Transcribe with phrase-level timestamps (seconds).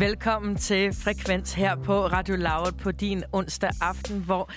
[0.00, 4.50] Velkommen til Frekvens her på Radio Loud på din onsdag aften, hvor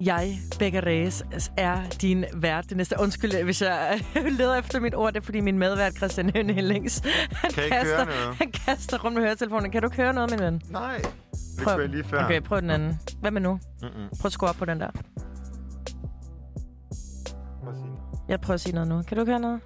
[0.00, 1.24] jeg, Becca Reyes,
[1.56, 2.68] er din vært.
[2.68, 4.00] Det næste undskyld, hvis jeg
[4.38, 7.02] leder efter mit ord, det er fordi min medvært, Christian Hønne Hellings,
[7.32, 9.70] han, Kan kaster, han kaster rundt med høretelefonen.
[9.70, 10.62] Kan du ikke høre noget, min ven?
[10.70, 11.10] Nej, det
[11.64, 11.74] Prøv.
[11.74, 12.24] kunne jeg lige før.
[12.24, 13.00] Okay, prøv den anden.
[13.20, 13.52] Hvad med nu?
[13.82, 14.08] Mm-mm.
[14.20, 14.90] Prøv at skrue op på den der.
[18.28, 19.02] Jeg prøver at sige noget nu.
[19.02, 19.60] Kan du ikke høre noget?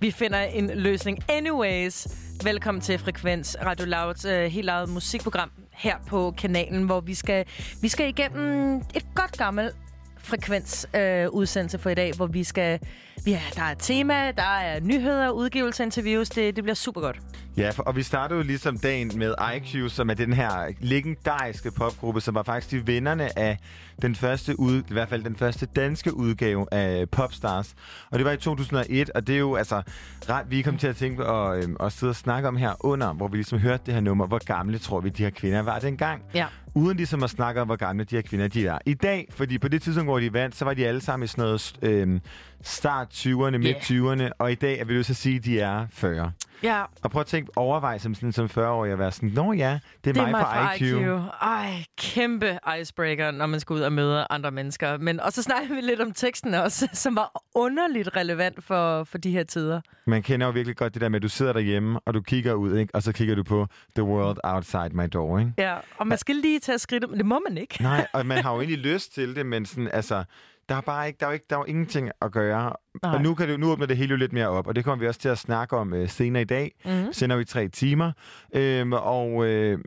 [0.00, 1.18] Vi finder en løsning.
[1.28, 2.08] Anyways,
[2.44, 7.44] velkommen til Frekvens, Radio Louds øh, helt eget musikprogram her på kanalen, hvor vi skal,
[7.82, 9.76] vi skal igennem et godt gammelt
[10.24, 12.80] frekvens øh, udsendelse for i dag, hvor vi skal...
[13.26, 16.28] Ja, der er et tema, der er nyheder, udgivelser, interviews.
[16.28, 17.20] Det, det bliver super godt.
[17.56, 22.20] Ja, og vi startede jo ligesom dagen med IQ, som er den her legendariske popgruppe,
[22.20, 23.58] som var faktisk de vinderne af
[24.02, 27.74] den første ud, i hvert fald den første danske udgave af Popstars.
[28.10, 29.82] Og det var i 2001, og det er jo altså
[30.28, 33.12] ret, vi kom til at tænke og, øhm, og sidde og snakke om her under,
[33.12, 35.78] hvor vi ligesom hørte det her nummer, hvor gamle tror vi de her kvinder var
[35.78, 36.22] dengang.
[36.34, 36.46] Ja.
[36.74, 38.78] Uden ligesom at snakke om, hvor gamle de her kvinder de er.
[38.86, 41.26] I dag, fordi på det tidspunkt, hvor de vandt, så var de alle sammen i
[41.26, 42.20] sådan noget øhm,
[42.62, 45.60] start 20'erne, midt 20'erne, og i dag er vi jo så at sige, at de
[45.60, 46.32] er 40.
[46.64, 49.78] Ja, Og prøv at tænke, overvej som, sådan, som 40-årig at være sådan, Nå ja,
[50.04, 51.04] det er, mig, fra IQ.
[51.42, 54.98] Ej, kæmpe icebreaker, når man skal ud og møde andre mennesker.
[54.98, 59.18] Men, og så snakker vi lidt om teksten også, som var underligt relevant for, for
[59.18, 59.80] de her tider.
[60.06, 62.54] Man kender jo virkelig godt det der med, at du sidder derhjemme, og du kigger
[62.54, 62.94] ud, ikke?
[62.94, 63.66] og så kigger du på
[63.96, 65.38] The World Outside My Door.
[65.38, 65.52] Ikke?
[65.58, 67.82] Ja, og man skal lige tage skridtet, men det må man ikke.
[67.82, 70.24] Nej, og man har jo egentlig lyst til det, men sådan, altså,
[70.68, 72.72] der er bare ikke, der er jo ikke, der er jo ingenting at gøre.
[73.02, 73.14] Nej.
[73.14, 75.00] Og nu, kan det, nu åbner det hele jo lidt mere op, og det kommer
[75.02, 76.74] vi også til at snakke om øh, senere i dag.
[76.84, 77.12] Mhm.
[77.12, 78.12] Sender vi tre timer.
[78.54, 79.78] Øhm, og øh,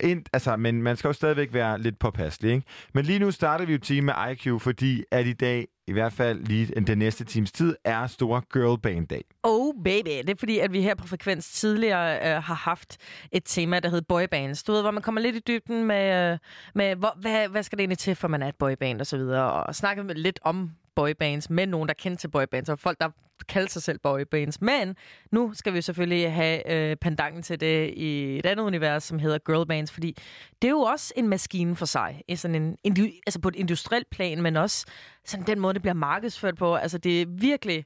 [0.00, 2.52] ind, altså, men man skal jo stadigvæk være lidt påpasselig.
[2.52, 2.66] Ikke?
[2.94, 6.12] Men lige nu starter vi jo team med IQ, fordi at i dag, i hvert
[6.12, 9.24] fald lige den næste times tid, er store girlband-dag.
[9.42, 12.96] Oh baby, det er fordi, at vi her på Frekvens tidligere øh, har haft
[13.32, 14.62] et tema, der hed boybands.
[14.62, 16.38] Du ved, hvor man kommer lidt i dybden med, øh,
[16.74, 19.16] med hvor, hvad, hvad skal det egentlig til, for man er et boyband og så
[19.16, 23.08] videre, og snakke lidt om boybands med nogen, der kendte til boybands, og folk, der
[23.48, 24.60] kalder sig selv boybands.
[24.60, 24.96] Men
[25.32, 29.38] nu skal vi selvfølgelig have øh, pandangen til det i et andet univers, som hedder
[29.38, 30.16] girlbands, fordi
[30.62, 33.56] det er jo også en maskine for sig, i sådan en, indi- altså på et
[33.56, 34.86] industrielt plan, men også
[35.24, 36.74] sådan den måde, det bliver markedsført på.
[36.74, 37.84] Altså det er virkelig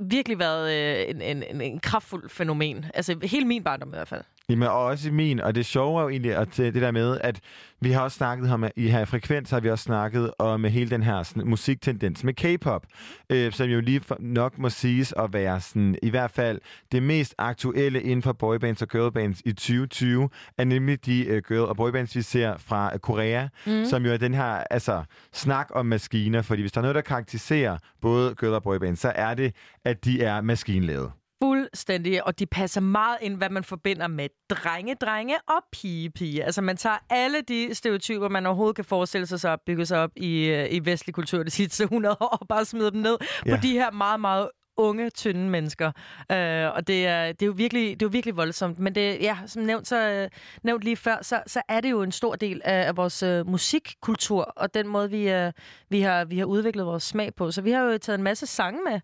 [0.00, 2.86] virkelig været øh, en, en, en, en kraftfuld fænomen.
[2.94, 4.22] Altså hele min barndom i hvert fald.
[4.50, 7.18] Jamen, og også i min, og det sjove er jo egentlig at det der med,
[7.20, 7.40] at
[7.80, 11.02] vi har også snakket om, i her frekvens har vi også snakket om hele den
[11.02, 12.86] her sådan, musiktendens med K-pop,
[13.30, 16.60] øh, som jo lige nok må siges at være sådan, i hvert fald
[16.92, 21.68] det mest aktuelle inden for boybands og girlbands i 2020, er nemlig de øh, girl-
[21.68, 23.84] og boybands, vi ser fra øh, Korea, mm.
[23.84, 25.02] som jo er den her altså,
[25.32, 29.12] snak om maskiner, fordi hvis der er noget, der karakteriserer både girl- og boybands, så
[29.14, 29.54] er det,
[29.84, 31.12] at de er maskinlavet.
[31.42, 36.44] Fuldstændig, og de passer meget ind, hvad man forbinder med drenge, drenge og pige, pige.
[36.44, 40.10] Altså man tager alle de stereotyper, man overhovedet kan forestille sig sig bygge sig op
[40.16, 43.16] i, øh, i vestlig kultur de sidste 100 år, og bare smider dem ned
[43.46, 43.56] ja.
[43.56, 45.86] På de her meget, meget unge, tynde mennesker.
[46.18, 48.78] Uh, og det er, det, er jo virkelig, det er jo virkelig voldsomt.
[48.78, 52.02] Men det, ja, som nævnt, så, uh, nævnt lige før, så, så er det jo
[52.02, 55.52] en stor del af, af vores uh, musikkultur, og den måde, vi, uh,
[55.88, 57.50] vi, har, vi har udviklet vores smag på.
[57.50, 59.00] Så vi har jo taget en masse sange med,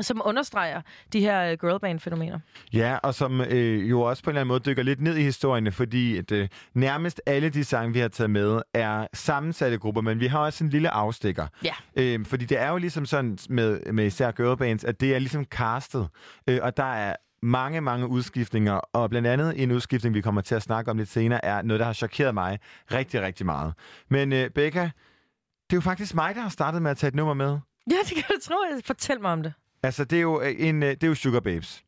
[0.00, 0.82] som understreger
[1.12, 2.38] de her øh, girlband-fænomener.
[2.72, 5.22] Ja, og som øh, jo også på en eller anden måde dykker lidt ned i
[5.22, 10.00] historierne, fordi at, øh, nærmest alle de sange, vi har taget med, er sammensatte grupper,
[10.00, 11.46] men vi har også en lille afstikker.
[11.64, 11.74] Ja.
[11.96, 15.44] Øh, fordi det er jo ligesom sådan med, med især girlbands, at det er ligesom
[15.44, 16.08] castet,
[16.46, 20.54] øh, og der er mange, mange udskiftninger, og blandt andet en udskiftning, vi kommer til
[20.54, 22.58] at snakke om lidt senere, er noget, der har chokeret mig
[22.92, 23.74] rigtig, rigtig meget.
[24.10, 27.14] Men øh, Becca, det er jo faktisk mig, der har startet med at tage et
[27.14, 27.58] nummer med.
[27.90, 28.54] Ja, det kan du tro.
[28.84, 29.52] Fortæl mig om det.
[29.86, 31.82] Altså, det er jo, øh, en, øh, det er jo Sugar Babes.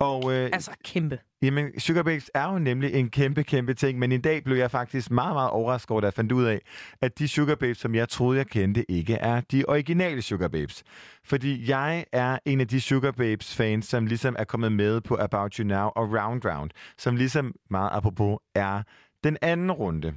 [0.00, 1.18] Og øh, Altså, kæmpe.
[1.42, 4.70] Jamen, Sugar Babes er jo nemlig en kæmpe, kæmpe ting, men i dag blev jeg
[4.70, 6.60] faktisk meget, meget overrasket over, da jeg fandt ud af,
[7.02, 10.82] at de Sugar Babes, som jeg troede, jeg kendte, ikke er de originale Sugar Babes.
[11.24, 15.54] Fordi jeg er en af de Sugar Babes-fans, som ligesom er kommet med på About
[15.54, 18.82] You Now og Round Round, som ligesom meget apropos er
[19.24, 20.14] den anden runde.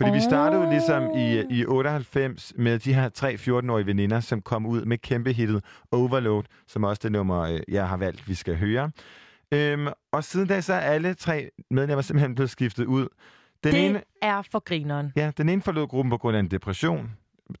[0.00, 4.42] Fordi vi startede jo ligesom i, i 98 med de her tre 14-årige veninder, som
[4.42, 8.34] kom ud med kæmpe hittet Overload, som også det nummer, øh, jeg har valgt, vi
[8.34, 8.90] skal høre.
[9.52, 13.08] Øhm, og siden da så er alle tre medlemmer simpelthen blevet skiftet ud.
[13.64, 15.12] Den Det ene, er for grineren.
[15.16, 17.10] ja, den ene forlod gruppen på grund af en depression.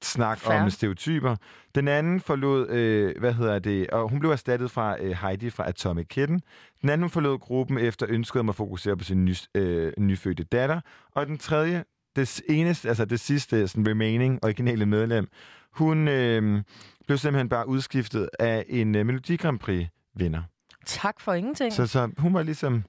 [0.02, 0.62] Snak Fair.
[0.62, 1.36] om stereotyper.
[1.74, 5.68] Den anden forlod, øh, hvad hedder det, og hun blev erstattet fra øh, Heidi fra
[5.68, 6.42] Atomic Kitten.
[6.82, 10.80] Den anden forlod gruppen efter ønsket om at fokusere på sin ny, øh, nyfødte datter.
[11.14, 11.84] Og den tredje,
[12.20, 15.28] det eneste, altså det sidste sådan remaining originale medlem,
[15.72, 16.62] hun øh,
[17.06, 20.42] blev simpelthen bare udskiftet af en øh, Melodi Grand Prix vinder.
[20.86, 21.72] Tak for ingenting.
[21.72, 22.84] Så, så hun var ligesom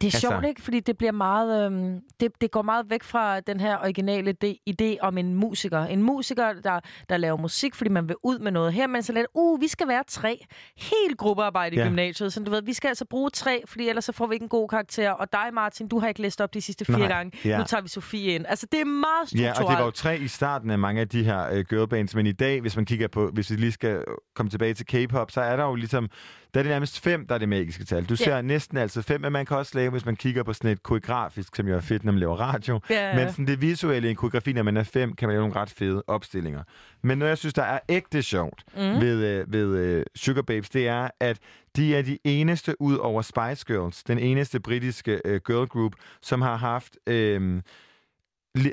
[0.00, 0.62] Det er Altså- sjovt, ikke?
[0.62, 1.66] Fordi det bliver meget...
[1.66, 5.80] Øhm, det, det går meget væk fra den her originale de, idé om en musiker.
[5.84, 8.72] En musiker, der, der laver musik, fordi man vil ud med noget.
[8.72, 10.44] Her er man så lidt, uh, vi skal være tre.
[10.76, 11.84] Helt gruppearbejde i Ja.
[11.86, 12.32] gymnasiet.
[12.32, 14.48] Så du ved, vi skal altså bruge tre, fordi ellers så får vi ikke en
[14.48, 15.10] god karakter.
[15.10, 17.38] Og dig, Martin, du har ikke læst op de sidste fire Nej, gange.
[17.44, 17.58] ja.
[17.58, 18.44] Nu tager vi Sofie ind.
[18.48, 19.58] Altså, det er meget Ja, strukturelt.
[19.66, 22.26] og det var jo tre i starten af mange af de her øh, girlbands, men
[22.26, 25.40] i dag, hvis man kigger på, hvis vi lige skal komme tilbage til K-pop, så
[25.40, 26.08] er der jo ligesom,
[26.56, 28.04] der er det nærmest fem, der er det magiske tal.
[28.04, 30.70] Du ser næsten altid fem, men man kan også lave, hvis man kigger på sådan
[30.70, 32.80] et koreografisk, som jo er fedt, når man laver radio.
[32.90, 33.16] Ja.
[33.16, 35.60] Men sådan det visuelle i en koreografi, når man er fem, kan man lave nogle
[35.60, 36.62] ret fede opstillinger.
[37.02, 38.80] Men noget, jeg synes, der er ægte sjovt Mm.
[38.82, 41.38] ved, øh, ved øh, Sugar Babes, det er, at
[41.76, 46.42] de er de eneste ud over Spice Girls, den eneste britiske øh, girl group, som
[46.42, 47.62] har haft, øh,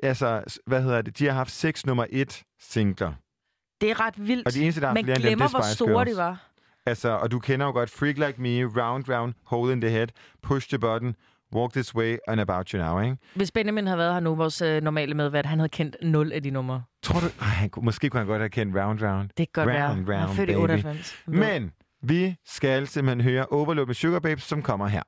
[0.04, 3.14] altså, hvad hedder det, de har haft seks nummer et singler.
[3.82, 4.48] Det er ret vildt.
[4.48, 6.12] Og de eneste, der har Man dem, glemmer, det er hvor store Girls.
[6.12, 6.50] de var.
[6.86, 10.08] Altså, og du kender jo godt Freak Like Me, Round Round, Hole in the Head,
[10.42, 11.16] Push the Button,
[11.56, 13.18] Walk This Way and About You Now, ikke?
[13.36, 16.44] Hvis Benjamin havde været her nu, vores øh, normale medvært, han havde kendt 0 af
[16.44, 16.84] de numre.
[17.04, 19.30] Tror du, ej, han, måske kunne han godt have kendt Round Round.
[19.30, 19.90] Det kan godt være.
[19.90, 20.62] Round, Han er round, født i baby.
[20.62, 21.24] 98.
[21.28, 21.72] Men
[22.02, 25.02] vi skal simpelthen høre Overload med Sugar Babes, som kommer her.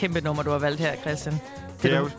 [0.00, 1.34] Kæmpe nummer, du har valgt her, Christian.
[1.82, 2.10] Det er du, jo,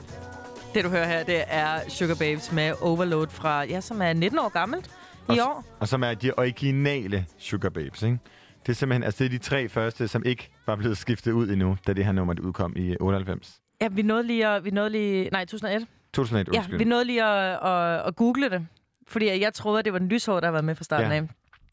[0.74, 4.40] det, du hører her, det er Sugar Babes med Overload fra, ja, som er 19
[4.40, 4.88] år gammelt
[5.30, 5.64] i Og- år.
[5.80, 8.18] og som er de originale Sugar Babes, ikke?
[8.66, 11.50] Det er simpelthen, altså det er de tre første, som ikke var blevet skiftet ud
[11.50, 13.60] endnu, da det her nummer det udkom i 98.
[13.82, 15.88] Ja, vi nåede lige at, vi nåede lige, nej, 2001.
[16.14, 16.78] 2001, Ja, undskyld.
[16.78, 18.68] vi nåede lige at, at, at google det,
[19.08, 21.18] fordi jeg troede, at det var den lyshår, der var med fra starten Ja.
[21.18, 21.24] af.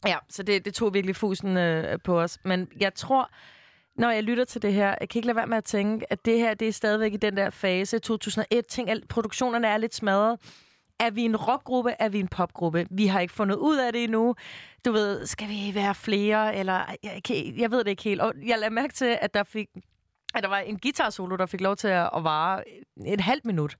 [0.09, 2.37] Ja, så det, det tog virkelig fusen øh, på os.
[2.45, 3.29] Men jeg tror,
[3.99, 6.25] når jeg lytter til det her, jeg kan ikke lade være med at tænke, at
[6.25, 8.65] det her det er stadigvæk i den der fase 2001.
[8.65, 10.39] Ting, alt, produktionerne er lidt smadret.
[10.99, 11.93] Er vi en rockgruppe?
[11.99, 12.87] Er vi en popgruppe?
[12.91, 14.35] Vi har ikke fundet ud af det endnu.
[14.85, 16.55] Du ved, skal vi være flere?
[16.55, 18.21] Eller jeg, kan, jeg ved det ikke helt.
[18.21, 19.67] Og jeg lader mærke til, at der fik
[20.35, 22.63] at der var en guitar-solo, der fik lov til at at vare
[23.05, 23.75] et halvt minut.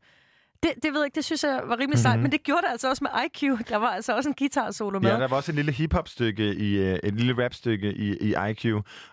[0.63, 2.21] Det, det ved jeg ikke, det synes jeg var rimelig sejt, Mhm.
[2.23, 3.67] men det gjorde det altså også med IQ.
[3.69, 5.11] Der var altså også en guitar-solo med.
[5.11, 8.65] Ja, der var også et lille hip-hop-stykke, i, øh, et lille rap-stykke i, i IQ.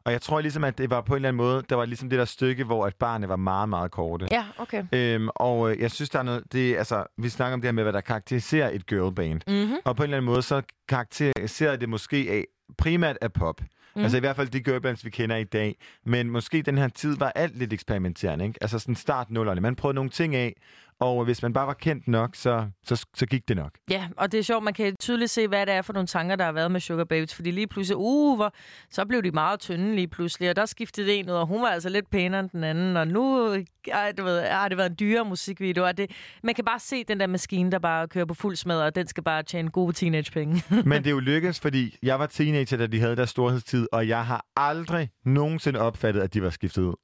[0.05, 2.11] Og jeg tror ligesom, at det var på en eller anden måde, der var ligesom
[2.11, 4.29] det der stykke, hvor at barne var meget, meget korte.
[4.31, 4.85] Ja, okay.
[4.93, 6.53] Øhm, og øh, jeg synes, der er noget...
[6.53, 9.41] Det, altså, vi snakker om det her med, hvad der karakteriserer et girlband.
[9.47, 9.77] Mm-hmm.
[9.85, 12.45] Og på en eller anden måde, så karakteriserer det måske af
[12.79, 13.61] primært af pop.
[13.97, 14.03] Mm.
[14.03, 15.77] Altså i hvert fald de girlbands, vi kender i dag.
[16.07, 18.45] Men måske den her tid var alt lidt eksperimenterende.
[18.47, 18.59] Ikke?
[18.61, 19.61] Altså sådan start nullerne.
[19.61, 20.55] Man prøvede nogle ting af,
[21.01, 23.71] og hvis man bare var kendt nok, så, så, så gik det nok.
[23.91, 26.37] Ja, og det er sjovt, man kan tydeligt se, hvad det er for nogle tanker,
[26.37, 27.35] der har været med Sugar Babes.
[27.35, 28.55] Fordi lige pludselig, uh, hvor,
[28.91, 31.69] så blev de meget tynde lige pludselig, og der skiftede en ud, og hun var
[31.69, 32.97] altså lidt pænere end den anden.
[32.97, 33.55] Og nu
[33.93, 35.85] ej, du ved, har det været en dyre musikvideo.
[35.85, 36.11] Og det,
[36.43, 39.07] man kan bare se den der maskine, der bare kører på fuld smad, og den
[39.07, 40.63] skal bare tjene gode teenagepenge.
[40.91, 44.09] Men det er jo lykkedes, fordi jeg var teenager, da de havde deres storhedstid, og
[44.09, 46.95] jeg har aldrig nogensinde opfattet, at de var skiftet ud.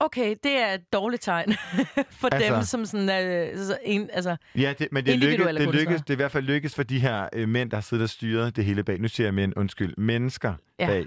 [0.00, 1.52] okay, det er et dårligt tegn
[2.20, 3.56] for Altså- dem, som sådan er...
[3.56, 6.44] Så en, altså, Ja, det, men det, Individuelle det, lykkedes, det er i hvert fald
[6.44, 9.00] lykkedes for de her øh, mænd, der har siddet og styret det hele bag.
[9.00, 10.86] Nu siger jeg mænd, undskyld, mennesker Ja.
[10.86, 11.06] bag.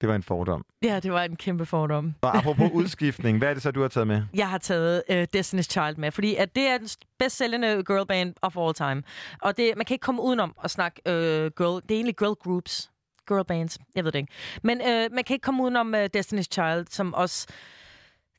[0.00, 0.64] Det var en fordom.
[0.82, 2.14] ja, det var en kæmpe fordom.
[2.20, 4.22] Og apropos udskiftning, hvad er det så, du har taget med?
[4.34, 8.06] jeg har taget uh, Destiny's Child med, fordi at det er den bedst sælgende girl
[8.06, 9.02] band of all time.
[9.42, 11.82] Og det, man kan ikke komme udenom at snakke uh, girl.
[11.82, 12.90] Det er egentlig girl groups.
[13.28, 13.78] Girl bands.
[13.94, 14.32] Jeg ved det ikke.
[14.62, 17.46] Men øh, man kan ikke komme udenom øh, Destiny's Child, som også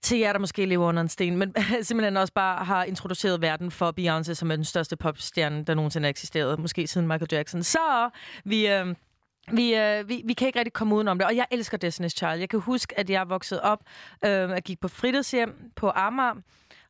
[0.02, 3.72] til jer, der måske lever under en sten, men simpelthen også bare har introduceret verden
[3.72, 7.64] for Beyoncé, som er den største popstjerne, der nogensinde har eksisteret, måske siden Michael Jackson.
[7.64, 8.10] Så
[8.44, 8.68] vi...
[8.68, 8.96] Øh,
[9.52, 12.40] vi, øh, vi, vi kan ikke rigtig komme udenom det, og jeg elsker Destiny's Child.
[12.40, 13.80] Jeg kan huske, at jeg voksede op,
[14.26, 16.34] øh, jeg gik på fritidshjem på Amager,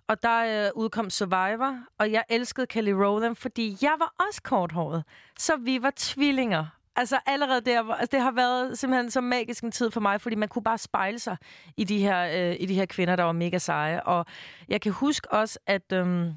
[0.08, 5.04] og der øh, udkom Survivor, og jeg elskede Kelly Rowland, fordi jeg var også korthåret.
[5.40, 6.66] Så vi var tvillinger.
[6.96, 10.22] Altså allerede der, var- altså, det har været simpelthen så magisk en tid for mig,
[10.22, 11.38] fordi man kunne bare spejle sig
[11.78, 14.04] i de her, øh, i de her kvinder, der var mega seje.
[14.04, 14.26] Og
[14.70, 15.92] jeg kan huske også, at...
[15.94, 16.28] Øh,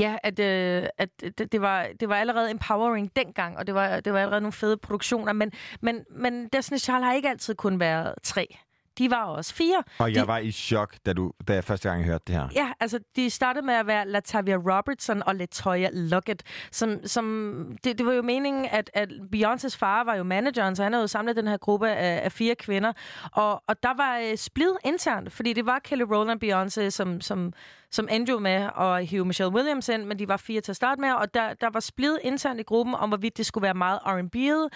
[0.00, 4.00] Ja, at, øh, at det, det, var, det var allerede empowering dengang, og det var,
[4.00, 7.80] det var allerede nogle fede produktioner, men, men, men Destiny's Child har ikke altid kun
[7.80, 8.56] været tre.
[8.98, 9.82] De var også fire.
[9.98, 12.48] Og jeg De- var i chok, da, du, da jeg første gang hørte det her.
[12.54, 16.42] Ja, altså de startede med at være Latavia Robertson og Latoya Luckett.
[16.72, 20.82] Som, som, det, det var jo meningen, at, at Beyoncés far var jo manageren, så
[20.82, 22.92] han havde jo samlet den her gruppe af, af fire kvinder.
[23.32, 27.52] Og, og der var øh, splid internt, fordi det var Kelly Rowland Beyoncé, som, som,
[27.90, 30.76] som endte jo med at hive Michelle Williams ind, men de var fire til at
[30.76, 33.74] starte med, og der, der var splid internt i gruppen om, hvorvidt det skulle være
[33.74, 34.68] meget R&B'et,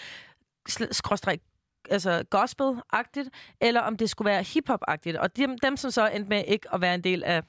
[0.93, 1.39] skråstreg
[1.91, 3.29] altså gospel-agtigt,
[3.61, 5.17] eller om det skulle være hip-hop-agtigt.
[5.17, 7.43] Og dem, dem, som så endte med ikke at være en del af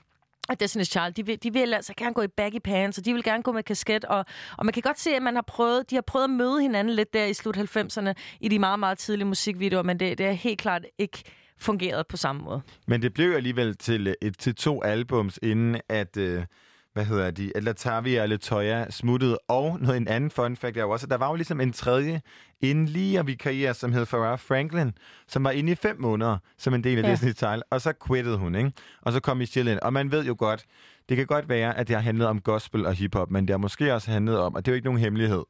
[0.63, 3.23] Destiny's Child, de vil, de vil altså gerne gå i baggy pants, og de vil
[3.23, 4.25] gerne gå med kasket, og,
[4.57, 6.95] og man kan godt se, at man har prøvet, de har prøvet at møde hinanden
[6.95, 10.31] lidt der i slut 90'erne, i de meget, meget tidlige musikvideoer, men det, det er
[10.31, 11.23] helt klart ikke
[11.57, 12.61] fungeret på samme måde.
[12.87, 16.45] Men det blev alligevel til, øh, et, til to albums, inden at, øh,
[16.93, 19.37] hvad hedder de, at Latavia og Latoya smuttede.
[19.47, 21.73] Og noget en anden fun fact er jo også, at der var jo ligesom en
[21.73, 22.21] tredje
[22.61, 24.91] inden lige at vikariere, som hed Farrah Franklin,
[25.27, 27.11] som var inde i fem måneder som en del af Ja.
[27.11, 28.71] Disney Child, og så quittede hun, ikke?
[29.01, 29.79] Og så kom Michelle ind.
[29.79, 30.65] Og man ved jo godt,
[31.09, 33.57] det kan godt være, at det har handlet om gospel og hiphop, men det har
[33.57, 35.43] måske også handlet om, og det er jo ikke nogen hemmelighed,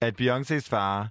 [0.00, 1.08] at Beyoncés far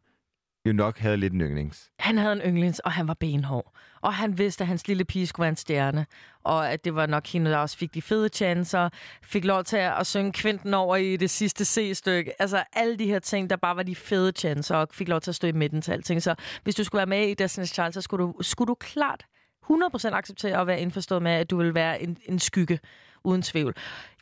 [0.65, 1.89] jo nok havde lidt en yndlings.
[1.99, 3.75] Han havde en yndlings, og han var benhård.
[4.05, 6.05] Og han vidste, at hans lille pige skulle være en stjerne.
[6.43, 8.89] Og at det var nok hende, der også fik de fede chancer.
[9.23, 12.41] Fik lov til at synge kvinten over i det sidste C-stykke.
[12.41, 14.75] Altså alle de her ting, der bare var de fede chancer.
[14.75, 16.23] Og fik lov til at stå i midten til alting.
[16.23, 19.25] Så hvis du skulle være med i Destiny's Child, så skulle du, skulle du klart
[19.71, 22.79] 100% acceptere at være indforstået med, at du vil være en, en skygge,
[23.23, 23.75] uden tvivl.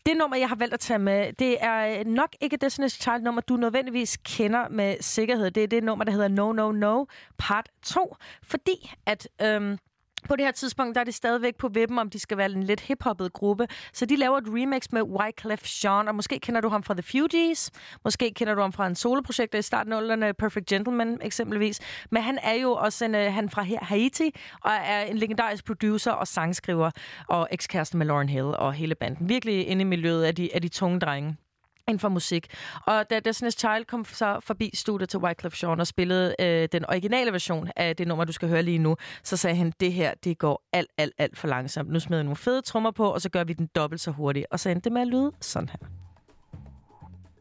[0.05, 3.41] Det nummer, jeg har valgt at tage med, det er øh, nok ikke Destiny's Child-nummer,
[3.41, 5.51] du nødvendigvis kender med sikkerhed.
[5.51, 7.05] Det er det nummer, der hedder No No No,
[7.37, 8.15] part 2.
[8.43, 9.77] Fordi at øhm,
[10.23, 12.63] på det her tidspunkt, der er det stadigvæk på vippen, om de skal være en
[12.63, 13.67] lidt hiphoppet gruppe.
[13.93, 17.03] Så de laver et remix med Wyclef Jean, og måske kender du ham fra The
[17.03, 17.71] Fugees,
[18.03, 21.79] måske kender du ham fra en soloprojekt i starten af nullerne, Perfect Gentleman eksempelvis.
[22.11, 24.31] Men han er jo også en, øh, han fra Haiti,
[24.61, 26.91] og er en legendarisk producer og sangskriver,
[27.27, 29.29] og ekskæreste med Lauren Hill og hele banden.
[29.29, 31.37] Virkelig inde i miljøet af de, af de tunge drenge
[31.87, 32.47] inden for musik.
[32.85, 36.85] Og da Destiny's Child kom så forbi studiet til Wyclef Jean og spillede øh, den
[36.89, 40.13] originale version af det nummer, du skal høre lige nu, så sagde han, det her,
[40.23, 41.89] det går alt, alt, alt for langsomt.
[41.89, 44.45] Nu smider jeg nogle fede trommer på, og så gør vi den dobbelt så hurtigt.
[44.51, 45.87] Og så endte det med at lyde sådan her.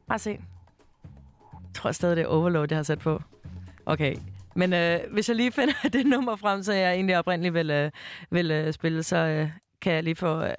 [0.09, 0.31] Bare se.
[0.31, 3.22] Jeg tror stadig, det er Overload, jeg har sat på.
[3.87, 4.16] Okay.
[4.57, 7.90] Men øh, hvis jeg lige finder det nummer frem, så jeg egentlig oprindeligt vil, øh,
[8.31, 9.50] vil øh, spille, så øh,
[9.81, 10.55] kan jeg lige få øh,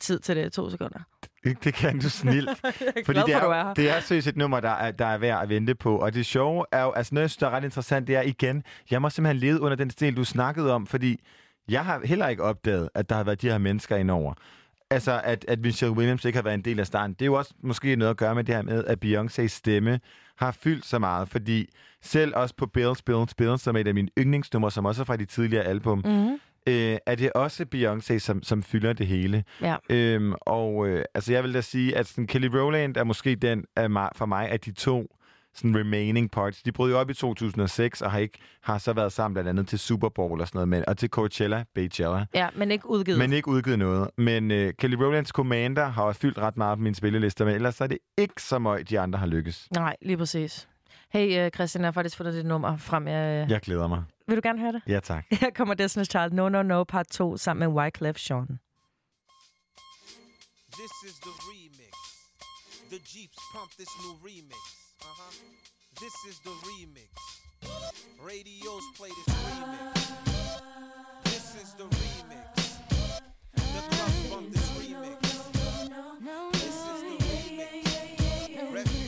[0.00, 0.52] tid til det.
[0.52, 0.98] To sekunder.
[1.44, 2.50] Det, det kan du snilt.
[3.06, 5.06] Fordi glad det for, er, du er det er seriøst et nummer, der er, der
[5.06, 5.98] er værd at vente på.
[5.98, 8.22] Og det sjove er jo, altså noget, jeg synes, der er ret interessant, det er
[8.22, 11.20] igen, jeg må simpelthen lede under den stil, du snakkede om, fordi
[11.68, 14.34] jeg har heller ikke opdaget, at der har været de her mennesker indover.
[14.90, 17.12] Altså, at, at Michelle Williams ikke har været en del af starten.
[17.14, 20.00] Det er jo også måske noget at gøre med det her med, at Beyoncé's stemme
[20.38, 21.68] har fyldt så meget, fordi
[22.02, 25.04] selv også på Bills, Bills, Bills, som er et af mine yndlingsnumre, som også er
[25.04, 26.40] fra de tidligere album, Mm-hmm.
[26.68, 29.44] Øh, er det også Beyoncé, som, som fylder det hele.
[29.62, 29.76] Ja.
[29.90, 33.64] Øhm, og øh, altså, jeg vil da sige, at sådan, Kelly Rowland er måske den
[33.88, 35.06] mig, for mig af de to
[35.54, 36.62] sådan remaining parts.
[36.62, 39.68] De brød jo op i 2006 og har ikke har så været sammen blandt andet
[39.68, 43.18] til Super Bowl og sådan noget, men, og til Coachella, Beychella, ja, men ikke udgivet.
[43.18, 44.10] men ikke udgivet noget.
[44.18, 47.80] Men øh, Kelly Rowlands Commander har jo fyldt ret meget på mine spillelister, men ellers
[47.80, 49.68] er det ikke så meget, de andre har lykkes.
[49.74, 50.68] Nej, lige præcis.
[51.12, 53.08] Hey, uh, Christian, jeg har faktisk fundet dit nummer frem.
[53.08, 54.02] Jeg, Jeg glæder mig.
[54.28, 54.82] Vil du gerne høre det?
[54.86, 55.24] Ja, tak.
[55.42, 58.46] Her kommer Destiny's Child No No No part 2 sammen med Wyclef Jean.
[60.80, 61.94] This is the remix.
[62.90, 64.62] The Jeeps pump this new remix.
[65.00, 65.32] Uh huh.
[66.02, 67.10] This is the remix.
[68.28, 69.94] Radios play this remix.
[71.24, 72.52] This is the remix.
[73.54, 75.20] The clubs bump this remix.
[76.52, 78.74] This is the remix.
[78.74, 79.07] Refugee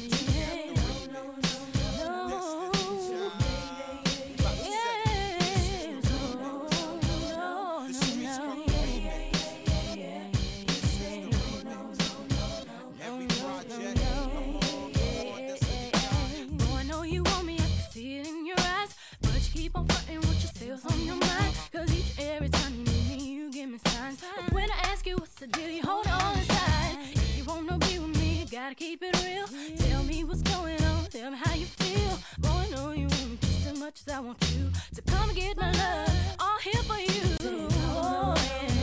[25.14, 26.96] what's the deal, you hold on inside.
[27.12, 29.46] If you wanna be with me, you gotta keep it real.
[29.88, 32.18] Tell me what's going on, tell me how you feel.
[32.38, 34.70] Boy, I know you want me just as much as I want you.
[34.94, 37.38] To come and get my love, all here for you.
[37.42, 38.80] Oh, yeah.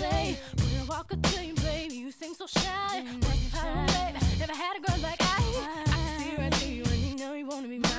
[0.00, 0.36] Say.
[0.58, 3.04] I walk to you, baby, you seem so shy.
[4.38, 5.42] Never had a girl like I.
[5.86, 7.89] I can see right through you, and you know you wanna be mine.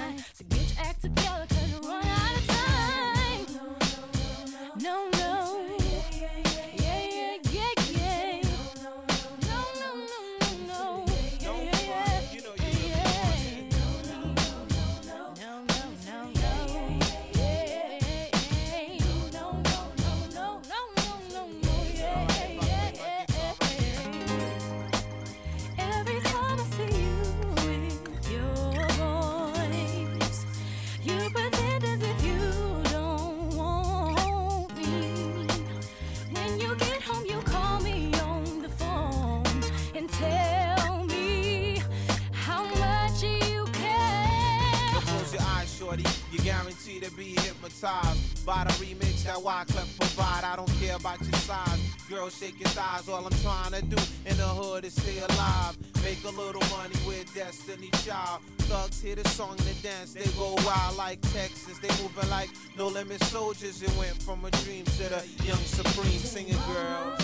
[47.61, 50.43] Hypnotized by the remix that Wyclef provide.
[50.43, 51.79] I don't care about your size.
[52.09, 53.07] Girl, shake your thighs.
[53.07, 55.77] All I'm trying to do in the hood is stay alive.
[56.03, 58.41] Make a little money with Destiny Child.
[58.69, 60.13] Thugs hear the song and dance.
[60.13, 61.77] They go wild like Texas.
[61.79, 63.81] They moving like no limit soldiers.
[63.81, 67.21] It went from a dream to the young supreme singing girls.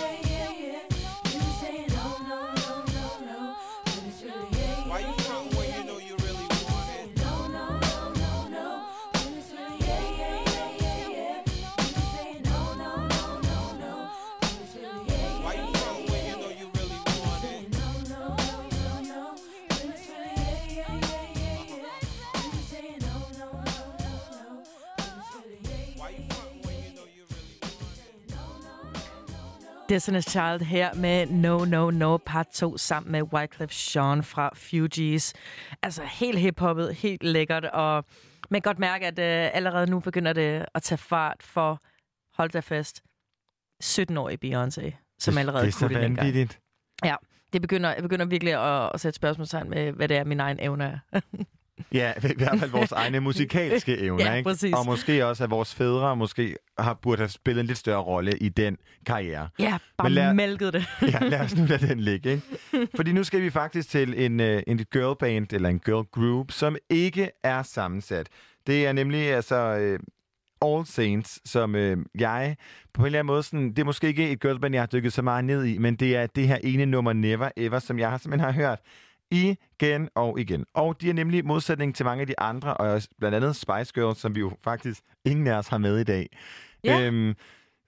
[0.00, 0.29] Why
[29.90, 35.34] Destiny's Child her med No No No part 2 sammen med Wyclef Jean fra Fugees.
[35.82, 38.04] Altså helt hiphoppet, helt lækkert, og
[38.50, 41.82] man kan godt mærke, at øh, allerede nu begynder det at tage fart for,
[42.36, 43.02] hold da fast,
[43.84, 46.26] 17-årige Beyoncé, som allerede det så kunne det dengang.
[47.04, 47.16] Ja,
[47.52, 50.58] det begynder, jeg begynder virkelig at, at sætte spørgsmålstegn med, hvad det er, min egen
[50.60, 51.20] evne er.
[51.92, 54.48] Ja, i hvert fald vores egne musikalske evner, Ja, ikke?
[54.48, 54.74] præcis.
[54.74, 58.38] Og måske også, at vores fædre måske har, burde have spillet en lidt større rolle
[58.38, 59.48] i den karriere.
[59.58, 60.84] ja, bare Men lad- mælket det.
[61.02, 62.86] Ja, lad os nu lade den ligge, ikke?
[62.96, 66.50] Fordi nu skal vi faktisk til en, øh, en girl band, eller en girl group,
[66.52, 68.26] som ikke er sammensat.
[68.66, 69.98] Det er nemlig altså øh,
[70.62, 72.56] All Saints, som øh, jeg
[72.94, 74.86] på en eller anden måde, sådan, det er måske ikke et girl band, jeg har
[74.86, 77.98] dykket så meget ned i, men det er det her ene nummer Never Ever, som
[77.98, 78.78] jeg simpelthen har hørt
[79.30, 80.64] igen og igen.
[80.74, 83.92] Og de er nemlig i modsætning til mange af de andre, og blandt andet Spice
[83.94, 86.26] Girls, som vi jo faktisk ingen af os har med i dag.
[86.84, 87.34] Ja, øhm,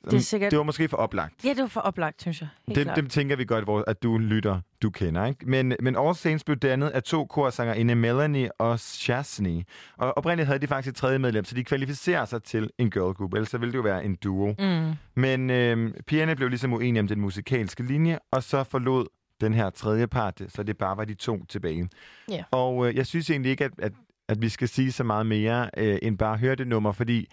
[0.05, 1.45] det er sikkert- Det var måske for oplagt.
[1.45, 2.49] Ja, det var for oplagt, synes jeg.
[2.67, 2.97] Helt Dem, klart.
[2.97, 5.27] dem tænker vi godt, at du lytter, du kender.
[5.27, 5.51] Ikke?
[5.51, 9.63] Men, men All Saints blev dannet af to korsangerinder, Melanie og Chasney.
[9.97, 13.15] Og oprindeligt havde de faktisk et tredje medlem, så de kvalificerer sig til en girl
[13.15, 14.55] group, ellers så ville det jo være en duo.
[14.59, 14.93] Mm.
[15.15, 19.07] Men øh, pigerne blev ligesom uenige om den musikalske linje, og så forlod
[19.43, 21.89] den her tredje part, så det bare var de to tilbage.
[22.29, 22.45] Ja.
[22.51, 23.93] Og øh, jeg synes egentlig ikke, at, at,
[24.29, 27.27] at vi skal sige så meget mere, øh, end bare høre det nummer, fordi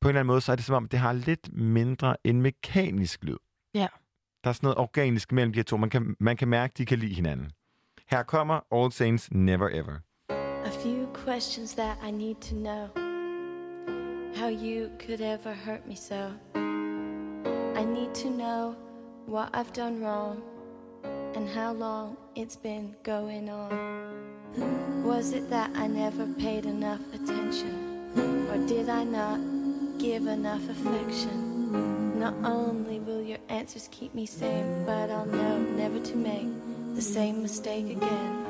[0.00, 2.42] på en eller anden måde, så er det som om, det har lidt mindre en
[2.42, 3.36] mekanisk lyd.
[3.74, 3.86] Ja.
[4.44, 5.76] Der er sådan noget organisk mellem de her to.
[5.76, 7.50] Man kan, man kan mærke, at de kan lide hinanden.
[8.06, 9.96] Her kommer All Saints Never Ever.
[10.64, 12.88] A few questions that I need to know.
[14.36, 16.30] How you could ever hurt me so.
[17.80, 18.74] I need to know
[19.28, 20.55] what I've done wrong
[21.34, 25.04] and how long it's been going on.
[25.04, 28.10] Was it that I never paid enough attention?
[28.50, 29.38] Or did I not
[29.98, 32.18] give enough affection?
[32.18, 36.48] Not only will your answers keep me sane, but I'll know never to make
[36.94, 38.46] the same mistake again.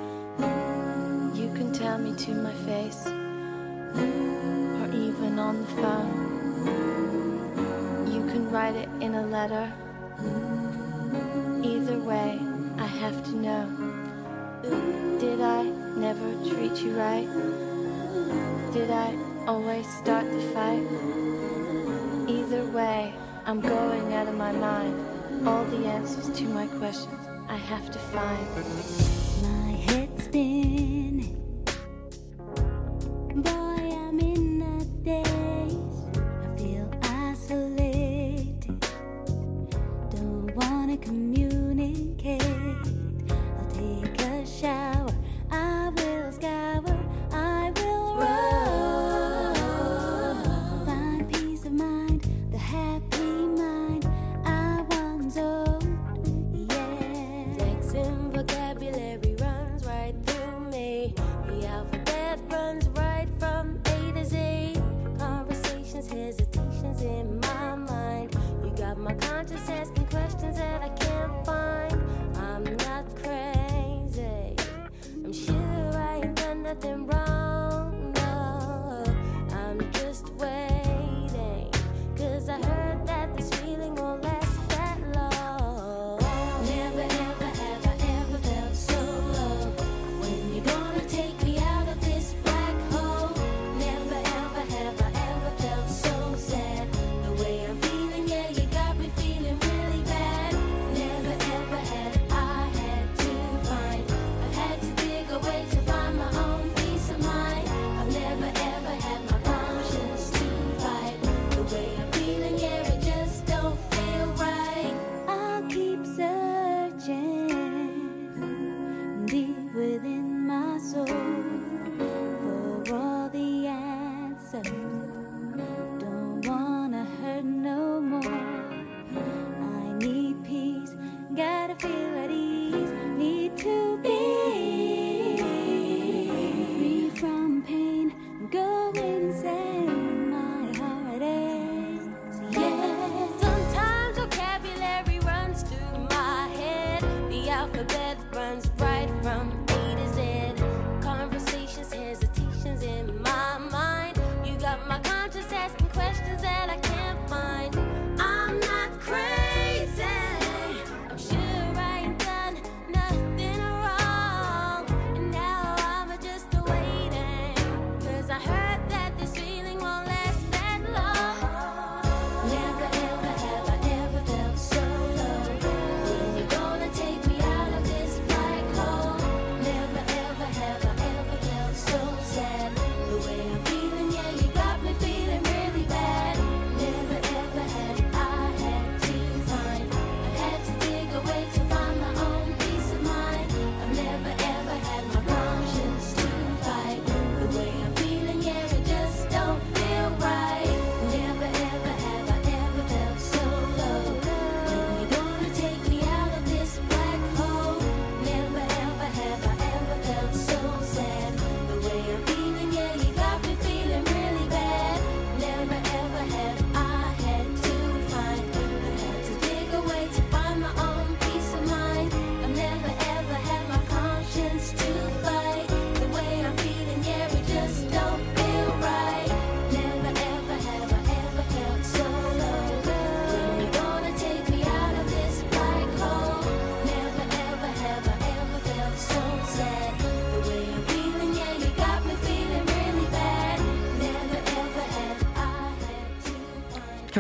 [1.34, 6.12] You can tell me to my face, or even on the phone.
[8.12, 9.72] You can write it in a letter.
[12.06, 12.38] Way,
[12.78, 15.18] I have to know.
[15.18, 17.26] Did I never treat you right?
[18.72, 19.12] Did I
[19.48, 20.86] always start the fight?
[22.28, 23.12] Either way,
[23.44, 25.48] I'm going out of my mind.
[25.48, 28.46] All the answers to my questions I have to find.
[29.42, 31.05] My head's spinning.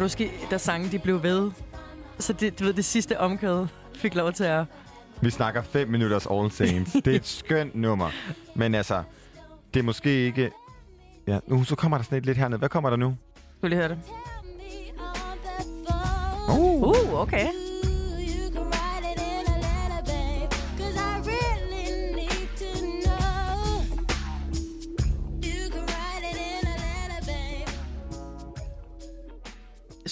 [0.06, 1.50] Huske, da sangen de blev ved.
[2.18, 4.64] Så det, du ved, det sidste omkød fik lov til at...
[5.20, 6.92] Vi snakker 5 minutters All Saints.
[6.92, 8.10] Det er et skønt nummer.
[8.54, 9.02] Men altså,
[9.74, 10.50] det er måske ikke...
[11.26, 12.58] Ja, nu så kommer der sådan et lidt hernede.
[12.58, 13.16] Hvad kommer der nu?
[13.62, 13.98] Du lige høre det.
[16.48, 16.82] Uh.
[16.82, 17.46] Uh, okay.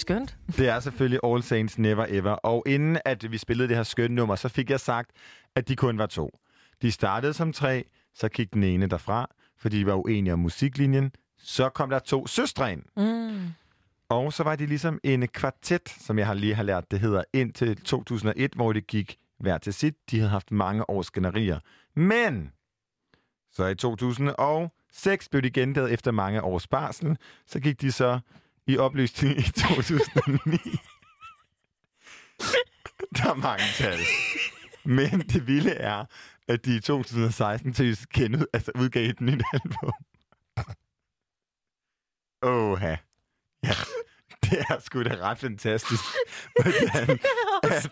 [0.04, 0.36] Skønt.
[0.56, 2.30] Det er selvfølgelig All Saints Never Ever.
[2.30, 5.10] Og inden at vi spillede det her skønne nummer, så fik jeg sagt,
[5.54, 6.30] at de kun var to.
[6.82, 11.12] De startede som tre, så gik den ene derfra, fordi de var uenige om musiklinjen.
[11.38, 12.82] Så kom der to søstre ind.
[12.96, 13.48] Mm.
[14.08, 17.22] Og så var de ligesom en kvartet, som jeg har lige har lært, det hedder,
[17.32, 19.94] indtil 2001, hvor det gik hver til sit.
[20.10, 21.58] De havde haft mange års skænderier.
[21.96, 22.52] Men
[23.52, 27.16] så i 2006 blev de gendaget efter mange års barsel.
[27.46, 28.20] Så gik de så
[28.66, 30.58] i opløsning i 2009.
[33.16, 33.98] Der er mange tal.
[34.84, 36.04] Men det vilde er,
[36.48, 39.92] at de i 2016 til kendet, altså udgav et nyt album.
[42.42, 42.96] Åh, ja.
[44.44, 46.02] Det er sgu da ret fantastisk,
[46.60, 47.18] hvordan
[47.62, 47.82] at,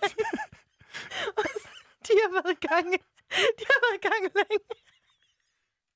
[2.07, 2.87] De har været i gang.
[3.59, 4.65] De har været i gang længe.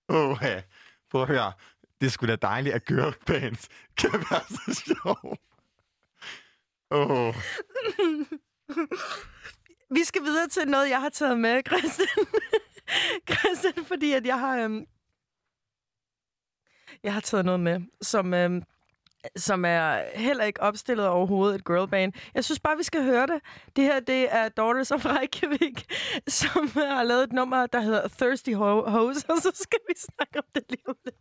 [0.08, 0.62] åh, ja.
[1.10, 1.52] Prøv at høre.
[2.00, 5.38] Det skulle sgu da dejligt, at girlbands kan være så sjov.
[6.90, 7.34] Åh,
[9.90, 12.26] Vi skal videre til noget, jeg har taget med, Christian.
[13.30, 14.58] Christian, fordi at jeg har...
[14.58, 14.86] Øhm,
[17.02, 18.62] jeg har taget noget med, som, øhm,
[19.36, 22.12] som er heller ikke opstillet overhovedet et girlband.
[22.34, 23.40] Jeg synes bare, vi skal høre det.
[23.76, 25.92] Det her, det er Daughters of Reykjavik,
[26.40, 30.44] som har lavet et nummer, der hedder Thirsty Hose, og så skal vi snakke om
[30.54, 31.16] det lige om lidt.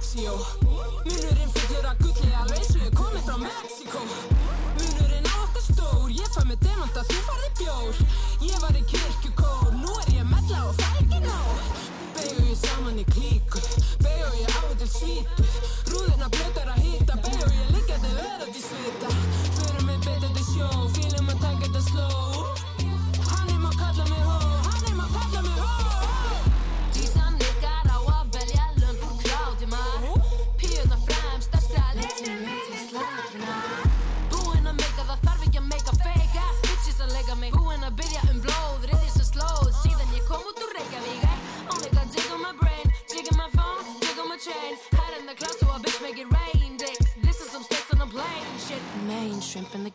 [0.00, 0.32] Keksjó
[1.04, 4.00] Munurinn fullur að gulli alveg svo ég komið frá Mexiko
[4.78, 8.00] Munurinn á okkur stór, ég fæ með demanta, þú farði bjór
[8.48, 11.56] Ég var í kirkjukór, nú er ég mella og fæ ekki nóg
[12.16, 13.60] Begu ég saman í klíku,
[14.00, 15.48] begu ég á til svítu
[15.92, 16.89] Rúðina blötar að hýta,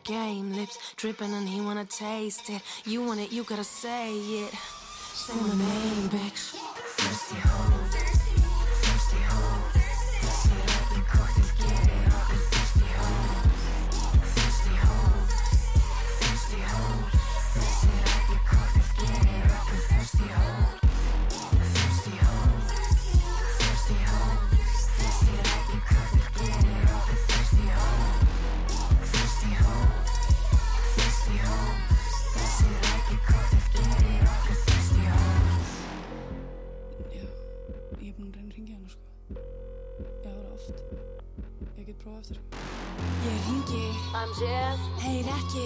[0.03, 2.61] the game, lips dripping and he wanna taste it.
[2.85, 4.53] You want it, you gotta say it.
[5.13, 6.55] Say my name, bitch.
[6.97, 9.61] Thirsty hoe, thirsty hoe.
[10.75, 13.39] Ekki koktel, gerir okkur thirsty hoe.
[14.33, 15.21] Thirsty hoe,
[16.19, 16.97] thirsty hoe.
[18.15, 20.64] Ekki koktel, gerir okkur thirsty hoe
[42.15, 42.39] Ég prófað eftir.
[43.25, 43.85] Ég ringi,
[45.03, 45.65] heyr ekki,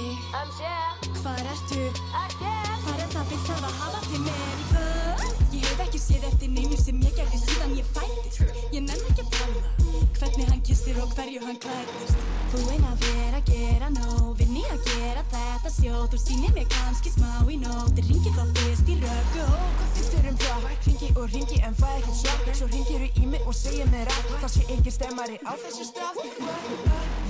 [1.21, 1.81] hvar ertu?
[2.09, 5.43] Hvar er það við þarf að hafa þig með í kvöld?
[5.53, 8.55] Ég hef ekki séð eftir neinu sem ég gerði síðan ég fættist.
[8.73, 12.25] Ég nenn ekki að tala um hvernig hann kissir og hverju hann klættist.
[12.49, 16.05] Þú ein að vera að gera nóg, vinn í að gera þetta sjó.
[16.09, 17.28] Þú sýnir mig kannski smá
[22.59, 25.85] Svo ringir þú í mig og segir mér að Það sé engin stemmari á þessu
[25.87, 26.17] stað.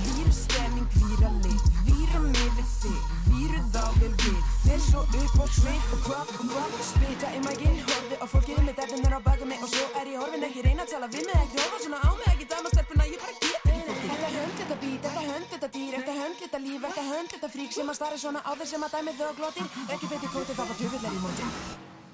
[0.02, 6.02] Vírusstemming, víralit Vírum yfir þig, víru þá vel við Fer svo upp á svið og
[6.08, 9.70] hvað og hvað Spita í mækinn, horfi og fólkið með derfinn á baka mig Og
[9.70, 12.26] svo er ég horfin ekki reyna að tala við mig Ekki horfa svona á mig,
[12.32, 14.10] ekki dæma stelpuna Ég bara get ekki fólkið.
[14.10, 17.52] Þetta hönd, þetta bít, þetta hönd, þetta dýr Þetta hönd, þetta líf, þetta hönd, þetta
[17.54, 20.32] frík Sem að starri svona á þér sem að dæmi þau og glótir Ekki beti
[20.34, 21.52] kóti, það var tjöfullar í móti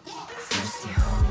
[0.05, 1.26] Thirsty hoe, thirsty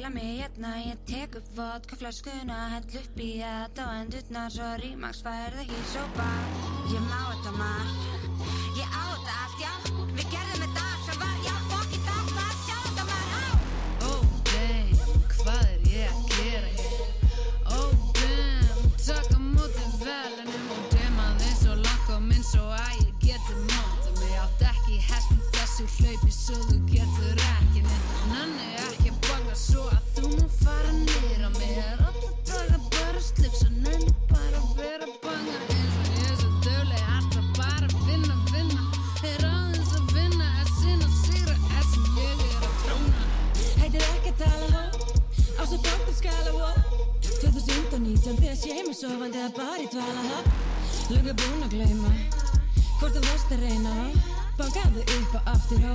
[0.00, 5.80] ég tek upp vodka flöskuna Hell upp í þetta og endurnar Svo rímaks færð ekki
[5.92, 6.46] svo bak
[6.92, 7.92] Ég má þetta marg
[8.78, 9.72] Ég á þetta allt, já.
[10.16, 13.52] Við gerðum þetta allt sem var Já, fokk í þetta var Sjá þetta á.
[14.08, 17.04] Oh damn, hvað er ég að gera hér?
[17.76, 23.12] Oh damn, taka móti velunum og dema þeim svo langt og minn svo að ég
[23.26, 24.32] geti móta mig.
[24.46, 27.39] Átt ekki hest í þessu hlaupi svo þú getur
[30.64, 35.56] fara á mig Er alltaf taka bara slip svo nenni bara að vera að banga.
[35.74, 38.82] Eins og ég er svo dögleg alltaf bara að vinna, vinna.
[39.30, 43.22] Er aðeins að vinna, er sinna sigra er sem ég er að tróna
[43.82, 44.84] Heitir ekki að tala hó
[45.60, 46.70] Á svo fóktum skala hó.
[47.40, 50.44] 2019 þegar sé mig sofandi að bara í dvala hó.
[51.10, 52.12] Lunga búin að gleyma
[53.00, 55.94] Hvort þú varst að reyna hó Upp og aftur hó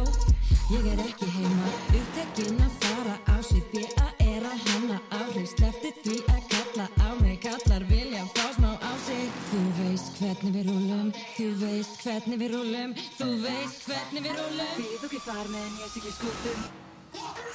[0.74, 5.51] Ég er ekki heima Upptekinn að fara á svið Því að er að hanna áhrif.
[5.51, 9.30] Slefti því að kalla á mig Kallar vilja fá smá á sig.
[9.51, 14.74] Þú veist hvernig við rúlum Þú veist hvernig við rúlum Þú veist hvernig við rúlum
[14.80, 16.66] Því þú ekki far með en ég sé ekki skutum.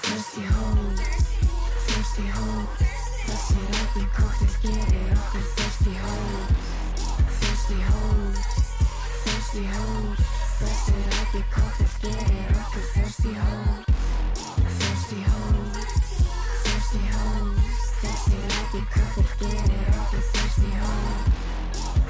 [0.07, 1.07] Thirsty hold,
[1.89, 2.85] thirsty hold
[3.27, 6.55] Þessi rætti kóktel gerir okkur thirsty hold
[7.41, 8.45] Thirsty hold,
[9.25, 13.85] thirsty hold Þessi rætti kóktel gerir okkur thirsty hold
[14.81, 15.79] Thirsty hold,
[16.65, 17.55] thirsty hold
[18.03, 21.31] Þessi rætti kóktel gerir okkur thirsty hold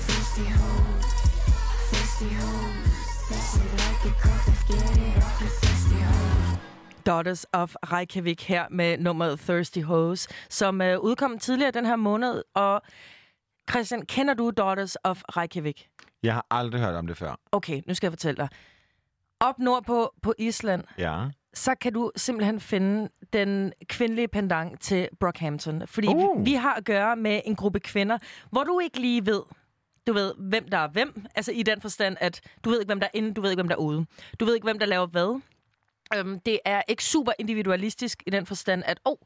[0.06, 1.06] Thirsty hold,
[1.92, 2.90] thirsty hold
[3.28, 6.58] Þessi rætti kóktel gerir okkur thirsty hold
[7.06, 12.42] Daughters of Reykjavik her med nummeret Thirsty Hose, som øh, udkom tidligere den her måned.
[12.54, 12.82] Og
[13.70, 15.88] Christian, kender du Daughters of Reykjavik?
[16.22, 17.40] Jeg har aldrig hørt om det før.
[17.52, 18.48] Okay, nu skal jeg fortælle dig.
[19.40, 21.24] Op nordpå på Island, Ja.
[21.54, 25.86] så kan du simpelthen finde den kvindelige pendant til Brockhampton.
[25.86, 26.38] Fordi uh.
[26.38, 28.18] Vi, vi har at gøre med en gruppe kvinder,
[28.50, 29.42] hvor du ikke lige ved,
[30.06, 31.24] du ved, hvem der er hvem.
[31.34, 33.60] Altså i den forstand, at du ved ikke, hvem der er inde, du ved ikke,
[33.62, 34.06] hvem der er ude.
[34.40, 35.40] Du ved ikke, hvem der laver hvad.
[36.16, 39.16] Øhm, det er ikke super individualistisk i den forstand, at, oh,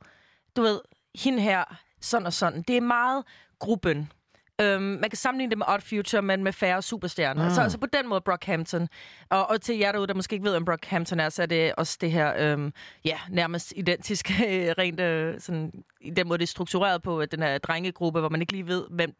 [0.57, 0.80] du ved,
[1.22, 1.64] hende her,
[2.01, 2.62] sådan og sådan.
[2.62, 3.24] Det er meget
[3.59, 4.12] gruppen.
[4.61, 7.45] Øhm, man kan sammenligne det med Odd Future, men med færre superstjerner.
[7.45, 7.51] Ah.
[7.51, 8.89] Så, så på den måde Brockhampton.
[9.31, 11.75] Og, og til jer derude, der måske ikke ved, om Brockhampton er, så er det
[11.75, 12.73] også det her, øhm,
[13.05, 14.31] ja, nærmest identisk,
[14.79, 18.29] rent øh, sådan, i den måde, det er struktureret på, at den her drengegruppe, hvor
[18.29, 19.15] man ikke lige ved, hvem,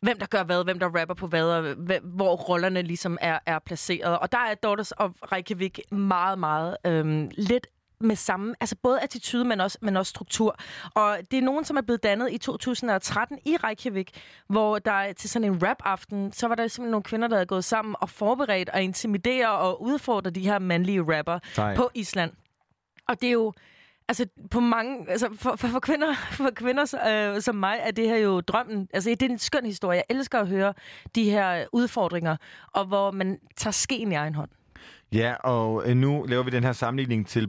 [0.00, 3.38] hvem der gør hvad, hvem der rapper på hvad, og hvem, hvor rollerne ligesom er,
[3.46, 4.18] er placeret.
[4.18, 7.66] Og der er Daughters of Reykjavik meget, meget øhm, lidt
[8.00, 10.56] med samme, altså både attitude, men også, men også struktur.
[10.94, 14.10] Og det er nogen, som er blevet dannet i 2013 i Reykjavik,
[14.48, 17.64] hvor der til sådan en rap-aften, så var der simpelthen nogle kvinder, der havde gået
[17.64, 21.76] sammen og forberedt og intimidere og udfordre de her mandlige rapper Sej.
[21.76, 22.32] på Island.
[23.08, 23.52] Og det er jo,
[24.08, 28.08] altså på mange, altså for, for, for kvinder, for kvinder øh, som mig, er det
[28.08, 28.88] her jo drømmen.
[28.92, 29.96] Altså det er en skøn historie.
[29.96, 30.74] Jeg elsker at høre
[31.14, 32.36] de her udfordringer,
[32.72, 34.50] og hvor man tager skeen i egen hånd.
[35.12, 37.48] Ja, og øh, nu laver vi den her sammenligning til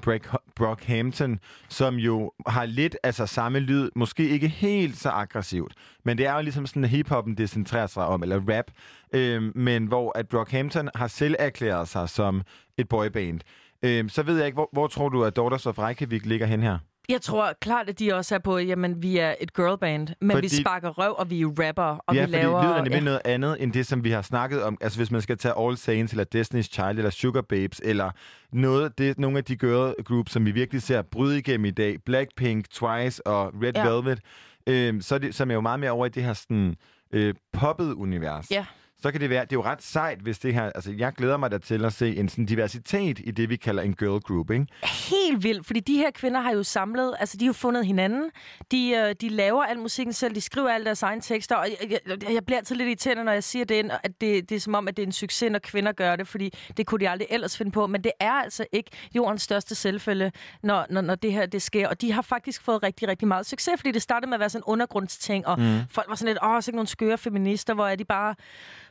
[0.55, 1.39] Brockhampton,
[1.69, 5.73] som jo har lidt altså samme lyd, måske ikke helt så aggressivt,
[6.05, 8.65] men det er jo ligesom sådan, at hiphoppen decentrerer sig om, eller rap,
[9.13, 12.41] øh, men hvor at Brockhampton har selv erklæret sig som
[12.77, 13.39] et boyband.
[13.83, 16.63] Øh, så ved jeg ikke, hvor, hvor tror du, at Daughters of Reykjavik ligger hen
[16.63, 16.77] her?
[17.09, 20.45] Jeg tror klart, at de også er på, jamen vi er et girlband, men Fordi-
[20.55, 22.61] vi sparker røv, og vi er rapper, og ja, vi laver...
[22.61, 23.03] fordi lyden er ja.
[23.03, 24.77] noget andet, end det, som vi har snakket om.
[24.81, 28.11] Altså, hvis man skal tage All Saints, eller Destiny's Child, eller Sugar Babes, eller
[28.51, 31.97] noget, det nogle af de girl groups, som vi virkelig ser bryde igennem i dag.
[32.05, 33.85] Blackpink, Twice og Red Ja.
[33.87, 33.89] ja.
[33.93, 34.19] Velvet.
[34.67, 36.75] Øhm, så er det, som er jo meget mere over i det her sådan,
[37.11, 38.51] øh, poppet univers.
[38.51, 38.65] Ja.
[39.01, 40.63] Så kan det være, det er jo ret sejt, hvis det her...
[40.63, 43.83] Altså, jeg glæder mig da til at se en sådan diversitet i det, vi kalder
[43.83, 44.67] en girl group, ikke?
[45.09, 48.31] helt vildt, fordi de her kvinder har jo samlet, altså de har jo fundet hinanden,
[48.71, 51.99] de, øh, de laver al musikken selv, de skriver alle deres egne tekster, og jeg,
[52.07, 54.75] jeg, jeg bliver altid lidt irriterende, når jeg siger det, at det, det er som
[54.75, 57.27] om, at det er en succes, når kvinder gør det, fordi det kunne de aldrig
[57.31, 60.31] ellers finde på, men det er altså ikke jordens største selvfølge,
[60.63, 63.45] når, når, når det her det sker, og de har faktisk fået rigtig, rigtig meget
[63.45, 65.79] succes, fordi det startede med at være sådan en undergrundsting, og mm.
[65.89, 68.35] folk var sådan lidt, åh, så nogle skøre feminister, hvor er de bare,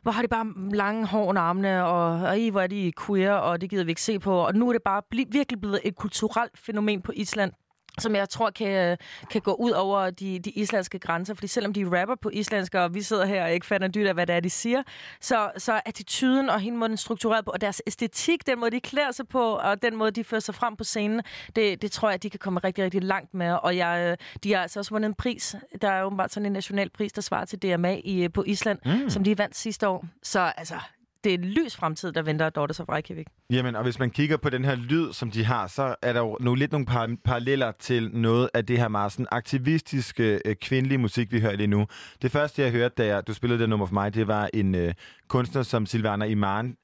[0.06, 3.32] hvor har de bare lange hår og armene, og, og i, hvor er de queer,
[3.32, 5.80] og det gider vi ikke se på, og nu er det bare bl- virkelig blevet
[5.84, 7.52] et kulturelt fænomen på Island,
[7.98, 8.96] som jeg tror kan, øh,
[9.30, 11.34] kan gå ud over de, de islandske grænser.
[11.34, 14.14] Fordi selvom de rapper på islandsk, og vi sidder her og ikke fatter dyrt af,
[14.14, 14.82] hvad det er, de siger,
[15.20, 18.60] så, så er attituden og hele måden den er struktureret på, og deres æstetik, den
[18.60, 21.22] måde, de klæder sig på, og den måde, de fører sig frem på scenen,
[21.56, 23.52] det, det tror jeg, de kan komme rigtig, rigtig langt med.
[23.62, 25.56] Og jeg, øh, de har altså også vundet en pris.
[25.82, 28.78] Der er åbenbart sådan en national pris, der svarer til DMA i, øh, på Island,
[28.84, 29.10] mm.
[29.10, 30.04] som de vandt sidste år.
[30.22, 30.74] Så altså,
[31.26, 33.26] det er en lys fremtid, der venter Daughters of Reykjavik.
[33.50, 36.20] Jamen, og hvis man kigger på den her lyd, som de har, så er der
[36.20, 40.54] jo nogle, lidt nogle par, paralleller til noget af det her meget sådan aktivistiske øh,
[40.54, 41.86] kvindelige musik, vi hører lige nu.
[42.22, 44.74] Det første, jeg hørte, da jeg, du spillede det nummer for mig, det var en
[44.74, 44.94] øh,
[45.28, 46.76] kunstner som Silvana Iman.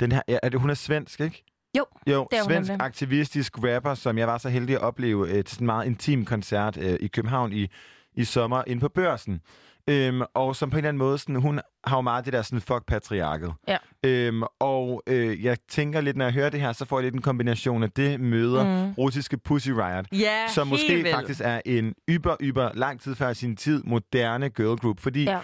[0.00, 1.44] Den her, er det, hun er svensk, ikke?
[1.78, 2.84] Jo, Jo, det er hun svensk nemlig.
[2.84, 6.24] aktivistisk rapper, som jeg var så heldig at opleve øh, til sådan en meget intim
[6.24, 7.66] koncert øh, i København i,
[8.14, 9.40] i sommer inde på børsen.
[9.88, 12.42] Øhm, og som på en eller anden måde, sådan, hun har jo meget det der
[12.42, 13.52] sådan, fuck patriarket.
[13.68, 13.76] Ja.
[14.04, 17.14] Øhm, og øh, jeg tænker lidt, når jeg hører det her, så får jeg lidt
[17.14, 18.92] en kombination af det møder mm.
[18.92, 21.10] russiske Pussy Riot, Ja, som måske vildt.
[21.10, 25.00] faktisk er en yber, yber, lang tid før sin tid, moderne girl group.
[25.00, 25.38] Fordi Ja.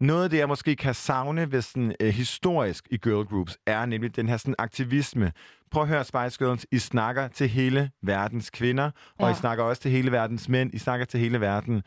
[0.00, 3.86] noget af det, jeg måske kan savne ved sådan, øh, historisk i girl groups, er
[3.86, 5.32] nemlig den her sådan, aktivisme.
[5.70, 6.66] Prøv at høre Spice Girls.
[6.72, 9.32] I snakker til hele verdens kvinder, og Ja.
[9.32, 10.74] I snakker også til hele verdens mænd.
[10.74, 11.82] I snakker til hele verden.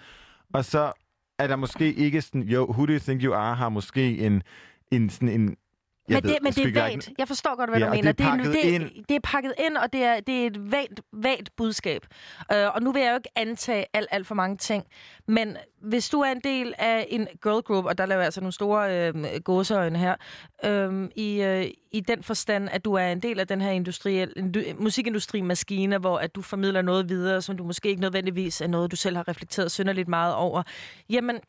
[0.54, 0.92] Og så
[1.40, 2.42] er der måske ikke sådan...
[2.42, 4.44] Jo, Who Do You Think You Are har måske en...
[4.92, 5.56] en, sådan en
[6.10, 7.10] jeg Men ved det, men det er vagt.
[7.18, 8.12] Jeg forstår godt, hvad Ja, du mener.
[8.12, 9.06] det er pakket det, ind.
[9.10, 12.06] det er pakket ind, og det er, det er et vagt, vagt budskab.
[12.54, 14.84] Uh, og nu vil jeg jo ikke antage alt, alt for mange ting.
[15.28, 18.42] Men hvis du er en del af en girl group, og der laver jeg altså
[18.42, 20.16] nogle store øh, gåseøjne her,
[20.66, 24.26] øh, i, øh, i den forstand, at du er en del af den her industri,
[24.80, 28.96] musikindustri-maskine, hvor at du formidler noget videre, som du måske ikke nødvendigvis er noget, du
[28.96, 30.64] selv har reflekteret synderligt meget over,
[31.10, 31.40] jamen,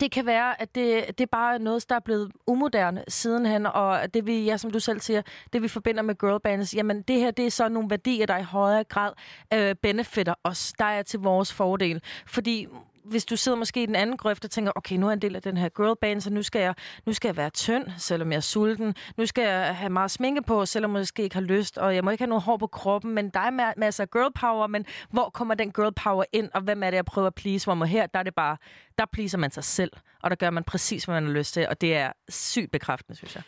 [0.00, 4.02] det kan være, at det, det er bare noget, der er blevet umoderne sidenhen, og
[4.02, 5.22] at det vi, ja, som du selv siger,
[5.52, 8.42] det vi forbinder med girlbands, jamen det her, det er så nogle værdier, der i
[8.42, 9.12] højere grad
[9.54, 12.02] øh, benefitter os, der er til vores fordel.
[12.26, 12.66] Fordi
[13.04, 15.22] hvis du sidder måske i den anden grøft og tænker, okay, nu er jeg en
[15.22, 16.74] del af den her girlband, så nu skal, jeg,
[17.06, 18.94] nu skal jeg være tynd, selvom jeg er sulten.
[19.16, 22.04] Nu skal jeg have meget sminke på, selvom jeg måske ikke har lyst, og jeg
[22.04, 24.86] må ikke have noget hår på kroppen, men der er masser af girl power, men
[25.10, 27.66] hvor kommer den girl power ind, og hvem er det, jeg prøver at please?
[27.66, 28.56] Hvor man her, der er det bare,
[28.98, 29.92] der pleaser man sig selv,
[30.22, 33.16] og der gør man præcis, hvad man har lyst til, og det er sygt bekræftende,
[33.16, 33.42] synes jeg.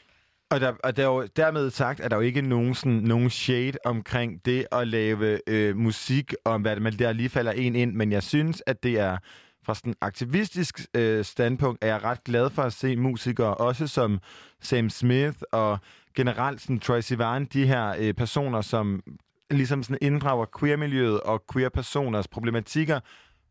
[0.53, 3.31] Og, der, og der er jo, dermed sagt, at der jo ikke nogen, sådan, nogen
[3.31, 7.77] shade omkring det at lave øh, musik, om hvad det, man der lige falder en
[7.77, 7.95] ind.
[7.95, 9.17] Men jeg synes, at det er
[9.65, 13.87] fra sådan en aktivistisk øh, standpunkt, er jeg ret glad for at se musikere, også
[13.87, 14.21] som
[14.61, 15.79] Sam Smith og
[16.17, 19.03] generelt sådan Troy Sivan, de her øh, personer, som
[19.51, 23.01] ligesom sådan inddrager queer-miljøet og queer-personers problematikker,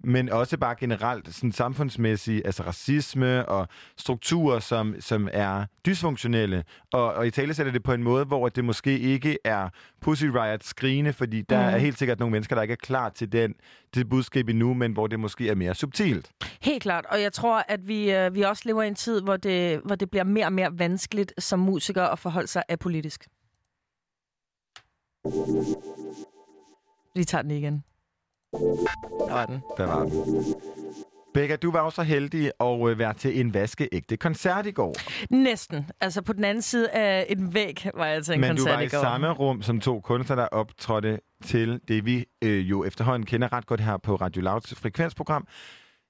[0.03, 6.63] men også bare generelt sådan samfundsmæssige, altså racisme og strukturer, som, som er dysfunktionelle.
[6.93, 9.69] Og, og i tale sætter det på en måde, hvor det måske ikke er
[10.01, 11.73] Pussy Riot skrigende, fordi der Mhm.
[11.75, 13.53] er helt sikkert nogle mennesker, der ikke er klar til den,
[13.95, 16.31] det budskab endnu, men hvor det måske er mere subtilt.
[16.61, 19.37] Helt klart, og jeg tror, at vi, øh, vi også lever i en tid, hvor
[19.37, 23.27] det, hvor det bliver mere og mere vanskeligt som musiker at forholde sig apolitisk.
[27.15, 27.83] Vi tager den igen.
[28.53, 29.61] Der var den.
[29.77, 30.45] Der var den.
[31.33, 34.95] Becca, du var jo så heldig at øh, være til en vaskeægte koncert i går.
[35.29, 35.85] Næsten.
[36.01, 38.75] Altså på den anden side af en væg var jeg til en Men du koncert
[38.75, 39.01] var i går.
[39.01, 43.65] samme rum som to kunstnere, der optrådte til det, vi øh, jo efterhånden kender ret
[43.65, 45.47] godt her på Radio Louds frekvensprogram,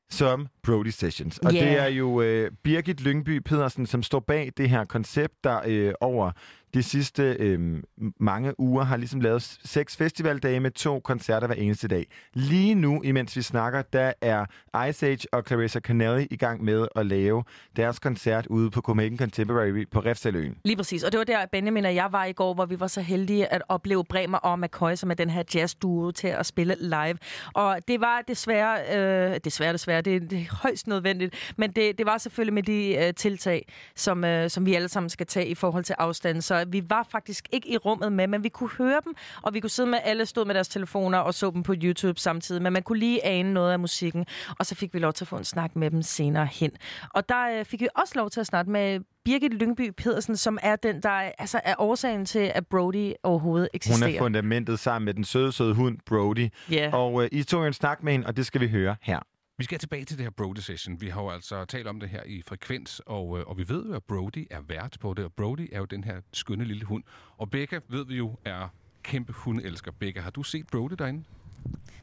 [0.09, 1.37] som Brody Sessions.
[1.37, 1.59] Og Ja.
[1.65, 5.93] det er jo øh, Birgit Lyngby Pedersen, som står bag det her koncept, der øh,
[6.01, 6.31] over
[6.73, 7.83] de sidste øh,
[8.19, 12.07] mange uger har ligesom lavet seks festivaldage med to koncerter hver eneste dag.
[12.33, 14.45] Lige nu, imens vi snakker, der er
[14.89, 17.43] Ice Age og Clarissa Canelli i gang med at lave
[17.75, 20.55] deres koncert ude på Copenhagen Contemporary på Refsaløen.
[20.65, 21.03] Lige præcis.
[21.03, 23.53] Og det var der, Benjamin og jeg var i går, hvor vi var så heldige
[23.53, 27.17] at opleve Bremer og McCoy, som er den her jazzduo, til at spille live.
[27.53, 28.97] Og det var desværre,
[29.33, 32.95] øh, desværre, desværre, det, det er højst nødvendigt, men det, det var selvfølgelig med de
[32.95, 36.41] øh, tiltag, som, øh, som vi alle sammen skal tage i forhold til afstand.
[36.41, 39.59] Så vi var faktisk ikke i rummet med, men vi kunne høre dem, og vi
[39.59, 42.73] kunne sidde med, alle stod med deres telefoner og så dem på YouTube samtidig, men
[42.73, 44.25] man kunne lige ane noget af musikken,
[44.59, 46.71] og så fik vi lov til at få en snak med dem senere hen.
[47.09, 50.57] Og der øh, fik vi også lov til at snakke med Birgit Lyngby Pedersen, som
[50.61, 54.13] er den, der er- altså, er årsagen til, at Brody overhovedet Hun eksisterer.
[54.15, 56.49] er fundamentet sammen med den søde, søde hund, Brody.
[56.71, 56.89] Ja.
[56.93, 59.19] Og øh, I tog en snak med hende, og det skal vi høre her.
[59.61, 61.01] Vi skal tilbage til det her Brody Session.
[61.01, 63.85] Vi har jo altså talt om det her i Frekvens, og, øh, og vi ved
[63.85, 66.85] jo, at Brody er vært på det, og Brody er jo den her skønne lille
[66.85, 67.03] hund.
[67.37, 68.67] Og Becca ved vi jo er
[69.03, 69.91] kæmpe hundelsker.
[69.91, 71.23] Becca, har du set Brody derinde?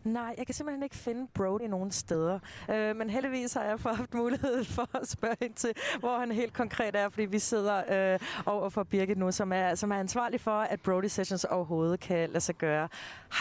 [0.04, 2.38] Nej, jeg kan simpelthen ikke finde Brody nogen steder.
[2.70, 6.32] Øh, men heldigvis har jeg fået haft mulighed for at spørge ind til, hvor han
[6.32, 9.96] helt konkret er, fordi vi sidder øh, over for Birgit nu, som er, som er
[9.96, 12.88] ansvarlig for, at Brody Sessions overhovedet kan lade sig gøre.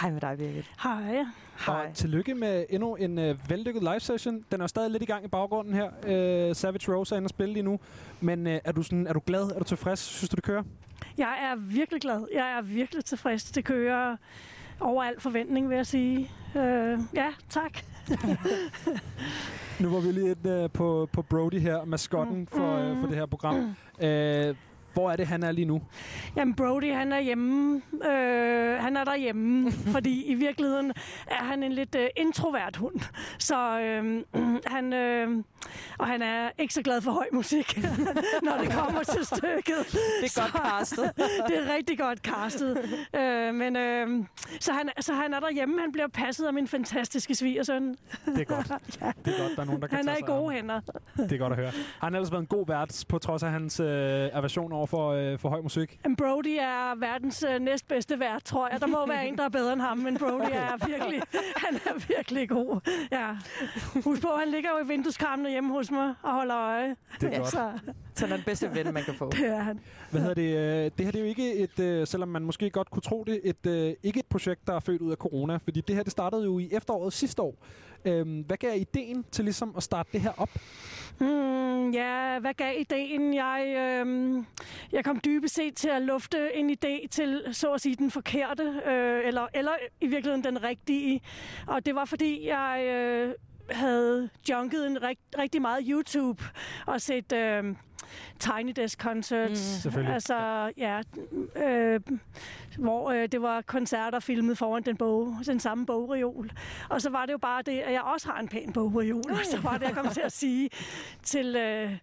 [0.01, 0.71] Hej med dig, Birgit.
[0.83, 1.25] Hej.
[1.65, 1.87] Hej.
[1.89, 4.45] Og tillykke med endnu en øh, vellykket live session.
[4.51, 5.91] Den er stadig lidt i gang i baggrunden her.
[6.49, 7.79] Øh, Savage Rose er inde og spille lige nu.
[8.21, 9.43] Men øh, er, du sådan, er du glad?
[9.43, 9.99] Er du tilfreds?
[9.99, 10.63] Synes du, det kører?
[11.17, 12.27] Jeg er virkelig glad.
[12.33, 13.43] Jeg er virkelig tilfreds.
[13.43, 14.15] Det kører
[14.79, 16.31] over al forventning, vil jeg sige.
[16.55, 17.71] Øh, ja, tak.
[19.79, 23.15] Nu var vi lige inde øh, på, på Brody her, maskotten for, øh, for det
[23.15, 23.75] her program.
[24.01, 24.55] Øh,
[24.97, 25.81] Hvor er det, han er lige nu?
[26.35, 27.81] Jamen, Brody, han er hjemme.
[27.93, 30.93] Øh, han er derhjemme, fordi i virkeligheden
[31.27, 32.99] er han en lidt øh, introvert hund.
[33.39, 34.23] Så øh,
[34.75, 35.43] han, øh,
[35.97, 37.79] og han er ikke så glad for høj musik,
[38.47, 39.85] når det kommer til stykket.
[40.21, 41.11] Det er godt castet.
[41.47, 42.77] det er rigtig godt castet.
[43.15, 44.25] Øh, men, øh,
[44.59, 45.81] så, han, så han er derhjemme.
[45.81, 47.95] Han bliver passet af min fantastiske svigersøn.
[48.25, 48.71] Det er godt.
[49.01, 49.11] ja.
[49.25, 50.81] Det er godt, der er nogen, der kan Han er tage i gode hænder.
[51.17, 51.71] Det er godt at høre.
[51.71, 55.09] Har han ellers været en god vært, på trods af hans øh, aversion over for,
[55.11, 55.99] øh, for høj musik?
[56.03, 58.81] Men Brody er verdens øh, næstbedste vært, tror jeg.
[58.81, 61.21] Der må være en, der er bedre end ham, men Brody er virkelig,
[61.55, 62.79] han er virkelig god.
[63.11, 63.27] Ja.
[64.03, 66.95] Husk på, han ligger jo i vindueskarmene hjemme hos mig og holder øje.
[67.21, 67.49] Det er godt.
[67.49, 67.71] Så,
[68.15, 69.29] Så han er den bedste ven, man kan få.
[69.31, 69.79] det er han.
[70.11, 70.55] Hvad hedder det?
[70.57, 73.23] øh, Det her det er jo ikke et, øh, selvom man måske godt kunne tro
[73.27, 75.57] det, et, øh, ikke et projekt, der er født ud af corona.
[75.63, 77.55] Fordi det her det startede jo i efteråret sidste år.
[78.05, 80.49] Øhm, hvad gav ideen til ligesom at starte det her op?
[81.17, 83.33] Hmm, ja, hvad gav ideen?
[83.33, 84.45] Jeg, øhm,
[84.91, 88.63] jeg kom dybest set til at lufte en idé til, så at sige, den forkerte,
[88.63, 89.71] øh, eller, eller
[90.01, 91.21] i virkeligheden den rigtige.
[91.67, 93.33] Og det var fordi, jeg øh,
[93.69, 96.43] havde junket en rigt, rigtig meget YouTube
[96.85, 97.31] og set...
[97.31, 97.75] Øh,
[98.39, 99.87] Tiny Desk Concerts.
[99.95, 100.05] Mm.
[100.07, 101.01] Altså, ja,
[101.55, 101.99] øh,
[102.77, 106.51] hvor øh, det var koncerter filmet foran den, bog, den samme bogreol.
[106.89, 109.31] Og så var det jo bare det, at jeg også har en pæn bogreol.
[109.31, 110.69] Og så var det, jeg kom til at sige
[111.23, 111.97] til, øh,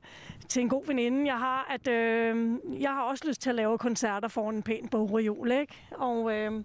[0.49, 3.79] til en god veninde, jeg har, at øh, jeg har også lyst til at lave
[3.79, 5.75] koncerter foran en pæn bogreol, ikke?
[5.91, 6.65] Og, øh,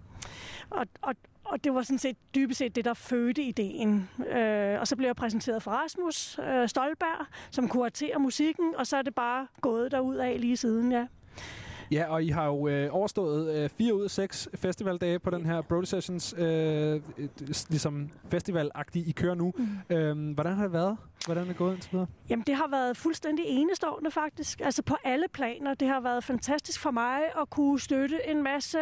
[0.70, 1.14] og, og,
[1.50, 4.08] og det var sådan set dybest set det, der fødte ideen.
[4.28, 8.96] Øh, og så blev jeg præsenteret for Rasmus øh, Stolberg, som kuraterer musikken, og så
[8.96, 11.06] er det bare gået derud af lige siden, ja.
[11.90, 15.46] Ja, og I har jo øh, overstået øh, fire ud af seks festivaldage på den
[15.46, 17.00] her Brody Sessions, øh,
[17.68, 19.52] ligesom festivalagtige, I kører nu.
[19.56, 19.96] Mm.
[19.96, 20.96] Øhm, hvordan har det været?
[21.24, 22.06] Hvordan er det gået indtil videre?
[22.30, 24.60] Jamen, det har været fuldstændig enestående faktisk.
[24.60, 25.74] Altså på alle planer.
[25.74, 28.78] Det har været fantastisk for mig at kunne støtte en masse,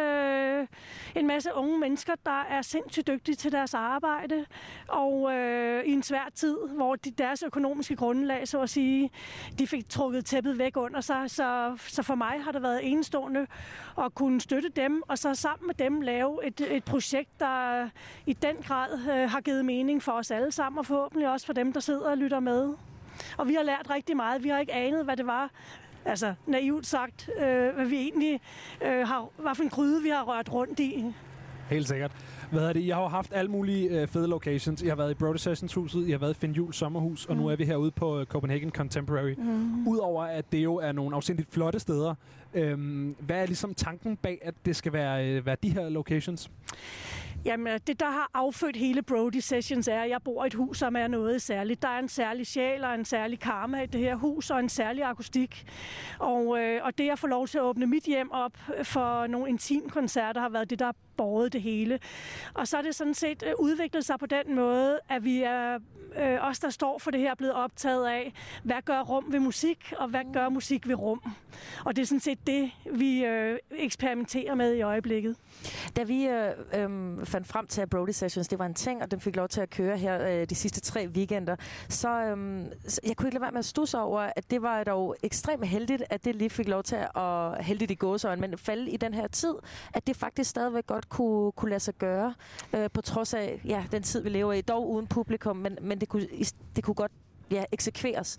[1.15, 4.45] en masse unge mennesker, der er sindssygt dygtige til deres arbejde.
[4.87, 9.11] Og øh, i en svær tid, hvor de, deres økonomiske grundlag, så at sige,
[9.59, 11.23] de fik trukket tæppet væk under sig.
[11.27, 13.47] Så, så for mig har det været enestående
[13.97, 17.89] at kunne støtte dem, og så sammen med dem lave et, et projekt, der
[18.25, 21.53] i den grad øh, har givet mening for os alle sammen, og forhåbentlig også for
[21.53, 22.73] dem, der sidder og lytter med.
[23.37, 24.43] Og vi har lært rigtig meget.
[24.43, 25.49] Vi har ikke anet, hvad det var,
[26.05, 28.41] altså naivt sagt, øh, hvad vi egentlig
[28.81, 31.13] øh, har, hvad for en gryde, vi har rørt rundt i.
[31.69, 32.11] Helt sikkert.
[32.51, 32.79] Hvad er det?
[32.79, 34.81] I har haft alle mulige øh, fede locations.
[34.81, 37.35] I har været i Brody Sessions huset, I har været i Finn Jules sommerhus, og
[37.35, 39.33] nu er vi herude på øh, Copenhagen Contemporary.
[39.37, 39.87] Mm.
[39.87, 42.15] Udover at det jo er nogle afsindigt flotte steder,
[42.53, 46.51] øhm, hvad er ligesom tanken bag, at det skal være, øh, være de her locations?
[47.45, 50.77] Jamen, det der har affødt hele Brody Sessions er, at jeg bor i et hus,
[50.77, 51.81] som er noget særligt.
[51.81, 54.69] Der er en særlig sjæl og en særlig karma i det her hus, og en
[54.69, 55.65] særlig akustik.
[56.19, 59.49] Og, øh, og det at få lov til at åbne mit hjem op for nogle
[59.49, 61.99] intimkoncerter har været det, der båret det hele.
[62.53, 65.79] Og så er det sådan set øh, udviklet sig på den måde, at vi er
[66.17, 69.93] øh, os, der står for det her, blevet optaget af, hvad gør rum ved musik,
[69.97, 71.21] og hvad gør musik ved rum.
[71.85, 75.35] Og det er sådan set det, vi øh, eksperimenterer med i øjeblikket.
[75.95, 79.11] Da vi øh, øh, fandt frem til, at Brody Sessions det var en ting, og
[79.11, 81.55] den fik lov til at køre her øh, de sidste tre weekender,
[81.89, 84.83] så øh, så jeg kunne ikke lade være med at stusse over, at det var
[84.83, 88.91] dog ekstremt heldigt, at det lige fik lov til at, heldigt i gåsøjne, men falde
[88.91, 89.53] i den her tid,
[89.93, 92.33] at det faktisk stadigvæk godt kunne, kunne lade sig gøre,
[92.73, 96.01] øh, på trods af ja, den tid, vi lever i, dog uden publikum, men, men
[96.01, 96.27] det, kunne,
[96.75, 97.11] det kunne godt
[97.51, 98.37] ja, eksekveres.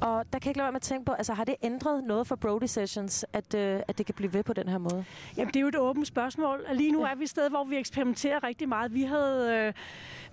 [0.00, 2.04] Og der kan jeg ikke lade være med at tænke på, altså har det ændret
[2.04, 5.04] noget for Brody Sessions, at, øh, at det kan blive ved på den her måde?
[5.36, 6.66] Jamen, det er jo et åbent spørgsmål.
[6.72, 8.94] Lige nu er vi et sted, hvor vi eksperimenterer rigtig meget.
[8.94, 9.72] Vi havde, øh,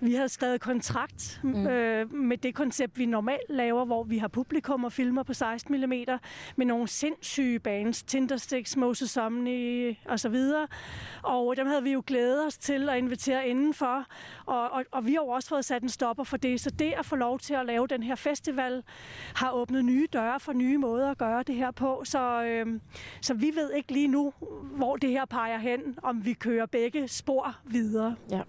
[0.08, 1.66] vi havde skrevet kontrakt mm.
[1.66, 5.80] øh, med det koncept, vi normalt laver, hvor vi har publikum og filmer på 16
[5.80, 5.92] mm
[6.56, 10.68] med nogle sindssyge bands, Tindersticks, Moses Omni og så videre.
[11.22, 14.06] Og dem havde vi jo glædet os til at invitere indenfor.
[14.46, 16.60] Og, og, og vi har jo også fået sat en stopper for det.
[16.60, 18.82] Så det at få lov til at lave den her festival
[19.34, 22.02] har åbnet nye døre for nye måder at gøre det her på.
[22.04, 22.80] Så, øh,
[23.20, 24.32] så vi ved ikke lige nu,
[24.76, 28.16] hvor det her peger hen, om vi kører begge spor videre.
[28.30, 28.40] Ja.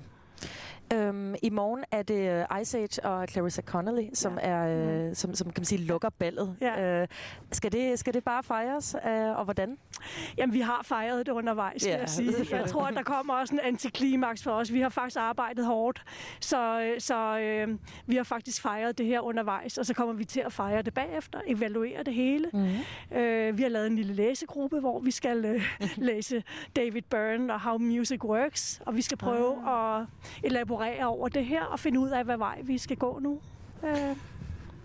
[0.94, 4.50] Øhm, I morgen er det uh, Ice Age og Clarissa Connolly, som ja.
[4.50, 6.56] er øh, som, som kan man sige lukker ballet.
[6.62, 7.02] Ja.
[7.02, 7.08] Øh,
[7.52, 9.78] skal det skal det bare fejres, øh, og hvordan?
[10.38, 12.34] Jamen, vi har fejret det undervejs, skal Ja, jeg sige.
[12.62, 14.74] Jeg tror, at der kommer også en antiklimaks for os.
[14.74, 16.04] Vi har faktisk arbejdet hårdt,
[16.40, 20.26] så, øh, så øh, vi har faktisk fejret det her undervejs, og så kommer vi
[20.26, 22.50] til at fejre det bagefter, evaluere det hele.
[22.54, 23.18] Mm.
[23.18, 26.44] Øh, vi har lavet en lille læsegruppe, hvor vi skal øh, læse
[26.76, 30.06] David Byrne og How Music Works, og vi skal prøve at
[30.44, 33.40] elaborere over det her og finde ud af, hvad vej vi skal gå nu.
[33.84, 34.16] Øh,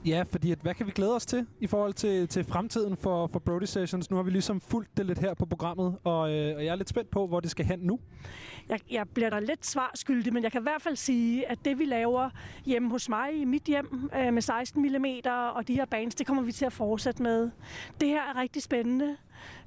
[0.07, 3.27] Ja, fordi at, hvad kan vi glæde os til i forhold til, til fremtiden for,
[3.27, 4.11] for Brody Sessions?
[4.11, 6.77] Nu har vi ligesom fulgt det lidt her på programmet, og, øh, og jeg er
[6.77, 7.99] lidt spændt på, hvor det skal hen nu.
[8.69, 11.79] Jeg, jeg bliver da lidt svarskyldig, men jeg kan i hvert fald sige, at det
[11.79, 12.31] vi laver
[12.65, 15.07] hjemme hos mig i mit hjem øh, med 16 mm
[15.55, 17.51] og de her bands, det kommer vi til at fortsætte med.
[18.01, 19.17] Det her er rigtig spændende.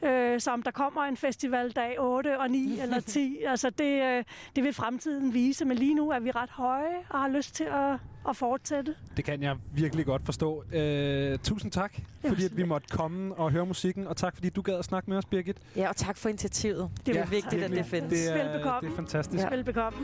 [0.04, 4.02] Øh, så om der kommer en festival dag 8 og 9 eller 10, altså det,
[4.04, 4.24] øh,
[4.56, 5.66] det vil fremtiden vise.
[5.66, 7.98] Men lige nu er vi ret høje og har lyst til at,
[8.30, 8.96] at fortsætte.
[9.18, 10.64] Det kan jeg virkelig godt forstå.
[10.74, 11.94] Øh, tusind tak,
[12.28, 15.10] fordi at vi måtte komme og høre musikken, og tak fordi du gad at snakke
[15.10, 15.58] med os, Birgit.
[15.76, 16.90] Ja, og tak for initiativet.
[17.06, 17.78] Det er Ja, vigtigt, at virkelig.
[17.78, 18.10] det findes.
[18.20, 18.90] Det er, Velbekomme.
[18.90, 19.44] det er fantastisk.
[19.44, 19.50] Ja.
[19.50, 20.00] Velbekomme.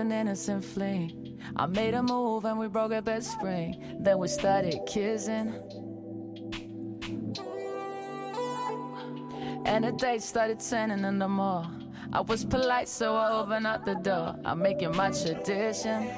[0.00, 1.38] An innocent fling.
[1.56, 3.98] I made a move and we broke our best spring.
[4.00, 5.54] Then we started kissing.
[9.66, 11.66] And the date started turning into more.
[12.12, 14.34] I was polite, so I opened up the door.
[14.44, 16.10] I make it my tradition.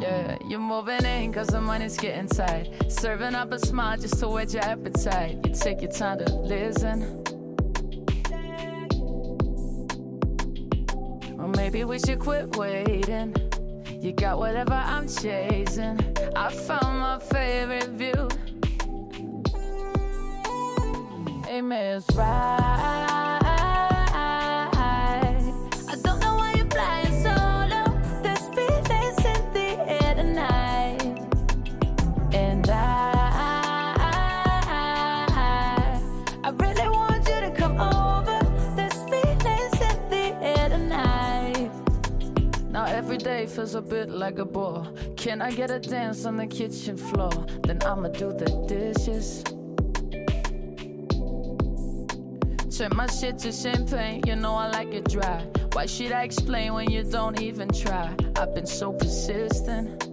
[0.00, 2.70] Yeah, you're moving in cause the money's getting tight.
[2.88, 5.38] Serving up a smile just to whet your appetite.
[5.44, 7.25] You take your time to listen.
[11.66, 13.34] Maybe we should quit waiting.
[14.00, 15.98] You got whatever I'm chasing.
[16.36, 18.28] I found my favorite view.
[21.62, 23.25] Miss Right.
[43.66, 44.86] Feels a bit like a bore.
[45.16, 47.32] Can I get a dance on the kitchen floor?
[47.64, 49.42] Then I'ma do the dishes.
[52.76, 55.40] Turn my shit to champagne, you know I like it dry.
[55.72, 58.14] Why should I explain when you don't even try?
[58.36, 60.06] I've been so persistent.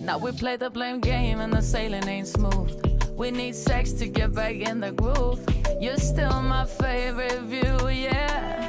[0.00, 2.72] Now we play the blame game and the sailing ain't smooth.
[3.14, 5.40] We need sex to get back in the groove.
[5.80, 8.59] You're still my favorite view, yeah.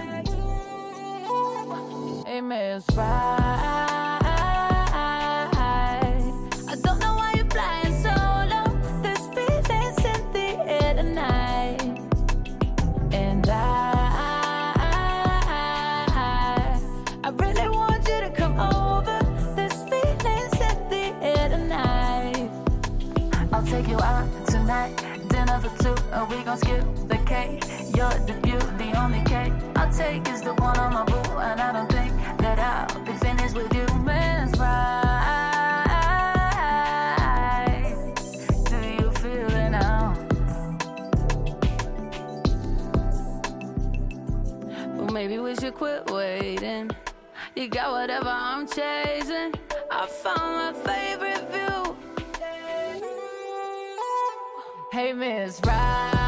[2.52, 3.08] Miss Right.
[6.68, 8.62] I don't know why you're flying solo.
[9.02, 11.82] There's feelings in the air tonight.
[13.14, 14.74] And I,
[17.24, 19.18] I really want you to come over.
[19.56, 22.50] There's feelings in the air tonight.
[23.54, 24.98] I'll take you out tonight.
[25.30, 27.64] Dinner for two, and we gon' skip the cake.
[27.96, 31.62] You're the beauty, the only cake I'll take is the one on my boo, and
[31.62, 32.21] I don't think
[32.62, 33.86] I'll be finished with you,
[34.60, 35.16] right.
[38.70, 40.16] Do you feel it now?
[44.96, 46.92] Well, maybe we should quit waiting.
[47.56, 49.54] You got whatever I'm chasing.
[49.90, 51.98] I found my favorite view.
[54.92, 56.21] Hey, Miss Right.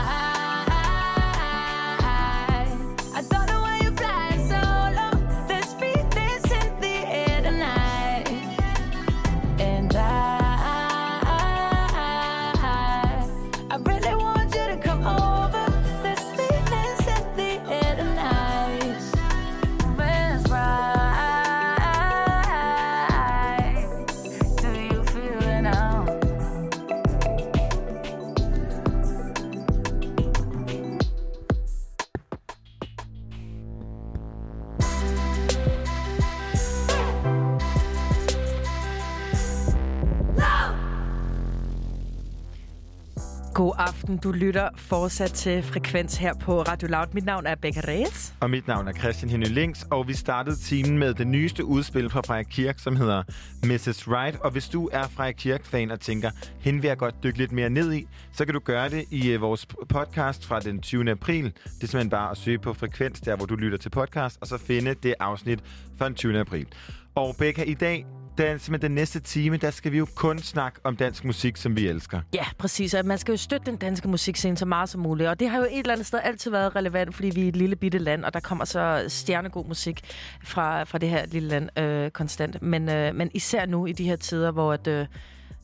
[43.63, 44.17] God aften.
[44.17, 47.07] Du lytter fortsat til Frekvens her på Radio Loud.
[47.13, 48.33] Mit navn er Becca Reyes.
[48.39, 52.09] Og mit navn er Christian Henny Links, og vi startede timen med det nyeste udspil
[52.09, 53.23] fra Freja Kirk, som hedder
[53.63, 54.07] Mrs.
[54.07, 54.39] Right.
[54.39, 57.69] Og hvis du er Freja Kirk-fan og tænker, hende vil jeg godt dykke lidt mere
[57.69, 61.11] ned i, så kan du gøre det i øh, vores podcast fra den 20.
[61.11, 61.43] april.
[61.43, 64.47] Det er simpelthen bare at søge på Frekvens, der hvor du lytter til podcast, og
[64.47, 65.59] så finde det afsnit
[65.97, 66.39] fra den 20.
[66.39, 66.67] april.
[67.15, 68.05] Og Becca, i dag,
[68.37, 71.57] der er simpelthen den næste time, der skal vi jo kun snakke om dansk musik,
[71.57, 72.21] som vi elsker.
[72.33, 72.93] Ja, præcis.
[72.93, 75.29] Og man skal jo støtte den danske musikscene så meget som muligt.
[75.29, 77.55] Og det har jo et eller andet sted altid været relevant, fordi vi er et
[77.55, 80.01] lille bitte land, og der kommer så stjernegod musik
[80.43, 82.61] fra, fra det her lille land øh, konstant.
[82.61, 85.07] Men, øh, men især nu i de her tider, hvor at, øh,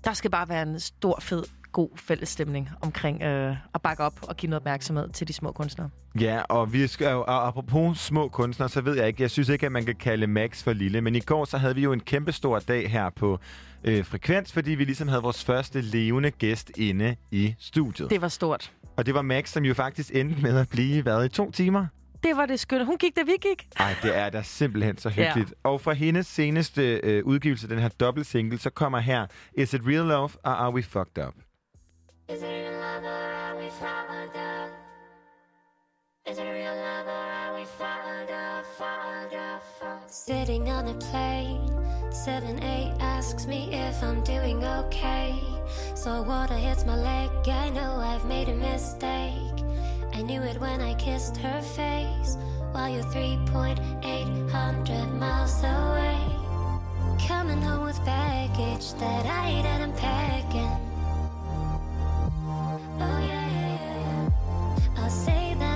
[0.04, 4.38] der skal bare være en stor, fed, god fællesstemning omkring øh, at bakke op og
[4.38, 5.90] give noget opmærksomhed til de små kunstnere.
[6.20, 9.50] Ja, og vi skal jo, og apropos små kunstnere, så ved jeg ikke, jeg synes
[9.50, 11.94] ikke, at man kan kalde Max for lille, men i går så havde vi jo
[11.94, 13.40] en kæmpe stor dag her på
[13.84, 18.10] øh, Frekvens, fordi vi ligesom havde vores første levende gæst inde i studiet.
[18.10, 18.72] Det var stort.
[18.98, 21.86] Og det var Max, som jo faktisk endte med at blive, hvad, i to timer?
[22.24, 22.86] Det var det skønne.
[22.86, 23.68] Hun gik, da vi gik.
[23.80, 25.50] Ej, det er da simpelthen så hyggeligt.
[25.50, 25.70] Ja.
[25.70, 29.82] Og fra hendes seneste øh, udgivelse, den her dobbelt single, så kommer her Is It
[29.88, 31.34] Real Love, or Are We Fucked Up?
[32.30, 34.70] Is it real love or are we followed up?
[36.28, 40.94] Is it real love or are we followed up, followed up, followed Sitting on a
[40.94, 41.72] plane,
[42.12, 45.40] 7-8 asks me if I'm doing okay.
[45.96, 49.66] So water hits my leg, I know I've made a mistake.
[50.14, 52.38] I knew it when I kissed her face,
[52.74, 57.26] while you're 3.8 hundred miles away.
[57.28, 60.89] Coming home with baggage that I didn't pack in.
[63.02, 64.30] Oh yeah, yeah.
[64.98, 65.69] I'll say that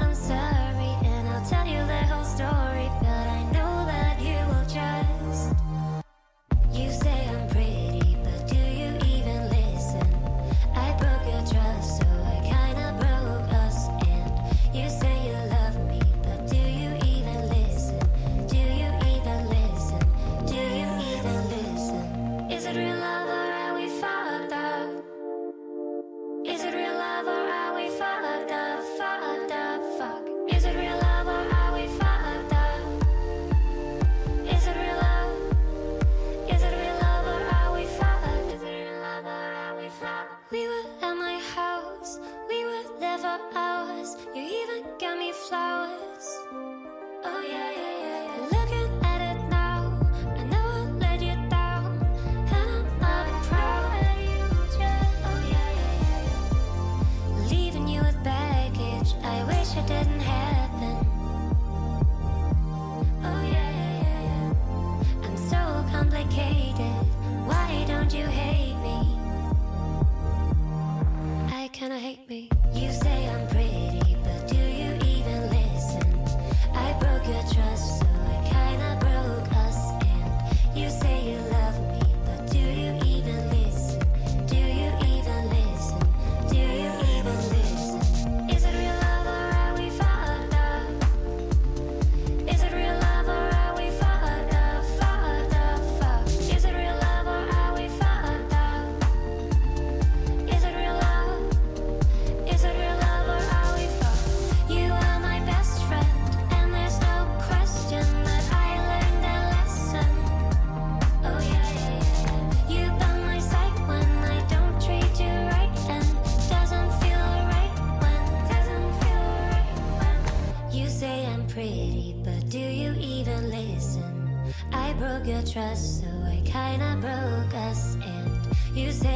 [125.53, 127.95] trust, so I kinda broke us.
[128.03, 128.27] And
[128.75, 129.12] you say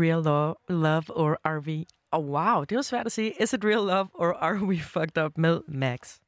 [0.00, 1.84] real lo- love or are we...
[2.12, 3.32] Oh, wow, det var svært at sige.
[3.42, 6.18] Is it real love or are we fucked up med Max?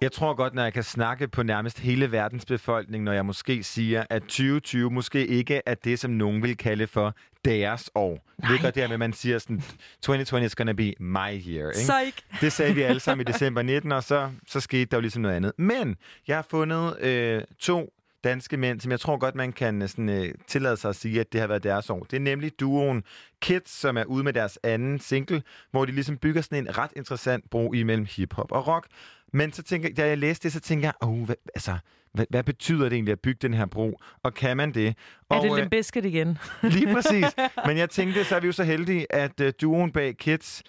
[0.00, 3.62] Jeg tror godt, når jeg kan snakke på nærmest hele verdens befolkning, når jeg måske
[3.62, 8.18] siger, at 2020 måske ikke er det, som nogen vil kalde for deres år.
[8.38, 8.52] Nej.
[8.52, 9.62] Det godt det her med, at man siger sådan,
[10.02, 11.16] 2020 is gonna be my
[11.48, 11.70] year.
[11.70, 11.70] Ikke?
[11.72, 12.24] Psych.
[12.40, 15.22] Det sagde vi alle sammen i december 19, og så, så skete der jo ligesom
[15.22, 15.52] noget andet.
[15.58, 15.96] Men
[16.28, 17.90] jeg har fundet øh, to
[18.24, 21.20] danske mænd, som jeg tror godt, man kan øh, sådan, øh, tillade sig at sige,
[21.20, 22.06] at det har været deres år.
[22.10, 23.04] Det er nemlig duoen
[23.40, 26.90] Kids, som er ude med deres anden single, hvor de ligesom bygger sådan en ret
[26.96, 28.86] interessant bro imellem hiphop og rock.
[29.32, 31.78] Men så tænker, da jeg læste det, så tænker jeg, oh, hvad, altså,
[32.12, 34.00] hvad, hvad betyder det egentlig at bygge den her bro?
[34.22, 34.88] Og kan man det?
[34.88, 34.94] Er
[35.28, 36.38] og, det øh, Limp Bizkit igen?
[36.62, 37.26] Lige præcis.
[37.66, 40.62] Men jeg tænkte, så er vi jo så heldige, at uh, duoen bag Kids,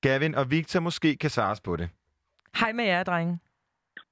[0.00, 1.88] Gavin og Victor, måske kan svares på det.
[2.60, 3.38] Hej med jer, drenge.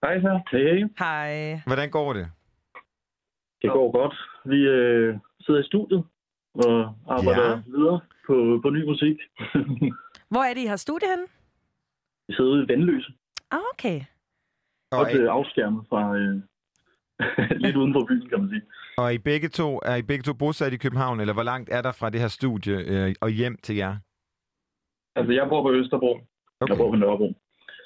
[0.02, 0.40] Hej så.
[0.52, 0.84] Hey.
[0.98, 1.60] Hej.
[1.66, 2.30] Hvordan går det?
[3.62, 4.14] Det går godt.
[4.44, 6.04] Vi øh, sidder i studiet
[6.54, 7.62] og arbejder Ja.
[7.66, 9.16] videre på, på ny musik.
[10.32, 11.26] Hvor er det, I har studie henne?
[12.28, 13.12] vi sidder ude i Vandløse.
[13.50, 14.00] Ah, okay.
[14.92, 16.34] Og, Godt øh, afskærmet fra øh,
[17.62, 18.62] lidt uden for byen, kan man sige.
[18.98, 21.82] og I begge to, er I begge to bosat i København, eller hvor langt er
[21.82, 23.96] der fra det her studie øh, og hjem til jer?
[25.16, 26.12] Altså, jeg bor på Østerbro.
[26.61, 26.70] Okay.
[26.70, 27.34] Jeg bor på Nørrebro.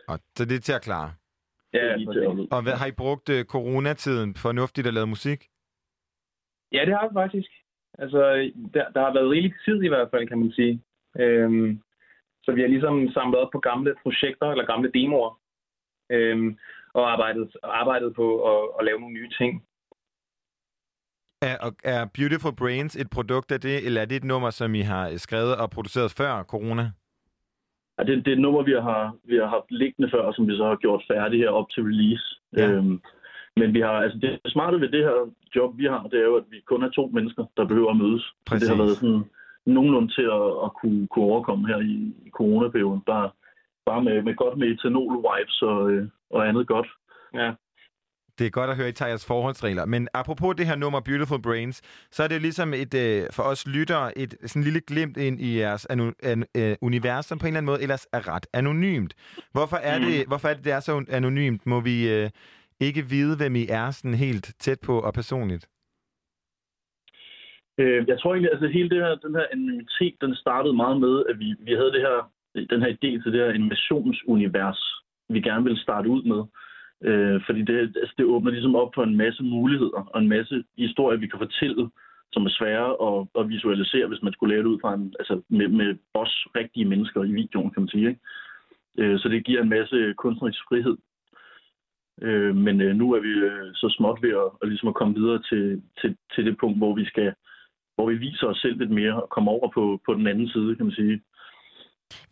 [0.09, 1.13] Og, så det er til at klare.
[1.73, 5.45] Ja, lige til at Og hvad, har I brugt øh, coronatiden fornuftigt at lave musik?
[6.73, 7.51] Ja, det har vi faktisk.
[7.99, 8.21] Altså,
[8.75, 10.83] der, der har været rigelig tid i hvert fald, kan man sige.
[11.19, 11.81] Øhm,
[12.45, 15.41] så vi har ligesom samlet op på gamle projekter, eller gamle demoer,
[16.11, 16.59] øhm,
[16.95, 19.65] og arbejdet, arbejdet på at, at lave nogle nye ting.
[21.43, 24.75] Er, og er Beautiful Brains et produkt af det, eller er det et nummer, som
[24.75, 26.91] I har skrevet og produceret før corona?
[27.99, 30.57] Ja, det, det er et nummer, vi har, vi har haft liggende før, som vi
[30.57, 32.41] så har gjort færdigt her op til release.
[32.57, 32.71] Ja.
[32.71, 33.03] Øhm,
[33.57, 35.19] men vi har, altså det smarte ved det her
[35.57, 37.97] job, vi har, det er jo, at vi kun er to mennesker, der behøver at
[37.97, 38.23] mødes.
[38.23, 38.69] Så Præcis.
[38.69, 39.25] Det har været sådan
[39.67, 41.95] nogenlunde til at, at kunne, kunne overkomme her i,
[42.27, 43.01] i coronaperioden.
[43.07, 43.31] Bare,
[43.87, 46.89] bare med, med godt med etanol-wipes og, øh, og andet godt.
[47.35, 47.53] Ja.
[48.39, 49.85] Det er godt at høre, at I tager jeres forholdsregler.
[49.85, 53.67] Men apropos det her nummer Beautiful Brains, så er det ligesom et, øh, for os
[53.67, 57.49] lyttere et sådan lille glimt ind i jeres anu, an, øh, univers, som på en
[57.49, 59.15] eller anden måde ellers er ret anonymt.
[59.53, 60.05] Hvorfor er, Mm.
[60.05, 61.67] det, hvorfor er det, det er så anonymt?
[61.67, 62.31] Må vi øh,
[62.81, 65.69] ikke vide, hvem I er sådan helt tæt på og personligt?
[67.79, 71.25] Øh, jeg tror egentlig, altså hele det her, den her anonymitet, den startede meget med,
[71.31, 72.17] at vi, vi havde det her,
[72.73, 74.81] den her idé til det her animationsunivers,
[75.29, 76.43] vi gerne ville starte ud med.
[77.09, 80.65] Øh, fordi det, altså det åbner ligesom op for en masse muligheder og en masse
[80.79, 81.91] historier, vi kan fortælle,
[82.33, 85.43] som er svære at, at visualisere, hvis man skulle lave det ud fra en, altså
[85.49, 88.09] med, med os rigtige mennesker i videoen, kan man sige.
[88.09, 88.21] Ikke?
[88.99, 90.97] Øh, så det giver en masse kunstnerisk frihed.
[92.23, 95.15] Øh, men øh, nu er vi øh, så småt ved at, at, ligesom at komme
[95.15, 97.35] videre til, til, til det punkt, hvor vi skal
[97.95, 100.77] hvor vi viser os selv lidt mere og kommer over på, på den anden side,
[100.77, 101.21] kan man sige.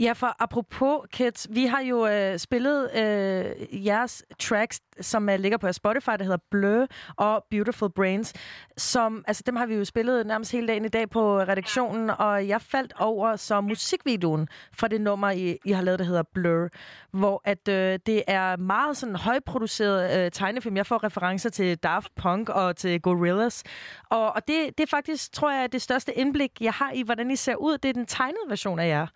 [0.01, 5.59] Ja, for apropos Kids, vi har jo øh, spillet øh, jeres tracks, som øh, ligger
[5.59, 8.33] på jeres Spotify, der hedder Blø og Beautiful Brains,
[8.77, 12.49] som, altså dem har vi jo spillet nærmest hele dagen i dag på redaktionen, og
[12.49, 16.69] jeg faldt over så musikvideoen fra det nummer, I, I har lavet, der hedder Blur,
[17.11, 20.77] hvor at øh, det er meget sådan højproduceret øh, tegnefilm.
[20.77, 23.63] Jeg får referencer til Daft Punk og til Gorillaz,
[24.11, 27.31] og, og det, det er faktisk, tror jeg, det største indblik, jeg har i, hvordan
[27.31, 27.79] I ser ud.
[27.79, 29.07] Det er den tegnede version af jer.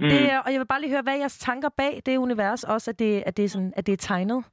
[0.00, 0.08] Mm.
[0.08, 2.90] Det, og jeg vil bare lige høre, hvad er jeres tanker bag det univers, også
[2.90, 4.44] at det, at det, er, sådan, at det er tegnet?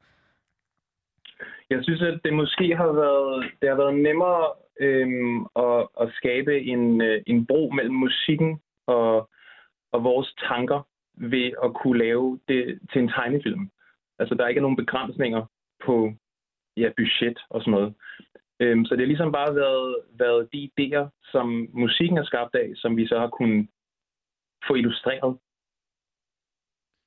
[1.69, 4.45] Jeg synes, at det måske har været, det har været nemmere
[4.79, 9.29] øhm, at, at skabe en, øh, en bro mellem musikken og,
[9.91, 10.87] og vores tanker
[11.17, 13.69] ved at kunne lave det til en tegnefilm.
[14.19, 15.45] Altså, der ikke er nogen begrænsninger
[15.85, 16.13] på
[16.77, 17.93] ja, budget og sådan noget.
[18.59, 22.71] Øhm, så det har ligesom bare været, været de idéer, som musikken er skabt af,
[22.75, 23.67] som vi så har kunnet
[24.67, 25.37] få illustreret.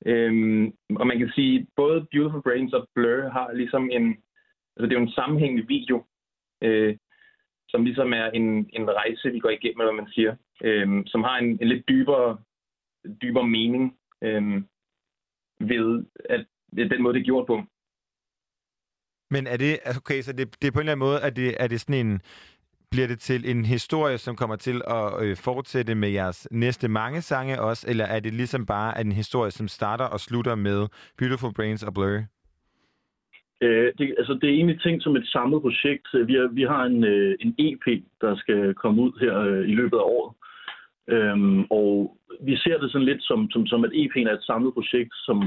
[0.05, 0.65] Øhm,
[0.99, 4.05] og man kan sige, både Beautiful Brains og Blur har ligesom en,
[4.75, 6.05] altså det er jo en sammenhængende video,
[6.63, 6.97] øh,
[7.69, 11.23] som ligesom er en, en rejse, vi går igennem, eller hvad man siger, øh, som
[11.23, 12.37] har en, en lidt dybere,
[13.21, 14.63] dybere mening øh,
[15.59, 17.63] ved at, ved den måde, det er gjort på.
[19.31, 21.35] Men er det, altså, okay, så det, det er på en eller anden måde, at
[21.35, 22.21] det, er det sådan en,
[22.91, 27.21] bliver det til en historie, som kommer til at øh, fortsætte med jeres næste mange
[27.21, 30.87] sange også, eller er det ligesom bare en historie, som starter og slutter med
[31.17, 32.19] Beautiful Brains og Blur?
[33.61, 36.07] Øh, det, altså, det er egentlig tænkt som et samlet projekt.
[36.27, 37.85] Vi, er, vi har en, øh, en EP,
[38.21, 40.35] der skal komme ud her øh, i løbet af året.
[41.15, 42.17] Øhm, og
[42.47, 45.37] vi ser det sådan lidt som, som, som at EP'en er et samlet projekt, som,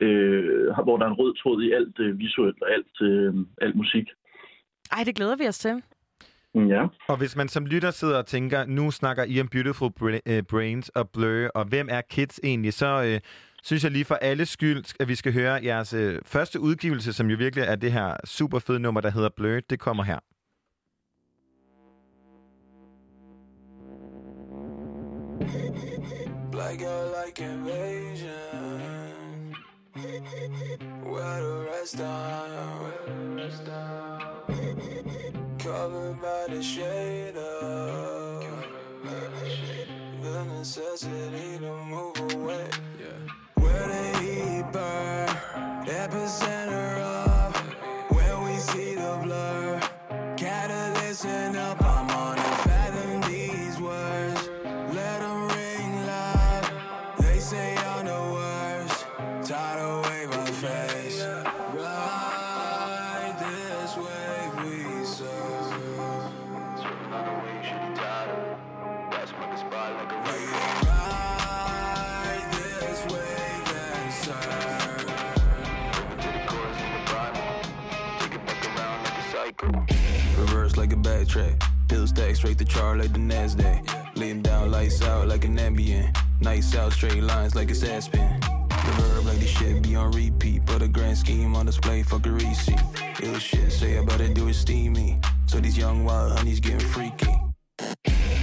[0.00, 3.34] øh, har- hvor der er en rød tråd i alt øh, visuelt og alt, øh,
[3.60, 4.06] alt musik.
[4.92, 5.82] Ej, det glæder vi os til.
[6.54, 6.86] Ja.
[7.08, 10.42] Og hvis man som lytter sidder og tænker, nu snakker I om Beautiful Bra- øh,
[10.42, 13.20] Brains og Blur, og hvem er Kids egentlig, så øh,
[13.62, 17.30] synes jeg lige for alle skyld, at vi skal høre jeres øh, første udgivelse, som
[17.30, 19.60] jo virkelig er det her super fede nummer, der hedder Blur.
[19.70, 20.18] Det kommer her.
[26.50, 28.78] Black girl like invasion.
[31.04, 32.28] Where the rest are?
[35.68, 38.42] Covered by the shade of
[40.22, 42.70] the necessity to move away.
[43.56, 45.28] Where the heat burn,
[45.84, 47.54] epicenter of
[48.16, 49.78] where we see the blur.
[50.38, 51.87] Gotta listen up,
[81.28, 81.56] a.
[81.88, 84.16] Bill stack straight to char like the NASDAQ.
[84.16, 86.16] Lay down, lights out like an ambient.
[86.40, 88.40] Nights out, straight lines like it's Aspen.
[88.40, 90.64] Reverb like this shit be on repeat.
[90.66, 92.80] But a grand scheme on display, a receipt.
[93.22, 95.20] Ill shit, say I better do it steamy.
[95.46, 97.34] So these young wild honeys getting freaky.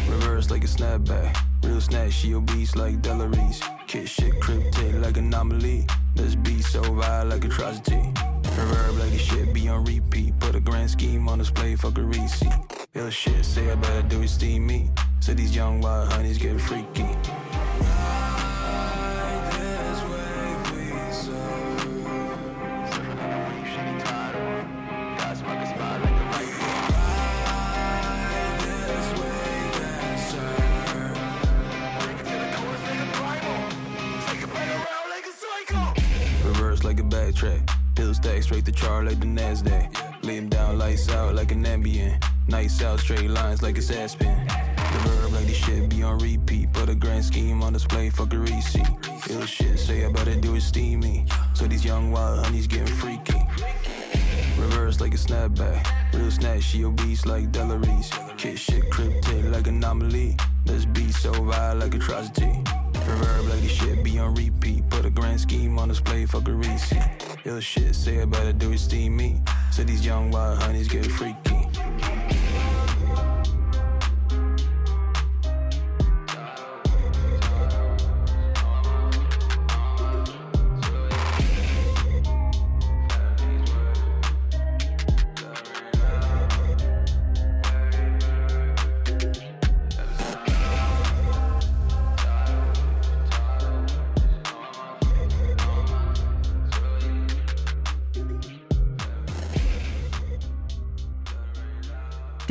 [0.08, 1.36] Reverse like a snapback.
[1.64, 3.62] Real snatch, she obese like Delaries.
[3.88, 5.88] Kid shit cryptic like anomaly.
[6.16, 8.14] This beat so wild like atrocity.
[8.56, 10.40] Reverb like this shit be on repeat.
[10.40, 12.54] Put a grand scheme on display, fuck a receipt.
[12.94, 14.90] Ill shit, say I better do it steamy.
[15.20, 17.08] So these young wild honeys getting freaky.
[43.90, 46.74] Like it's The verb like this shit be on repeat.
[46.74, 48.88] Put a grand scheme on display, a receipt.
[49.30, 51.26] Ill shit, say I better do it steamy.
[51.54, 53.40] So these young wild honeys getting freaky.
[54.58, 55.86] Reverse like a snapback.
[56.14, 58.10] Real snatch, she obese like Delaries.
[58.38, 60.36] Kid shit cryptic like anomaly.
[60.66, 62.64] This beat so vile like atrocity.
[62.94, 64.90] Reverb like this shit be on repeat.
[64.90, 67.04] Put a grand scheme on display, a receipt.
[67.46, 69.42] Ill shit, say I better do it steamy.
[69.72, 71.55] So these young wild honeys get freaky.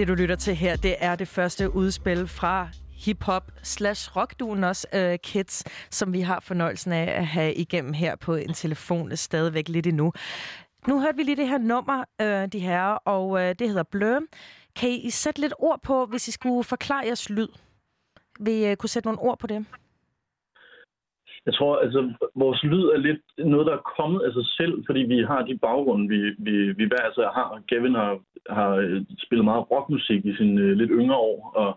[0.05, 4.87] Det, du lytter til her, det er det første udspil fra hip-hop slash rockduen også,
[4.95, 9.69] uh, Kids, som vi har fornøjelsen af at have igennem her på en telefon stadigvæk
[9.69, 10.13] lidt endnu.
[10.89, 14.19] Nu hørte vi lige det her nummer, uh, de her, og uh, det hedder Blø.
[14.77, 17.49] Kan I sætte lidt ord på, hvis I skulle forklare jeres lyd?
[18.41, 19.67] Vil I uh, kunne sætte nogle ord på det?
[21.47, 25.01] Jeg tror, altså, vores lyd er lidt noget, der er kommet af sig selv, fordi
[25.01, 27.63] vi har de baggrunde, vi, vi, vi hver altså har.
[27.69, 28.21] Gavin har,
[28.51, 31.71] har øh, spillet meget rockmusik i sine øh, lidt yngre år, og,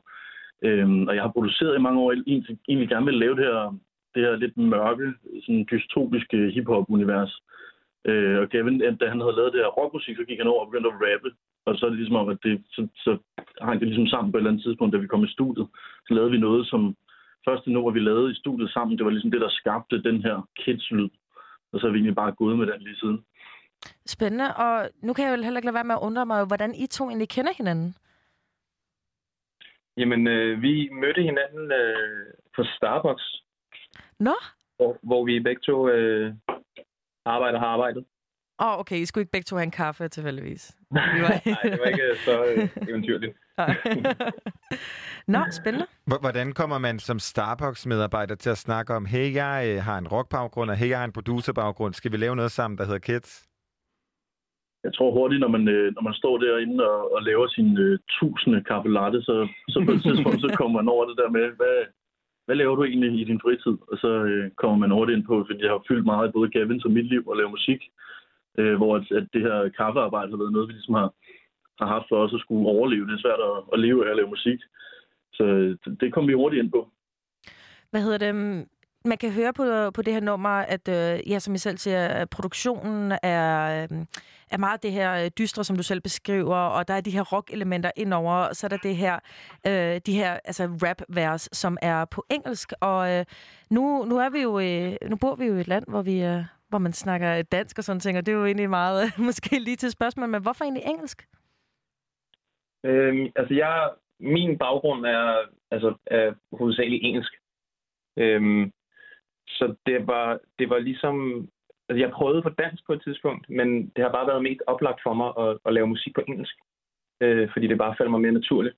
[0.67, 3.77] øhm, og jeg har produceret i mange år, egentlig, egentlig gerne vil lave det her,
[4.15, 5.13] det her lidt mørke,
[5.43, 7.41] sådan dystopiske hiphop-univers.
[8.05, 10.61] Øh, og Gavin, øh, da han havde lavet det her rockmusik, så gik han over
[10.61, 11.29] og begyndte at rappe.
[11.65, 13.11] Og så er det ligesom om, at det, så, så
[13.61, 15.67] hang det ligesom sammen på et eller andet tidspunkt, da vi kom i studiet.
[16.07, 16.95] Så lavede vi noget, som
[17.47, 20.47] første nummer, vi lavede i studiet sammen, det var ligesom det, der skabte den her
[20.59, 21.09] kids-lyd.
[21.71, 23.25] Og så er vi egentlig bare gået med den lige siden.
[24.05, 26.75] Spændende, og nu kan jeg jo heller ikke lade være med at undre mig, hvordan
[26.75, 27.95] I to egentlig kender hinanden.
[29.97, 32.25] Jamen, øh, vi mødte hinanden øh,
[32.55, 33.43] på Starbucks,
[34.19, 34.35] Nå?
[34.77, 36.33] hvor, hvor vi begge to øh,
[37.25, 38.05] arbejder har arbejdet.
[38.59, 40.77] Åh, oh, okay, I skulle ikke begge to have en kaffe, tilfældigvis.
[40.91, 43.33] Vi Nej, det var ikke så øh, eventyrligt.
[45.33, 45.85] Nå, spændende.
[46.11, 50.07] H- Hvordan kommer man som Starbucks-medarbejder til at snakke om, hey, jeg øh, har en
[50.07, 51.93] rockbaggrund, og hey, jeg har en producerbaggrund.
[51.93, 53.47] Skal vi lave noget sammen, der hedder Kids?
[54.83, 57.99] Jeg tror hurtigt, når man, øh, når man står derinde og, og laver sin øh,
[58.15, 59.35] tusinde kaffe latte, så,
[59.69, 61.77] så på et tidspunkt så kommer man over det der med, hvad,
[62.45, 63.75] hvad laver du egentlig i din fritid?
[63.91, 66.49] Og så øh, kommer man hurtigt ind på, fordi det har fyldt meget i både
[66.55, 67.81] Gavin og mit liv at lave musik.
[68.57, 71.09] Øh, hvor at, at det her kaffearbejde har været noget, vi ligesom har,
[71.79, 73.07] har haft for os at skulle overleve.
[73.07, 74.59] Det er svært at, at leve af at lave musik.
[75.33, 76.81] Så øh, det, det kom vi hurtigt ind på.
[77.91, 78.35] Hvad hedder det?
[78.35, 78.65] Mm,
[79.05, 82.07] man kan høre på, på det her nummer, at øh, ja, som I selv siger,
[82.07, 84.05] at produktionen er, øh,
[84.51, 87.21] er meget det her øh, dystre, som du selv beskriver, og der er de her
[87.21, 89.19] rock-elementer indover, og så er der det her,
[89.67, 92.73] øh, de her altså rap-vers, som er på engelsk.
[92.81, 93.25] Og øh,
[93.69, 96.23] nu, nu, er vi jo, øh, nu bor vi jo i et land, hvor vi...
[96.23, 99.59] Øh, hvor man snakker dansk og sådan ting, og det er jo egentlig meget, måske
[99.59, 101.27] lige til spørgsmål, men hvorfor egentlig engelsk?
[102.83, 107.33] Øhm, altså, jeg, min baggrund er, altså, er hovedsageligt engelsk.
[108.17, 108.71] Øhm,
[109.47, 111.47] så det var, det var ligesom...
[111.89, 114.99] Altså, jeg prøvede på dansk på et tidspunkt, men det har bare været mest oplagt
[115.03, 116.55] for mig at, at lave musik på engelsk.
[117.21, 118.75] Øh, fordi det bare faldt mig mere naturligt.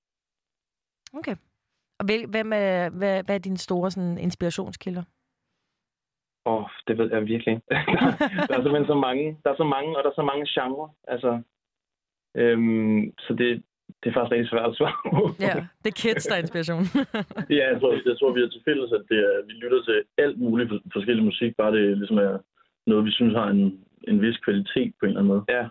[1.14, 1.36] Okay.
[1.98, 5.02] Og hvem er, hvad, hvad er dine store sådan, inspirationskilder?
[6.46, 7.66] Åh, oh, det ved jeg virkelig ikke.
[7.70, 7.80] der,
[8.48, 9.24] der er simpelthen så mange.
[9.44, 10.88] Der er så mange, og der er så mange genrer.
[11.14, 11.30] Altså,
[12.40, 13.48] øhm, så det,
[14.00, 15.20] det er faktisk rigtig svært at svare på.
[15.46, 16.84] Ja, det er kids, der er inspiration.
[17.56, 19.96] Ja, jeg tror, jeg tror vi har til fælles, at det er, vi lytter til
[20.24, 22.38] alt muligt for- forskellig musik, bare det ligesom er
[22.86, 23.62] noget, vi synes har en,
[24.08, 25.44] en vis kvalitet på en eller anden måde.
[25.48, 25.64] Ja.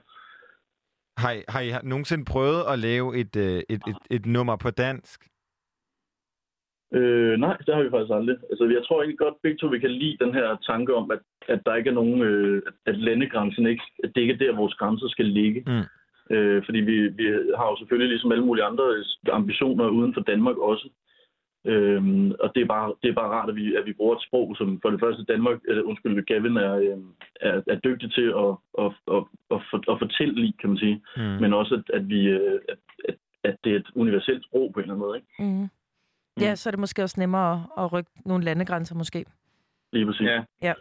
[1.18, 4.70] Har I, har I nogensinde prøvet at lave et, øh, et, et, et nummer på
[4.70, 5.28] dansk?
[6.94, 8.38] Øh, nej, det har vi faktisk aldrig.
[8.49, 11.20] Altså, jeg tror ikke godt, begge to vi kan lide den her tanke om, at,
[11.48, 14.74] at der ikke er nogen, øh, at landegrænsen ikke, at det ikke er der, vores
[14.74, 15.64] grænser skal ligge.
[15.68, 15.86] Mm.
[16.36, 17.26] Øh, fordi vi, vi
[17.57, 18.86] har jo selvfølgelig ligesom alle mulige andre
[19.32, 20.90] ambitioner uden for Danmark også.
[21.66, 24.24] Øhm, og det er, bare, det er bare rart, at vi, at vi bruger et
[24.28, 26.98] sprog, som for det første Danmark, eller undskyld, Gavin er, øh,
[27.41, 28.52] er, er dygtig til at,
[28.84, 31.02] at, at, at, for, at fortælle lige, kan man sige.
[31.18, 31.24] Mm.
[31.41, 32.78] Men også, at, at, vi, øh, at,
[33.10, 35.18] at, at det er et universelt sprog på en eller anden måde.
[35.18, 35.30] Ikke?
[35.40, 35.68] Mm.
[36.41, 39.26] Ja, så er det måske også nemmere at, at rykke nogle landegrænser måske.
[39.94, 40.22] Lige præcis.
[40.22, 40.41] Ja.
[40.61, 40.74] Ja.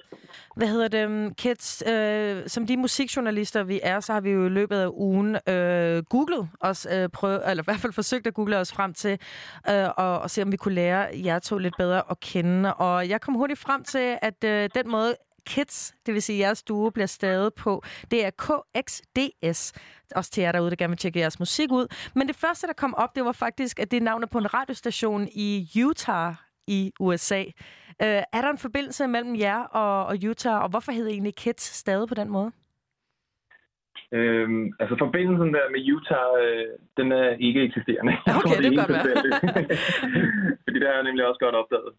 [0.57, 1.37] Hvad hedder det?
[1.37, 5.37] Kids, øh, som de musikjournalister, vi er, så har vi jo i løbet af ugen
[5.49, 9.19] øh, googlet os, øh, prøve, eller i hvert fald forsøgt at google os frem til,
[9.71, 12.75] øh, og, og se om vi kunne lære jer to lidt bedre at kende.
[12.75, 15.15] Og jeg kom hurtigt frem til, at øh, den måde,
[15.49, 19.73] Kids, det vil sige jeres duo, bliver stavet på, det er KXDS.
[20.17, 21.87] Også til jer derude, der gerne vil tjekke jeres musik ud.
[22.15, 24.55] Men det første, der kom op, det var faktisk, at det er navnet på en
[24.55, 26.35] radiostation i Utah
[26.67, 27.41] i USA.
[28.03, 31.63] Øh, er der en forbindelse mellem jer og, og Utah, og hvorfor hedder egentlig Kids
[31.63, 32.53] stadig på den måde?
[34.13, 36.65] Øhm, altså forbindelsen der med Utah, øh,
[36.97, 38.13] den er ikke eksisterende.
[38.27, 39.07] Okay, tror, det kan godt være.
[40.65, 41.93] Fordi det har jeg nemlig også godt opdaget.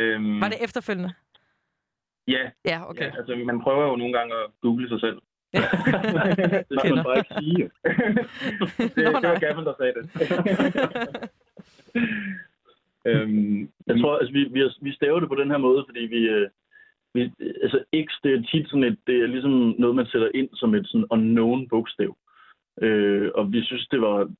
[0.00, 1.12] Øhm, Var det efterfølgende?
[2.34, 2.44] Ja.
[2.70, 3.04] Ja, okay.
[3.04, 5.18] Ja, altså, man prøver jo nogle gange at google sig selv.
[6.68, 7.62] Det skal man bare ikke sige.
[8.78, 10.04] det, det var Gavin, der sagde det.
[13.10, 16.20] øhm, jeg tror, altså, vi, vi, vi staver det på den her måde, fordi vi,
[16.28, 16.48] øh,
[17.14, 17.20] vi
[17.62, 20.74] altså X, det er tit sådan et, det er ligesom noget, man sætter ind som
[20.74, 22.16] et sådan unknown bogstav.
[22.82, 24.30] Øh, og vi synes, det var,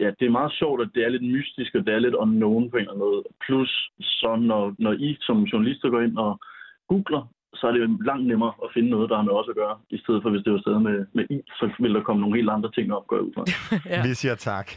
[0.00, 2.70] ja, det er meget sjovt, at det er lidt mystisk, og det er lidt unknown
[2.70, 3.22] på en eller anden måde.
[3.46, 6.40] Plus, så når, når I som journalister går ind og
[6.88, 9.54] googler, så er det jo langt nemmere at finde noget, der har med os at
[9.54, 12.20] gøre, i stedet for hvis det var stadig med, med I, så vil der komme
[12.20, 13.44] nogle helt andre ting op, går ud fra.
[13.90, 14.02] Ja.
[14.02, 14.72] Vi siger tak.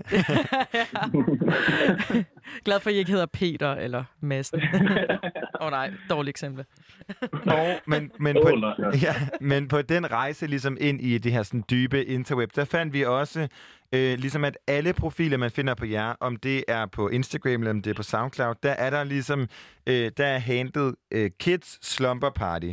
[2.65, 4.61] Glad for, at I ikke hedder Peter eller Madsen.
[5.61, 6.65] Åh oh, nej, dårligt eksempel.
[7.31, 8.89] Og, men, men, på, nej, ja.
[9.01, 12.93] ja, men på den rejse ligesom ind i det her sådan dybe interweb, der fandt
[12.93, 13.47] vi også,
[13.95, 17.69] øh, ligesom at alle profiler, man finder på jer, om det er på Instagram eller
[17.71, 19.39] om det er på SoundCloud, der er der ligesom,
[19.89, 22.71] øh, der er handlet øh, Kids Slumber Party.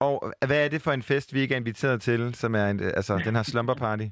[0.00, 2.66] Og øh, hvad er det for en fest, vi ikke er inviteret til, som er
[2.66, 4.06] en, øh, altså den her Slumber Party?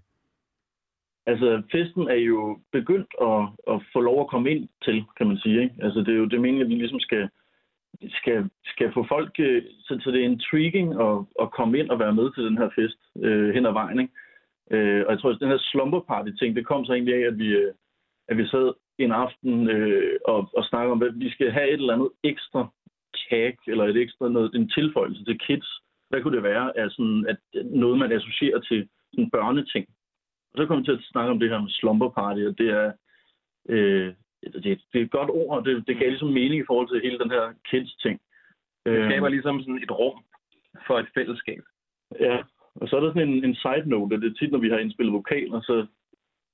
[1.27, 5.39] Altså, festen er jo begyndt at, at få lov at komme ind til, kan man
[5.39, 5.63] sige.
[5.63, 5.75] Ikke?
[5.83, 7.29] Altså, det er jo det meningen, at vi ligesom skal,
[8.11, 9.33] skal, skal få folk...
[9.39, 12.59] Øh, så, så det er intriguing at, at komme ind og være med til den
[12.59, 14.01] her fest øh, hen ad vejen.
[14.01, 14.15] Ikke?
[14.71, 17.27] Øh, og jeg tror, at den her slumber party ting, det kom så egentlig af,
[17.27, 17.73] at vi, øh,
[18.29, 21.81] at vi sad en aften øh, og, og snakkede om, at vi skal have et
[21.81, 22.69] eller andet ekstra
[23.29, 25.69] tag, eller et ekstra noget, en tilføjelse til kids.
[26.09, 26.79] Hvad kunne det være?
[26.79, 29.87] af sådan, at noget, man associerer til sådan børneting.
[30.53, 32.69] Og så kom vi til at snakke om det her med slumber party, og det
[32.69, 32.93] er,
[33.69, 36.89] øh, det, det er et godt ord, og det, det gav ligesom mening i forhold
[36.89, 38.21] til hele den her kids-ting.
[38.87, 40.19] Det skaber ligesom sådan et rum
[40.87, 41.63] for et fællesskab.
[42.21, 42.39] Ja,
[42.75, 44.71] og så er der sådan en, en side note, at det er tit, når vi
[44.71, 45.87] har indspillet vokaler, så,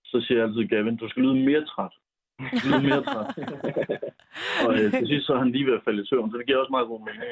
[0.04, 1.94] så siger jeg altid, Gavin, du skal lyde mere træt.
[2.40, 3.28] Du skal lyde mere træt.
[4.66, 6.46] og øh, til sidst så er han lige ved at falde i søvn, så det
[6.46, 7.22] giver også meget god mening.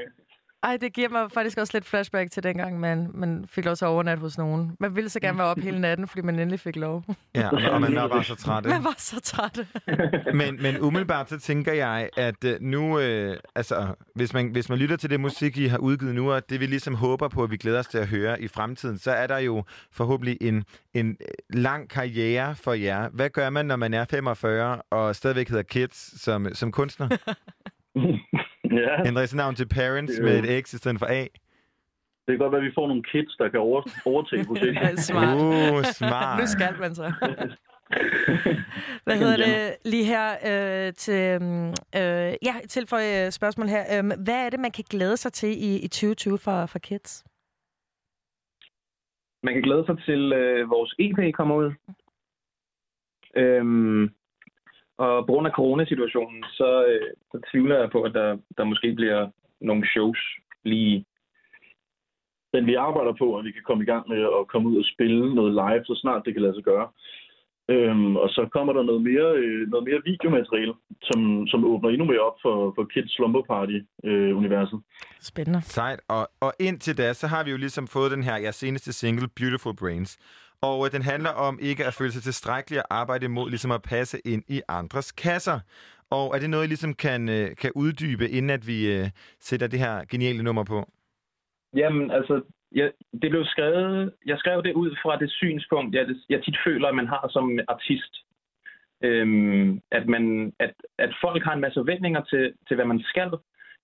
[0.64, 3.84] Ej, det giver mig faktisk også lidt flashback til dengang, man, man fik lov til
[3.84, 4.76] at overnatte hos nogen.
[4.80, 7.04] Man ville så gerne være op hele natten, fordi man endelig fik lov.
[7.34, 8.64] Ja, og man var bare så træt.
[8.64, 9.60] Man var så træt.
[10.34, 14.78] men, men umiddelbart så tænker jeg, at øh, nu, øh, altså, hvis man, hvis man
[14.78, 17.50] lytter til det musik, I har udgivet nu, og det vi ligesom håber på, at
[17.50, 20.64] vi glæder os til at høre i fremtiden, så er der jo forhåbentlig en,
[20.94, 23.08] en øh, lang karriere for jer.
[23.08, 27.08] Hvad gør man, når man er 45 og stadigvæk hedder Kids som, som kunstner?
[28.80, 29.06] ja.
[29.06, 31.26] Ændrer I sit navn til Parents med et X i stedet for A?
[32.26, 34.74] Det kan godt være, at vi får nogle kids, der kan over, overtage projektet.
[34.74, 35.36] Ja, smart.
[35.36, 36.40] Uh, smart.
[36.40, 37.12] Nu skal man så.
[39.04, 41.14] Hvad hedder det lige her øh, til...
[41.14, 43.82] øhm, Øh, ja, tilføje spørgsmål her.
[43.92, 47.24] Øh, hvad er det, man kan glæde sig til i, i 2020 for, for kids?
[49.42, 51.72] Man kan glæde sig til, øh, vores EP kommer ud.
[53.36, 54.14] Øhm,
[54.98, 58.92] og på grund af coronasituationen, så, øh, så tvivler jeg på, at der, der måske
[58.94, 59.28] bliver
[59.60, 60.18] nogle shows
[60.64, 61.04] lige
[62.54, 64.90] Men vi arbejder på, at vi kan komme i gang med at komme ud og
[64.94, 66.88] spille noget live, så snart det kan lade sig gøre.
[67.68, 70.74] Øhm, og så kommer der noget mere, øh, noget mere videomateriale,
[71.08, 74.80] som, som åbner endnu mere op for, for Kids Slumber Party-universet.
[75.20, 75.60] Spændende.
[75.62, 76.00] Sejt.
[76.08, 79.28] Og, og indtil da, så har vi jo ligesom fået den her, jeres seneste single,
[79.36, 80.18] Beautiful Brains.
[80.68, 83.82] Og øh, den handler om ikke at føle sig tilstrækkelig at arbejde imod ligesom at
[83.82, 85.58] passe ind i andres kasser.
[86.10, 89.06] Og er det noget, I ligesom kan, øh, kan uddybe, inden at vi øh,
[89.40, 90.78] sætter det her geniale nummer på?
[91.76, 92.42] Jamen, altså,
[92.72, 92.92] jeg,
[93.22, 96.94] det blev skrevet, jeg skrev det ud fra det synspunkt, jeg, jeg tit føler, at
[96.94, 98.14] man har som artist.
[99.02, 103.30] Øhm, at, man, at, at folk har en masse forventninger til, til hvad man skal,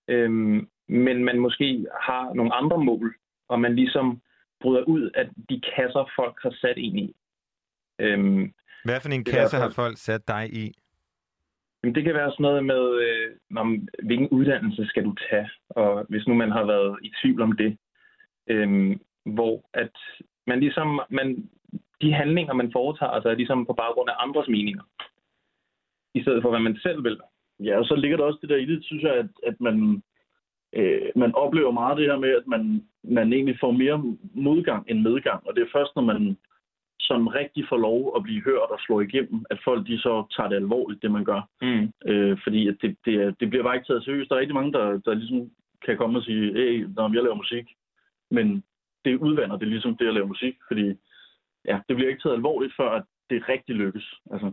[0.08, 3.14] øhm, men man måske har nogle andre mål,
[3.48, 4.20] og man ligesom
[4.60, 7.14] bryder ud af de kasser, folk har sat ind i.
[7.98, 8.52] Øhm,
[8.84, 10.74] Hvad for en kasse har folk sat dig i?
[11.82, 16.06] Jamen, det kan være sådan noget med, øh, om, hvilken uddannelse skal du tage, og
[16.08, 17.78] hvis nu man har været i tvivl om det,
[18.46, 19.96] øhm, hvor at
[20.46, 21.50] man ligesom, man,
[22.02, 24.82] de handlinger, man foretager sig, er ligesom på baggrund af andres meninger,
[26.14, 27.20] i stedet for, hvad man selv vil.
[27.60, 30.02] Ja, og så ligger der også det der i det, synes jeg, at, at man,
[30.72, 34.02] øh, man oplever meget det her med, at man, man egentlig får mere
[34.34, 35.46] modgang end medgang.
[35.46, 36.36] Og det er først, når man
[37.00, 40.48] sådan rigtig får lov at blive hørt og slå igennem, at folk de så tager
[40.48, 41.42] det alvorligt, det man gør.
[41.62, 41.92] Mm.
[42.10, 44.28] Øh, fordi at det, det, det bliver bare ikke taget seriøst.
[44.28, 45.50] Der er rigtig mange, der, der ligesom
[45.84, 47.66] kan komme og sige, hey, når jeg laver musik.
[48.30, 48.64] Men
[49.04, 50.86] det udvander det ligesom det at lave musik, fordi
[51.64, 54.14] ja, det bliver ikke taget alvorligt, før at det rigtig lykkes.
[54.32, 54.52] Altså,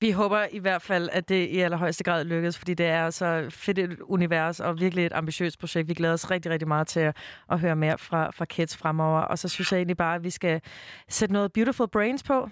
[0.00, 3.46] Vi håber i hvert fald, at det i allerhøjeste grad lykkes, fordi det er så
[3.50, 5.88] fedt et univers og virkelig et ambitiøst projekt.
[5.88, 7.16] Vi glæder os rigtig, rigtig meget til at,
[7.50, 9.20] at høre mere fra, fra Kids fremover.
[9.20, 10.60] Og så synes jeg egentlig bare, at vi skal
[11.08, 12.50] sætte noget Beautiful Brains på.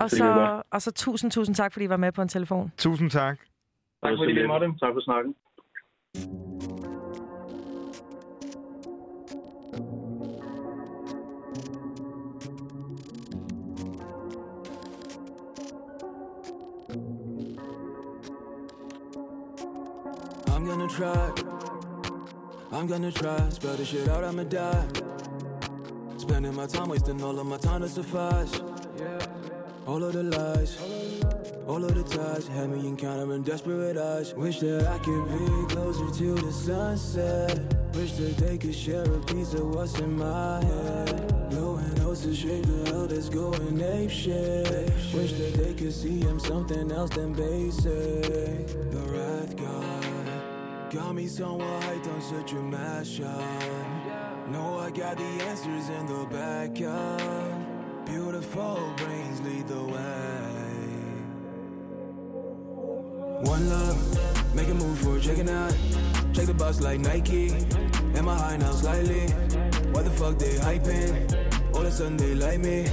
[0.00, 2.72] Og så, og så tusind, tusind tak, fordi I var med på en telefon.
[2.78, 3.38] Tusind tak.
[4.02, 4.66] Tak fordi vi måtte.
[4.66, 5.34] Tak for snakken.
[20.86, 21.32] Gonna try.
[22.72, 23.48] I'm gonna try.
[23.50, 24.86] Spell this shit out, I'ma die.
[26.16, 28.60] Spending my time wasting all of my time to suffice.
[29.86, 30.78] All of the lies,
[31.66, 34.34] all of the ties had me encountering desperate eyes.
[34.34, 37.58] Wish that I could be closer to the sunset.
[37.94, 41.50] Wish that they could share a piece of what's in my head.
[41.50, 44.92] Blowing hoses straight to hell that's going ape shit.
[45.14, 48.66] Wish that they could see him something else than basic.
[48.90, 49.85] The wrath God
[50.90, 54.50] got me somewhere hyped on such a mashup.
[54.50, 58.06] Know I got the answers in the backup.
[58.06, 60.66] Beautiful brains lead the way.
[63.42, 65.74] One love, make a move for checking out.
[66.32, 67.50] Check the box like Nike.
[68.14, 69.26] Am I high now slightly?
[69.92, 71.74] Why the fuck they hyping?
[71.74, 72.86] All of a sudden they like me.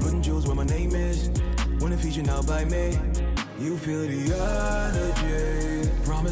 [0.00, 1.30] Putting jewels where my name is.
[1.80, 2.96] Wanna feature now by me.
[3.58, 5.23] You feel the energy.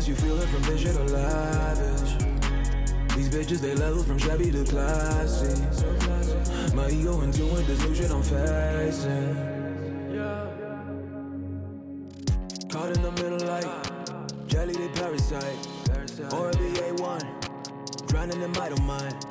[0.05, 2.11] You feel it from vision to lavish.
[3.15, 5.55] These bitches they level from shabby to classy.
[6.75, 9.37] My ego into new shit I'm facing.
[12.69, 15.69] Caught in the middle like jelly they parasite.
[16.35, 18.09] Or a BA1.
[18.09, 19.25] Drowning in my mind.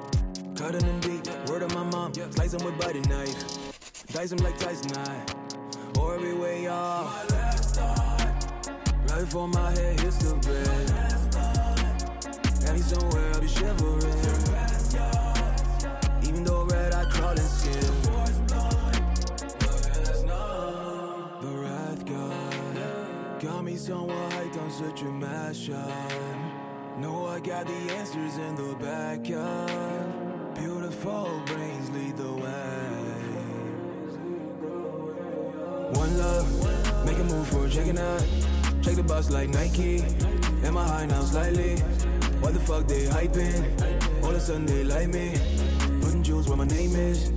[0.56, 2.14] Cutting them deep, word of my mom.
[2.14, 2.30] Them
[2.64, 3.36] with butter knife.
[4.14, 6.00] Dice them like Tyson I.
[6.00, 7.41] Or every way off.
[9.12, 10.88] Right before my head hits the bed.
[12.64, 14.04] Got me somewhere, I'll be shivering.
[16.24, 17.82] Even though red, I crawl in skin.
[21.42, 26.98] The wrath God got me somewhere hyped on such a mashup.
[26.98, 30.56] Know I got the answers in the backup.
[30.56, 33.12] Beautiful brains lead the way.
[36.00, 38.61] One love, make a move for checking out.
[38.82, 40.04] Check the box like Nike.
[40.64, 41.78] Am I high now slightly?
[42.42, 43.62] Why the fuck they hyping?
[44.24, 45.38] All of a sudden they like me.
[46.02, 47.32] Putting jewels where my name is.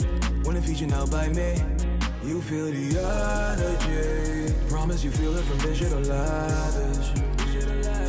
[0.45, 1.63] Wanna feature now by me.
[2.25, 2.99] You feel the
[3.59, 4.55] energy.
[4.71, 7.13] Promise you feel it from vision to lavish.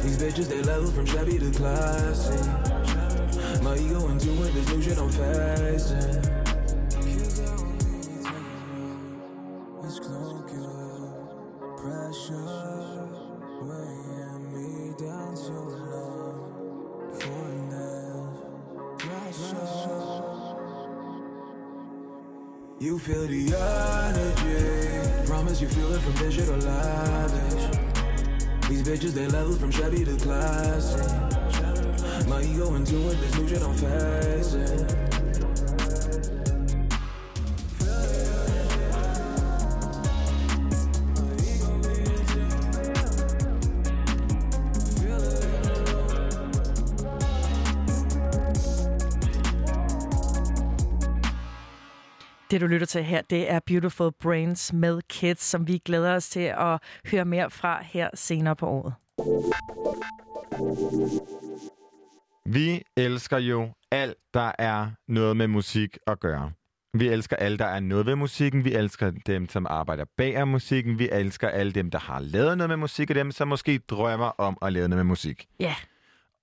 [0.03, 2.39] These bitches they level from shabby to classy.
[3.61, 5.95] My ego into it, there's new shit I'm good.
[11.77, 12.94] Pressure
[22.85, 25.25] You feel the energy.
[25.25, 27.79] Promise you feel it from digital lavish.
[28.69, 31.09] These bitches, they level from Chevy to classic.
[32.27, 35.14] My ego into it, this new shit I'm facing.
[52.55, 56.29] Det, du lytter til her, det er Beautiful Brains med Kids, som vi glæder os
[56.29, 56.79] til at
[57.11, 58.93] høre mere fra her senere på året.
[62.45, 66.51] Vi elsker jo alt, der er noget med musik at gøre.
[66.93, 68.65] Vi elsker alle, der er noget ved musikken.
[68.65, 70.99] Vi elsker dem, som arbejder bag af musikken.
[70.99, 74.31] Vi elsker alle dem, der har lavet noget med musik, og dem, som måske drømmer
[74.37, 75.45] om at lave noget med musik.
[75.59, 75.75] Ja.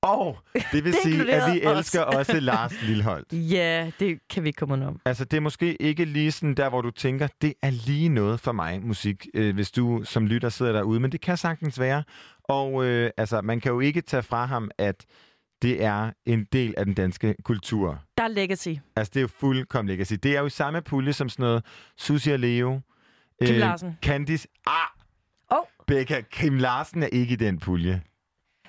[0.03, 0.39] Og
[0.73, 1.79] det vil Det sige, at vi os.
[1.79, 3.33] elsker også Lars Lilholdt.
[3.33, 5.01] Ja, det kan vi ikke komme om.
[5.05, 8.41] Altså, det er måske ikke lige sådan der, hvor du tænker, det er lige noget
[8.41, 12.03] for mig, musik, øh, hvis du som lytter sidder derude, men det kan sagtens være.
[12.45, 15.05] Og øh, altså, man kan jo ikke tage fra ham, at
[15.63, 18.03] det er en del af den danske kultur.
[18.19, 18.69] Der er legacy.
[18.97, 20.15] Altså, det er jo fuldkommen legacy.
[20.23, 21.65] Det er jo i samme pulje som sådan noget
[21.97, 22.81] Susie og Leo.
[23.45, 23.99] Kim Larsen.
[24.03, 24.49] Candice.
[24.67, 24.73] Ah!
[25.51, 25.59] Oh.
[25.87, 28.03] Becca, Kim Larsen er ikke i den pulje.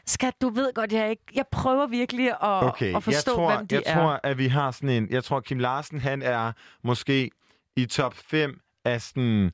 [0.05, 1.23] Skat, du ved godt, jeg ikke...
[1.35, 3.93] Jeg prøver virkelig at, Okay, at forstå, jeg tror, hvem de jeg er.
[3.93, 5.07] tror, at vi har sådan en...
[5.09, 6.51] Jeg tror, Kim Larsen, han er
[6.83, 7.29] måske
[7.75, 9.51] i top 5 af sådan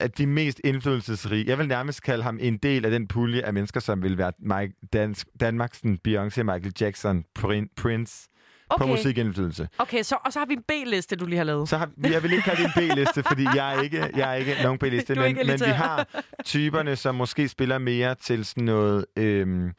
[0.00, 1.44] af de mest indflydelsesrige.
[1.46, 4.32] Jeg vil nærmest kalde ham en del af den pulje af mennesker, som vil være
[4.38, 8.29] Mike, Dansk, Danmarks Beyoncé, Michael Jackson, Prin, Prince
[8.78, 8.92] på Okay.
[8.92, 9.68] musikindflydelse.
[9.78, 11.68] Okay, så, og så har vi en B-liste, du lige har lavet.
[11.68, 14.34] Så har, jeg vil ikke kalde det en B-liste, fordi jeg er ikke, jeg er
[14.34, 16.08] ikke nogen B-liste, men, men vi har
[16.44, 19.70] typerne, som måske spiller mere til sådan noget øhm,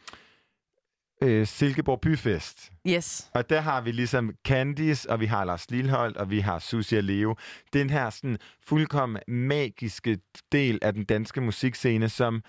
[1.23, 2.71] øh, Silkeborg Byfest.
[2.87, 3.29] Yes.
[3.33, 6.97] Og der har vi ligesom Candice, og vi har Lars Lilholdt, og vi har Susie
[6.97, 7.35] og Leo.
[7.73, 8.37] Den her sådan
[8.67, 10.17] fuldkommen magiske
[10.51, 12.41] del af den danske musikscene, som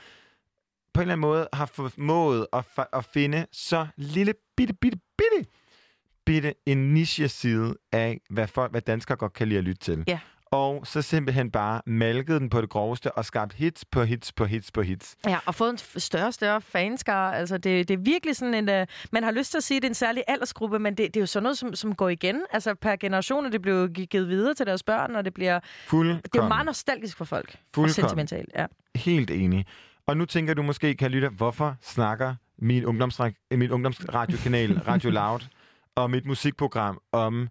[0.95, 5.52] på en eller anden måde har formået at, at finde så lille bitte, bitte, bitte,
[6.27, 10.05] bitte en niche-side af, hvad, folk, hvad danskere godt kan lide at lytte til.
[10.07, 10.19] Ja.
[10.51, 14.45] Og så simpelthen bare malket den på det groveste og skabt hits på hits på
[14.45, 15.17] hits på hits.
[15.27, 17.37] Ja, og fået en større og større fanskare.
[17.37, 18.81] Altså, det, det er virkelig sådan en...
[18.81, 21.07] Uh, man har lyst til at sige, at det er en særlig aldersgruppe, men det,
[21.07, 22.43] det er jo sådan noget, som, som går igen.
[22.51, 25.61] Altså, per generation, og det bliver givet videre til deres børn, og det bliver...
[25.87, 26.23] Fuldkommen.
[26.23, 27.51] Det er jo meget nostalgisk for folk.
[27.51, 27.95] Og Fuldkommen.
[27.95, 28.67] sentimentalt, ja.
[28.95, 29.67] Helt enig.
[30.07, 35.41] Og nu tænker du måske, kan lytte, hvorfor snakker min, ungdomsra- min ungdomsradiokanal Radio Loud
[35.97, 37.49] og mit musikprogram om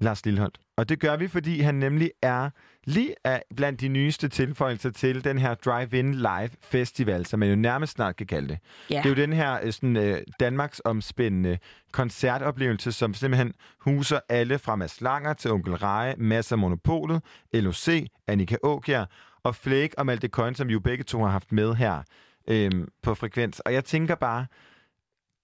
[0.00, 0.58] Lars Lilholdt.
[0.76, 2.50] Og det gør vi, fordi han nemlig er
[2.84, 7.56] lige af blandt de nyeste tilføjelser til den her Drive-In Live Festival, som man jo
[7.56, 8.58] nærmest snart kan kalde det.
[8.90, 8.96] Ja.
[8.96, 11.58] Det er jo den her øh, sådan, øh, Danmarks omspændende
[11.92, 17.22] koncertoplevelse, som simpelthen huser alle fra Mads Langer til Onkel Reje, Mads af Monopolet,
[17.52, 17.88] LOC,
[18.26, 19.04] Annika Åkjær
[19.42, 22.02] og Flake og Malte Coyne, som jo begge to har haft med her
[22.48, 23.60] øhm, på Frekvens.
[23.60, 24.46] Og jeg tænker bare,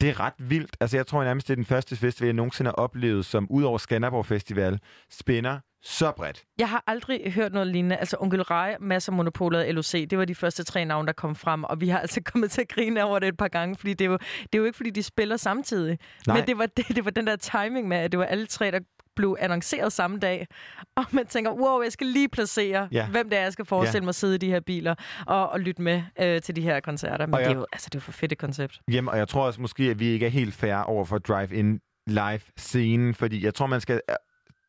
[0.00, 0.76] det er ret vildt.
[0.80, 3.62] Altså, jeg tror nærmest, det er den første festival, jeg nogensinde har oplevet, som ud
[3.62, 4.80] over Skanderborg Festival,
[5.10, 6.44] spænder så bredt.
[6.58, 7.96] Jeg har aldrig hørt noget lignende.
[7.96, 11.36] Altså, Onkel Rej, Masser Monopolet og LOC, det var de første tre navne, der kom
[11.36, 13.94] frem, og vi har altså kommet til at grine over det et par gange, fordi
[13.94, 15.98] det er jo, det er jo ikke, fordi de spiller samtidig.
[16.26, 16.36] Nej.
[16.36, 18.70] Men det var, det, det var den der timing med, at det var alle tre,
[18.70, 18.80] der
[19.18, 20.46] blev annonceret samme dag.
[20.96, 23.08] Og man tænker, wow, jeg skal lige placere, Ja.
[23.08, 24.04] hvem det er, jeg skal forestille Ja.
[24.04, 24.94] mig at sidde i de her biler
[25.26, 27.26] og, og lytte med øh, til de her koncerter.
[27.26, 28.80] Men Og det er jo, altså, det er jo for fedt et koncept.
[28.90, 31.80] Jamen, og jeg tror også måske, at vi ikke er helt færre over for Drive-In
[32.06, 34.16] Live-scenen, fordi jeg tror, man skal øh,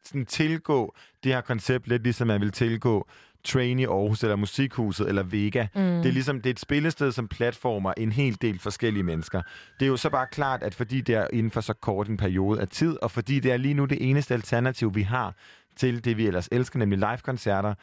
[0.06, 3.08] sådan tilgå det her koncept lidt ligesom man vil tilgå
[3.44, 5.68] Train i Aarhus, eller Musikhuset, eller Vega.
[5.76, 5.82] Mm.
[5.82, 9.42] Det er ligesom, det er et spillested, som platformer en hel del forskellige mennesker.
[9.80, 12.18] Det er jo så bare klart, at fordi det er inden for så kort en
[12.18, 15.36] periode af tid, og fordi det er lige nu det eneste alternativ, vi har
[15.76, 17.74] til det, vi ellers elsker, nemlig live-koncerter,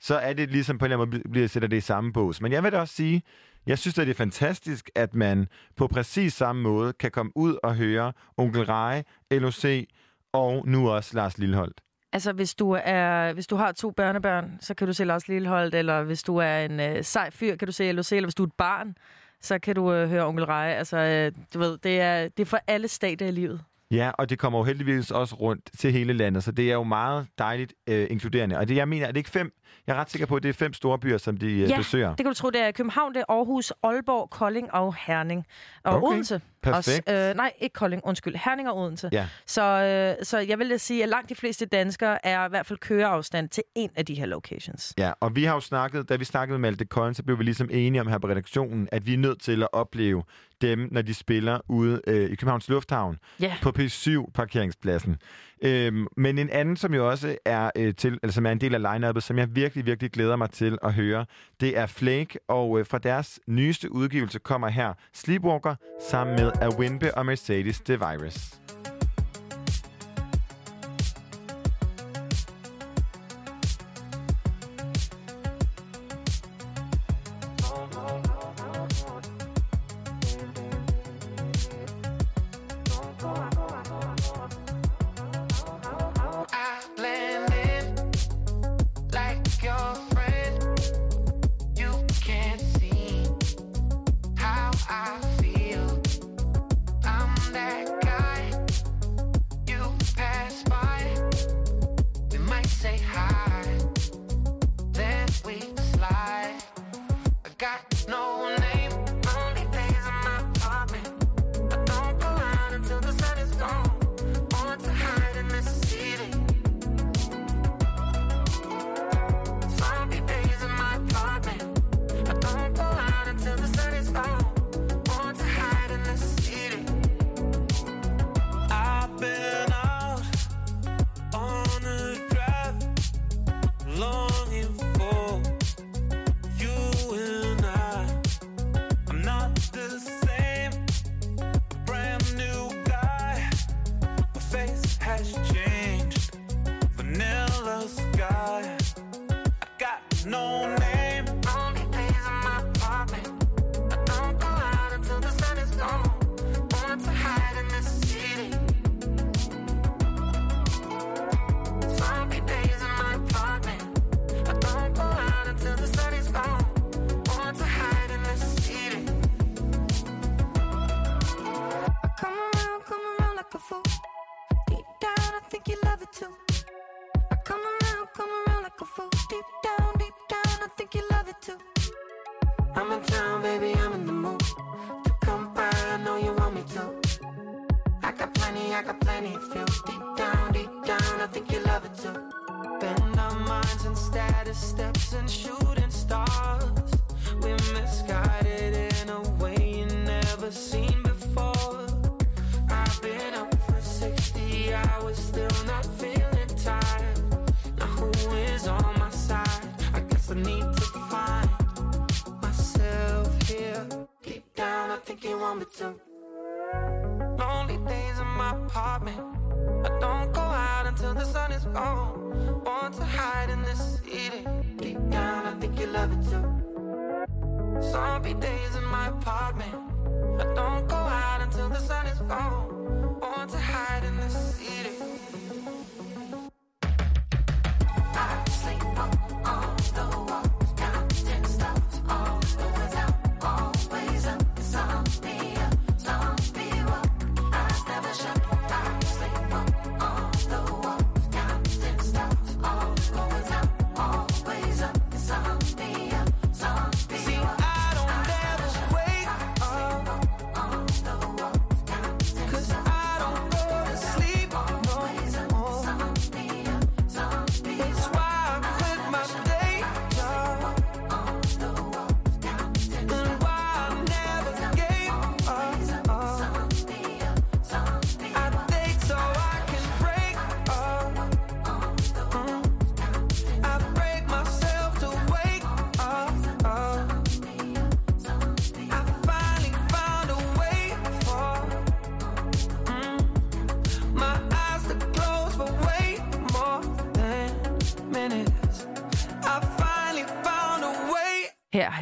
[0.00, 2.40] så er det ligesom på en eller anden måde, bliver sætter det i samme bås.
[2.40, 3.22] Men jeg vil da også sige,
[3.66, 7.56] jeg synes, at det er fantastisk, at man på præcis samme måde kan komme ud
[7.62, 9.86] og høre Onkel Rej, LOC
[10.32, 11.80] og nu også Lars Lilholdt.
[12.16, 15.74] Altså, hvis du, er, hvis du har to børnebørn, så kan du se Lars Lilleholdt,
[15.74, 18.42] eller hvis du er en øh, sej fyr, kan du se LOC, eller hvis du
[18.42, 18.96] er et barn,
[19.40, 20.74] så kan du øh, høre Onkel Reje.
[20.74, 23.60] Altså, øh, du ved, det er, det er for alle stadier i livet.
[23.90, 26.82] Ja, og det kommer jo heldigvis også rundt til hele landet, så det er jo
[26.82, 28.58] meget dejligt øh, inkluderende.
[28.58, 29.52] Og det, jeg mener, er det ikke fem?
[29.86, 31.76] Jeg er ret sikker på, at det er fem store byer, som de øh, ja,
[31.76, 32.08] besøger.
[32.08, 32.50] det kan du tro.
[32.50, 35.46] Det er København, det er Aarhus, Aalborg, Kolding og Herning.
[35.84, 36.06] Og Okay.
[36.06, 36.40] Odense.
[36.72, 37.08] Perfekt.
[37.08, 38.36] Også, øh, nej, ikke Kolding, undskyld.
[38.44, 39.08] Herning og Odense.
[39.12, 39.26] Ja.
[39.46, 42.78] Så, øh, så jeg vil sige, at langt de fleste danskere er i hvert fald
[42.78, 44.94] køreafstand til en af de her locations.
[44.98, 47.44] Ja, og vi har jo snakket, da vi snakkede med Malte Kolding, så blev vi
[47.44, 50.22] ligesom enige om her på redaktionen, at vi er nødt til at opleve
[50.60, 53.54] dem, når de spiller ude øh, i Københavns Lufthavn ja.
[53.62, 55.16] på P7-parkeringspladsen.
[55.62, 58.74] Øhm, men en anden, som jo også er, øh, til, eller som er en del
[58.74, 61.26] af line som jeg virkelig, virkelig glæder mig til at høre,
[61.60, 65.74] det er Flake, og øh, fra deres nyeste udgivelse kommer her Sleepwalker
[66.10, 68.65] sammen med Awinbe og Mercedes The Virus.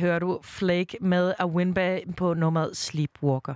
[0.05, 3.55] hører du Flake med A Winbag på nummeret Sleepwalker.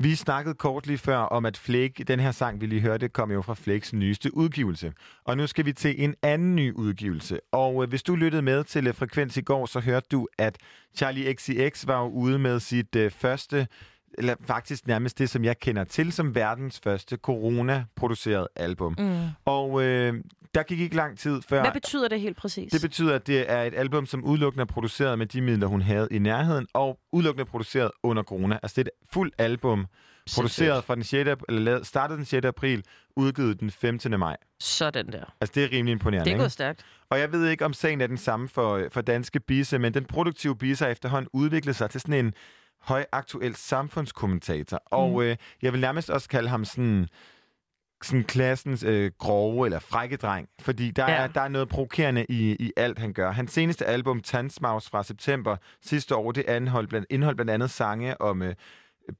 [0.00, 3.30] Vi snakkede kort lige før om, at Flake, den her sang, vi lige hørte, kom
[3.30, 4.92] jo fra Flakes nyeste udgivelse.
[5.24, 7.40] Og nu skal vi til en anden ny udgivelse.
[7.52, 10.58] Og øh, hvis du lyttede med til øh, Frekvens i går, så hørte du, at
[10.96, 13.68] Charlie XCX var jo ude med sit øh, første,
[14.18, 18.94] eller faktisk nærmest det, som jeg kender til som verdens første corona-produceret album.
[18.98, 19.20] Mm.
[19.44, 20.14] Og øh,
[20.56, 21.60] der gik ikke lang tid før...
[21.62, 22.72] Hvad betyder det helt præcis?
[22.72, 25.82] Det betyder, at det er et album, som udelukkende er produceret med de midler, hun
[25.82, 28.58] havde i nærheden, og udelukkende produceret under corona.
[28.62, 29.86] Altså, det er et fuldt album,
[30.34, 31.28] produceret fra den 6.
[31.30, 32.44] ap- eller startet den 6.
[32.46, 32.84] april,
[33.16, 34.18] udgivet den 15.
[34.20, 34.36] maj.
[34.60, 35.24] Sådan der.
[35.40, 36.24] Altså, det er rimelig imponerende.
[36.24, 36.42] Det er ikke?
[36.42, 36.84] gået stærkt.
[37.10, 40.04] Og jeg ved ikke, om sagen er den samme for, for danske Bisse, men den
[40.04, 42.34] produktive Bisse har efterhånden udviklet sig til sådan en
[42.82, 44.82] højaktuel samfundskommentator.
[44.86, 45.20] Og Mm.
[45.22, 47.08] øh, jeg vil nærmest også kalde ham sådan
[48.02, 51.16] sådan klassens øh, grove eller frække dreng, fordi der, Ja.
[51.16, 53.30] er, der er noget provokerende i, i alt, han gør.
[53.32, 58.20] Hans seneste album, Tandsmaus fra september sidste år, det indeholdt blandt, indeholdt blandt andet sange
[58.20, 58.54] om øh,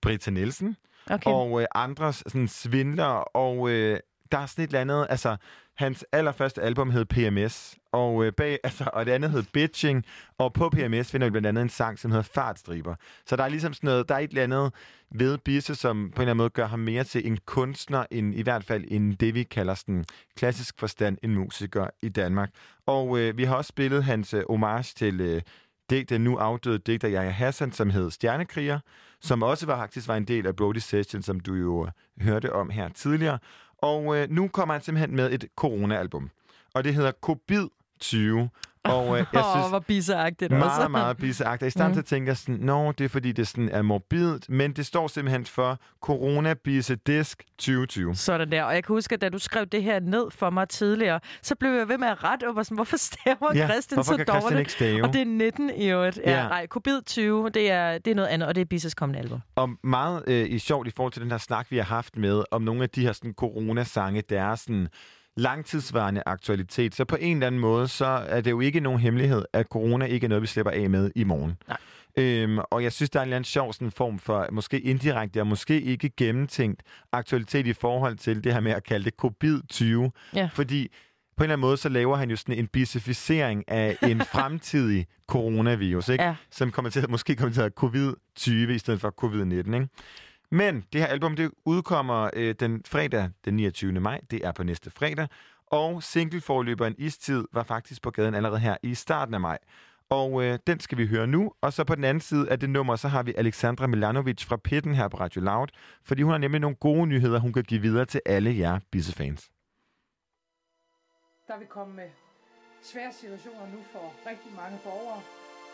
[0.02, 0.76] Britta Nielsen
[1.10, 1.30] Okay.
[1.30, 4.00] og øh, andre sådan, svindler, og øh,
[4.32, 5.36] der er sådan et eller andet, altså
[5.76, 10.04] hans allerførste album hed PMS, og, øh, bag, altså, og det andet hed Bitching,
[10.38, 12.94] og på PMS finder vi blandt andet en sang, som hedder Fartstriber.
[13.26, 14.72] Så der er ligesom sådan noget, der er et eller andet
[15.10, 18.34] ved Bisse, som på en eller anden måde gør ham mere til en kunstner, end
[18.34, 20.04] i hvert fald en det, vi kalder sådan
[20.36, 22.50] klassisk forstand, en musiker i Danmark.
[22.86, 25.42] Og øh, vi har også spillet hans øh, homage til øh,
[25.90, 28.78] dig, den nu afdøde digter Jaja Hassan, som hed Stjernekriger,
[29.20, 31.88] som også var, faktisk var en del af Brody Session, som du jo
[32.20, 33.38] hørte om her tidligere.
[33.78, 36.30] Og øh, nu kommer han simpelthen med et corona-album.
[36.74, 37.68] Og det hedder Covid
[38.00, 38.50] 20.
[38.88, 40.88] Og øh, jeg synes, hvor bisseagtigt meget, også.
[40.88, 41.66] meget bisseagtigt.
[41.68, 41.90] I stedet Mm.
[41.90, 41.94] mm.
[41.94, 45.08] til at tænke sådan, nå, det er fordi, det sådan er morbidt, men det står
[45.08, 48.14] simpelthen for Corona Bisse Disk 2020.
[48.14, 48.62] Sådan der.
[48.62, 51.54] Og jeg kan huske, at da du skrev det her ned for mig tidligere, så
[51.54, 54.16] blev jeg ved med at rette op og sådan, hvorfor staver Ja, Christian hvorfor så
[54.16, 54.58] kan Christian dårligt?
[54.60, 55.04] ikke stave?
[55.04, 56.20] Og det er 19 i øvrigt.
[56.24, 56.48] Ja, Ja.
[56.48, 59.40] nej, Covid 20, det er, det er noget andet, og det er Bisses kommende album.
[59.56, 62.42] Og meget øh, i sjovt i forhold til den her snak, vi har haft med,
[62.50, 64.88] om nogle af de her sådan, coronasange, der er sådan
[65.36, 66.94] langtidsvarende aktualitet.
[66.94, 70.04] Så på en eller anden måde, så er det jo ikke nogen hemmelighed, at corona
[70.04, 71.56] ikke er noget, vi slipper af med i morgen.
[71.68, 71.76] Nej.
[72.18, 75.40] Øhm, og jeg synes, der er en eller anden sjov sådan, form for, måske indirekte
[75.40, 76.82] og måske ikke gennemtænkt
[77.12, 80.10] aktualitet i forhold til det her med at kalde det COVID-20.
[80.34, 80.48] Ja.
[80.52, 80.88] Fordi
[81.36, 85.06] på en eller anden måde, så laver han jo sådan en bisificering af en fremtidig
[85.28, 86.24] coronavirus, ikke?
[86.24, 86.34] Ja.
[86.50, 88.14] som kommer til, at- måske kommer til at hedde
[88.68, 89.74] covid-20 i stedet for covid-19.
[89.74, 89.88] Ikke?
[90.50, 93.92] Men det her album, det udkommer øh, den fredag den 29.
[93.92, 94.20] maj.
[94.30, 95.28] Det er på næste fredag.
[95.66, 99.58] Og singleforløberen Istid var faktisk på gaden allerede her i starten af maj.
[100.10, 101.52] Og øh, den skal vi høre nu.
[101.60, 104.56] Og så på den anden side af det nummer, så har vi Alexandra Milanovic fra
[104.56, 105.68] Pitten her på Radio Loud.
[106.04, 109.50] Fordi hun har nemlig nogle gode nyheder, hun kan give videre til alle jer Bisse-fans.
[111.48, 112.10] Der vil komme med
[112.82, 115.20] svære situationer nu for rigtig mange borgere,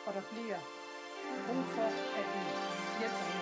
[0.06, 0.60] og der bliver
[1.46, 1.88] brug for,
[2.18, 2.42] at vi
[2.98, 3.41] hjælper hinanden.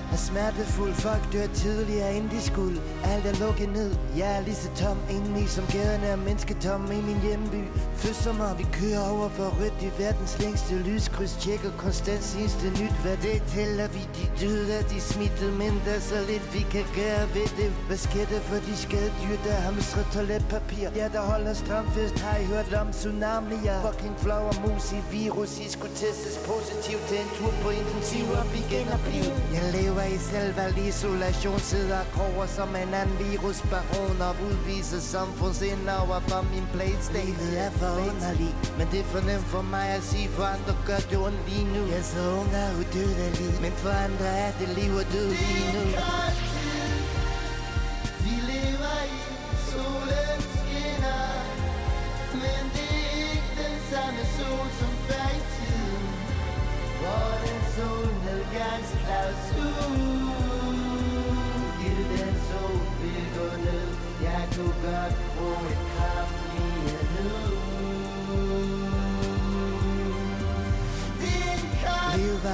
[0.11, 2.77] er smertefuld Folk dør tidligere end de skulle.
[3.03, 3.91] Alt er lukket ned.
[4.17, 7.61] Jeg er lige så tom indeni som gaderne er mennesketomme i min hjemby.
[7.95, 11.33] Fødsler mig, vi kører over for rødt i verdens længste lyskryds.
[11.43, 12.95] Tjekker konstant sidste nyt.
[13.03, 14.01] Hvad det tæller vi?
[14.17, 17.71] De døde er de smittede Men der er så lidt vi kan gøre ved det.
[17.87, 20.87] Hvad sker der for de skadedyr der hamstrer toiletpapir?
[20.99, 25.51] Ja der holder stramfest Har I hørt om tsunamier Fucking flower mus i virus.
[25.65, 29.31] I skulle testes positivt til en tur på intensiv op igen og blive.
[29.55, 35.89] Jeg lever i selvvalgt isolation Sidder og kroger som en anden virusbaron Og udviser samfundsind
[36.01, 37.37] over for min playstation.
[37.37, 41.01] Livet er forunderlig Men det er for nemt for mig at sige For andre gør
[41.09, 41.81] det ondt lige nu.
[41.91, 45.67] Jeg er så ung og udødelig Men for andre er det liv og død lige
[45.75, 46.50] nu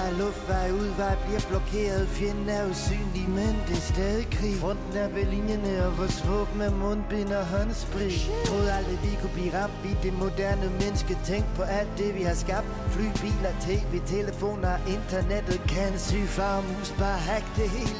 [0.07, 4.55] Levevej, luftvej, udvej bliver blokeret Fjenden er usynlig, men det er stadig krig.
[4.55, 8.31] Fronten er ved linjerne, og vores våben er mundbind og håndsprit.
[8.45, 11.17] Troede aldrig, vi kunne blive ramt i det moderne menneske.
[11.25, 12.67] Tænk på alt det, vi har skabt.
[12.93, 15.61] Fly, biler, tv, telefoner, internettet.
[15.67, 17.99] Kan syge flagermus bare hack det hele?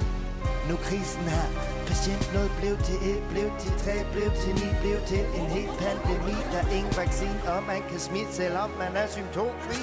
[0.70, 1.77] Nu krisen her.
[1.88, 5.70] Patient noget blev til et, blev til tre, blev til ni, blev til en hel
[5.84, 6.38] pandemi.
[6.52, 9.78] Der er ingen vaccine, og man kan smitte, selvom man er symptomfri.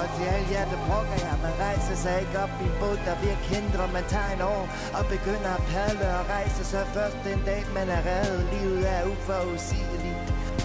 [0.00, 2.98] Og til alle jer, der brokker jer, man rejser sig ikke op i en båd,
[3.06, 3.84] der virker hindre.
[3.98, 4.64] Man tager en år
[4.98, 8.42] og begynder at padle og rejse sig først den dag, man er reddet.
[8.54, 10.20] Livet er uforudsigeligt,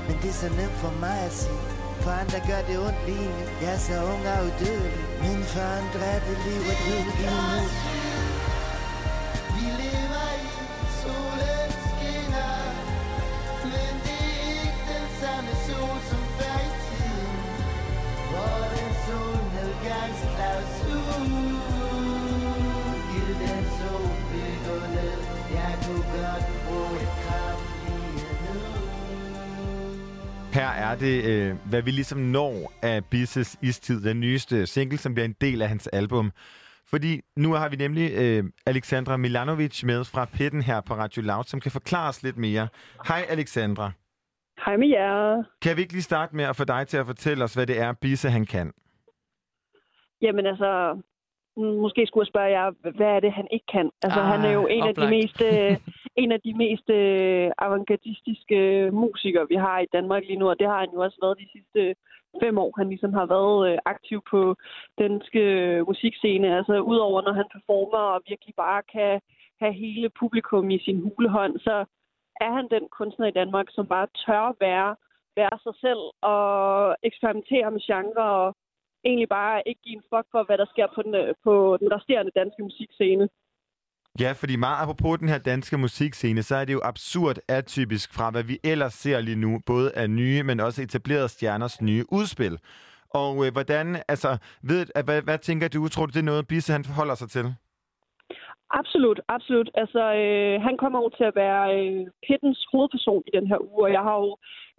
[0.08, 1.64] men det er så nemt for mig at sige.
[2.04, 3.44] For andre gør det ondt lige nu.
[3.64, 7.97] Jeg er så ung og udødelig, men for andre er det livet helt død
[30.58, 35.14] Her er det, øh, hvad vi ligesom når af Bisses Istid, den nyeste single, som
[35.14, 36.32] bliver en del af hans album.
[36.86, 41.44] Fordi nu har vi nemlig øh, Alexandra Milanovic med fra Pitten her på Radio Loud,
[41.44, 42.68] som kan forklare os lidt mere.
[43.08, 43.92] Hej Alexandra.
[44.66, 45.44] Hej med jer.
[45.62, 47.80] Kan vi ikke lige starte med at få dig til at fortælle os, hvad det
[47.80, 48.74] er, Bisse han kan?
[50.22, 51.02] Jamen altså,
[51.58, 53.92] måske skulle spørge jer, hvad er det, han ikke kan?
[54.04, 55.10] Altså, Ah, han er jo en af de oplagt.
[55.10, 55.78] mest, øh,
[56.24, 60.68] en af de mest øh, avantgardistiske musikere, vi har i Danmark lige nu, og det
[60.68, 61.96] har han jo også været de sidste
[62.44, 62.74] fem år.
[62.78, 64.56] Han ligesom har været øh, aktiv på
[65.00, 65.44] danske
[65.88, 66.58] musikscene.
[66.58, 69.22] Altså, udover når han performer og virkelig bare kan
[69.62, 71.86] have hele publikum i sin hulehånd, så
[72.42, 74.96] er han den kunstner i Danmark, som bare tør være,
[75.36, 78.56] være sig selv og eksperimentere med genre og
[79.10, 81.88] egentlig bare ikke give en fuck for, hvad der sker på den, øh, på den
[81.96, 83.26] resterende danske musikscene.
[84.20, 88.32] Ja, fordi meget apropos den her danske musikscene, så er det jo absurd atypisk fra,
[88.32, 92.60] hvad vi ellers ser lige nu, både af nye, men også etablerede stjerners nye udspil.
[93.10, 94.38] Og øh, hvordan, altså,
[94.70, 97.30] ved, at, hvad, hvad tænker du, tror du, det er noget, Bisse han forholder sig
[97.30, 97.46] til?
[98.70, 99.70] Absolut, absolut.
[99.74, 103.84] Altså, øh, han kommer jo til at være øh, Pittens hovedperson i den her uge,
[103.88, 104.32] og jeg har jo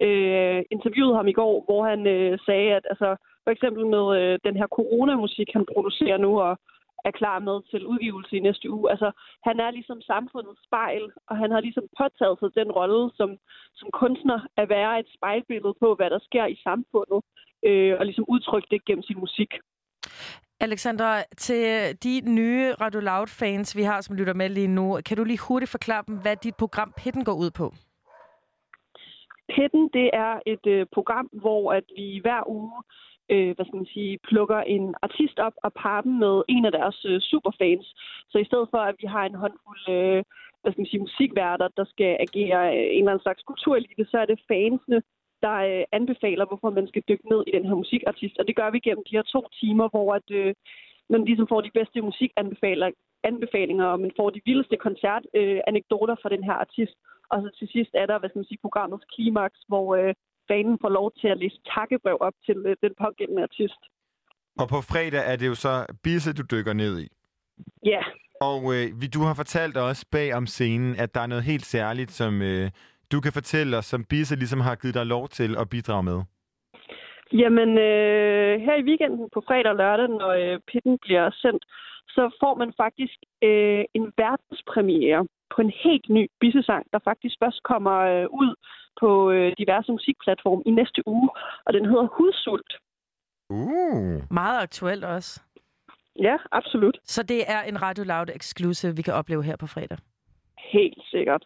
[0.06, 3.10] øh, interviewet ham i går, hvor han øh, sagde, at altså,
[3.48, 6.52] for eksempel med øh, den her coronamusik, han producerer nu og
[7.08, 8.90] er klar med til udgivelse i næste uge.
[8.90, 9.08] Altså,
[9.48, 13.30] han er ligesom samfundets spejl, og han har ligesom påtaget sig den rolle som,
[13.78, 17.20] som kunstner at være et spejlbillede på, hvad der sker i samfundet,
[17.68, 19.50] øh, og ligesom udtrykke det gennem sin musik.
[20.60, 21.10] Alexandra,
[21.46, 21.62] til
[22.04, 25.70] de nye Radio Loud-fans, vi har, som lytter med lige nu, kan du lige hurtigt
[25.70, 27.66] forklare dem, hvad dit program Pitten går ud på?
[29.54, 32.82] Pitten, det er et øh, program, hvor at vi hver uge
[33.32, 36.72] øh, hvad skal man sige, plukker en artist op og parer dem med en af
[36.72, 37.86] deres øh, superfans.
[38.30, 40.24] Så i stedet for, at vi har en håndfuld øh,
[40.62, 44.16] hvad skal man sige, musikværter, der skal agere øh, en eller anden slags kulturelite, så
[44.18, 45.02] er det fansene,
[45.44, 48.38] der øh, anbefaler, hvorfor man skal dykke ned i den her musikartist.
[48.38, 50.54] Og det gør vi gennem de her to timer, hvor at, øh,
[51.10, 52.90] man ligesom får de bedste musikanbefalinger,
[53.22, 56.96] anbefalinger, og man får de vildeste koncertanekdoter øh, anekdoter fra den her artist.
[57.30, 60.14] Og så til sidst er der, hvad skal man sige, programmets klimaks, hvor øh,
[60.50, 63.80] fanen får lov til at læse takkebrev op til øh, den pågældende artist.
[64.60, 67.08] Og på fredag er det jo så Bisse, du dykker ned i.
[67.84, 68.02] Ja.
[68.40, 71.64] Og øh, vi- du har fortalt os bag om scenen, at der er noget helt
[71.66, 72.70] særligt, som øh,
[73.12, 76.18] du kan fortælle os, som Bisse ligesom har givet dig lov til at bidrage med.
[77.32, 81.64] Jamen, øh, her i weekenden på fredag og lørdag, når øh, pitten bliver sendt,
[82.16, 87.62] så får man faktisk øh, en verdenspremiere på en helt ny bissesang, der faktisk først
[87.62, 88.54] kommer øh, ud
[89.00, 91.30] på øh, diverse musikplatforme i næste uge,
[91.66, 92.72] og den hedder Hudsult.
[93.50, 94.32] Uh.
[94.40, 95.40] Meget aktuelt også.
[96.18, 96.98] Ja, absolut.
[97.04, 99.98] Så det er en Radio Loud exclusive, vi kan opleve her på fredag.
[100.72, 101.44] Helt sikkert.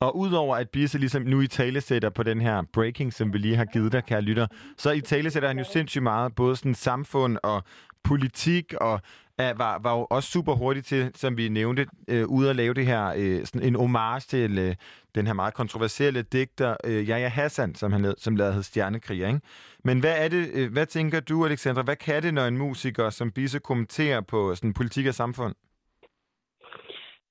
[0.00, 3.56] Og udover at Bisse ligesom nu i talesætter på den her breaking, som vi lige
[3.56, 7.38] har givet dig, kære lytter, så i talesætter han jo sindssygt meget, både sådan samfund
[7.42, 7.62] og
[8.04, 9.00] politik, og
[9.38, 12.74] er, var, var jo også super hurtig til, som vi nævnte, øh, ude at lave
[12.74, 14.74] det her, øh, sådan en homage til øh,
[15.14, 19.26] den her meget kontroversielle digter, øh, Yahya Hassan, som han lavede, som lavede hed Stjernekriger,
[19.26, 19.40] ikke?
[19.84, 23.10] Men hvad er det, øh, hvad tænker du, Alexandra, hvad kan det, når en musiker
[23.10, 25.54] som Bisse kommenterer på sådan politik og samfund?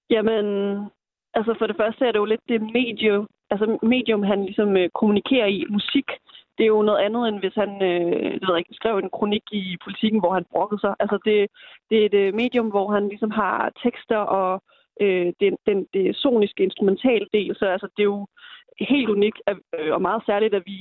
[0.10, 0.46] Jamen,
[1.34, 4.90] altså for det første er det jo lidt det medium, altså medium, han ligesom øh,
[5.00, 5.66] kommunikerer i.
[5.70, 6.08] Musik,
[6.62, 9.16] det er jo noget andet, end hvis han øh, det ved jeg ikke, skrev en
[9.18, 10.94] kronik i politikken, hvor han brokkede sig.
[11.04, 11.38] Altså det,
[11.90, 14.50] det er et øh, medium, hvor han ligesom har tekster og
[15.04, 17.52] øh, den, den det soniske instrumental del.
[17.60, 18.28] Så altså, det er jo
[18.94, 20.80] helt unikt at, øh, og meget særligt, at vi,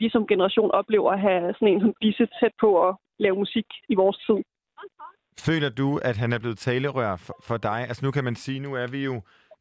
[0.00, 3.68] vi som generation oplever at have sådan en som Bisse tæt på at lave musik
[3.88, 4.40] i vores tid.
[5.48, 7.80] Føler du, at han er blevet talerør for, for dig?
[7.88, 9.14] Altså nu kan man sige, nu er vi jo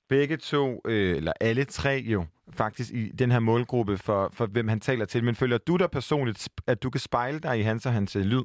[0.10, 2.26] begge to, øh, eller alle tre jo,
[2.58, 5.24] faktisk i den her målgruppe for, for hvem han taler til.
[5.24, 8.26] Men føler du dig personligt, at du kan spejle dig i hans og hans øh,
[8.26, 8.44] lyd?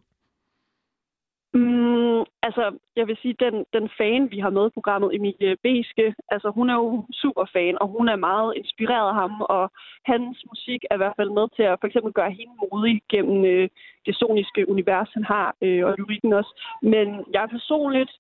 [1.55, 2.65] Mm, altså,
[2.97, 6.71] jeg vil sige, den, den fan, vi har med i programmet, Emilie Beske, altså hun
[6.71, 9.73] er jo super fan, og hun er meget inspireret af ham, og
[10.05, 13.45] hans musik er i hvert fald med til at for eksempel gøre hende modig gennem
[13.45, 13.69] øh,
[14.07, 16.53] det soniske univers, han har, øh, og lyrikken også.
[16.83, 18.13] Men jeg personligt,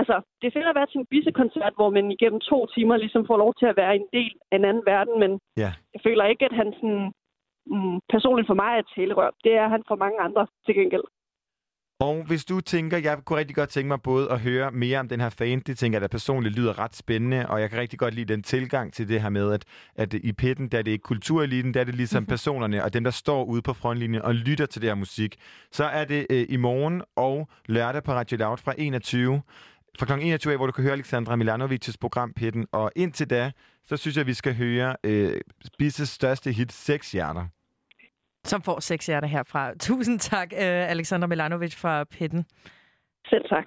[0.00, 3.22] altså, det er fedt at være til en bissekoncert, hvor man igennem to timer ligesom
[3.30, 5.32] får lov til at være en del af en anden verden, men
[5.62, 5.70] Ja.
[5.94, 7.04] jeg føler ikke, at han sådan,
[7.74, 9.30] mm, personligt for mig er et talerør.
[9.44, 11.06] Det er han for mange andre til gengæld.
[12.08, 15.08] Og hvis du tænker, jeg kunne rigtig godt tænke mig både at høre mere om
[15.08, 17.98] den her fan, det tænker jeg da personligt lyder ret spændende, og jeg kan rigtig
[17.98, 19.64] godt lide den tilgang til det her med, at,
[19.96, 23.04] at i pitten, der er det ikke kultureliten, der er det ligesom personerne og dem,
[23.04, 25.36] der står ude på frontlinjen og lytter til det her musik.
[25.72, 29.42] Så er det øh, i morgen og lørdag på Radio Loud fra 21
[29.98, 30.12] fra kl.
[30.12, 32.66] 21 af, hvor du kan høre Alexandra Milanovics program Pitten.
[32.72, 33.52] Og indtil da,
[33.84, 35.40] så synes jeg, vi skal høre øh,
[35.78, 37.46] Bisses største hit, Seks Hjerter.
[38.44, 39.74] Som får seks hjerter herfra.
[39.80, 42.44] Tusind tak, øh, Alexander Milanovic fra Pitten.
[43.26, 43.64] Selv tak.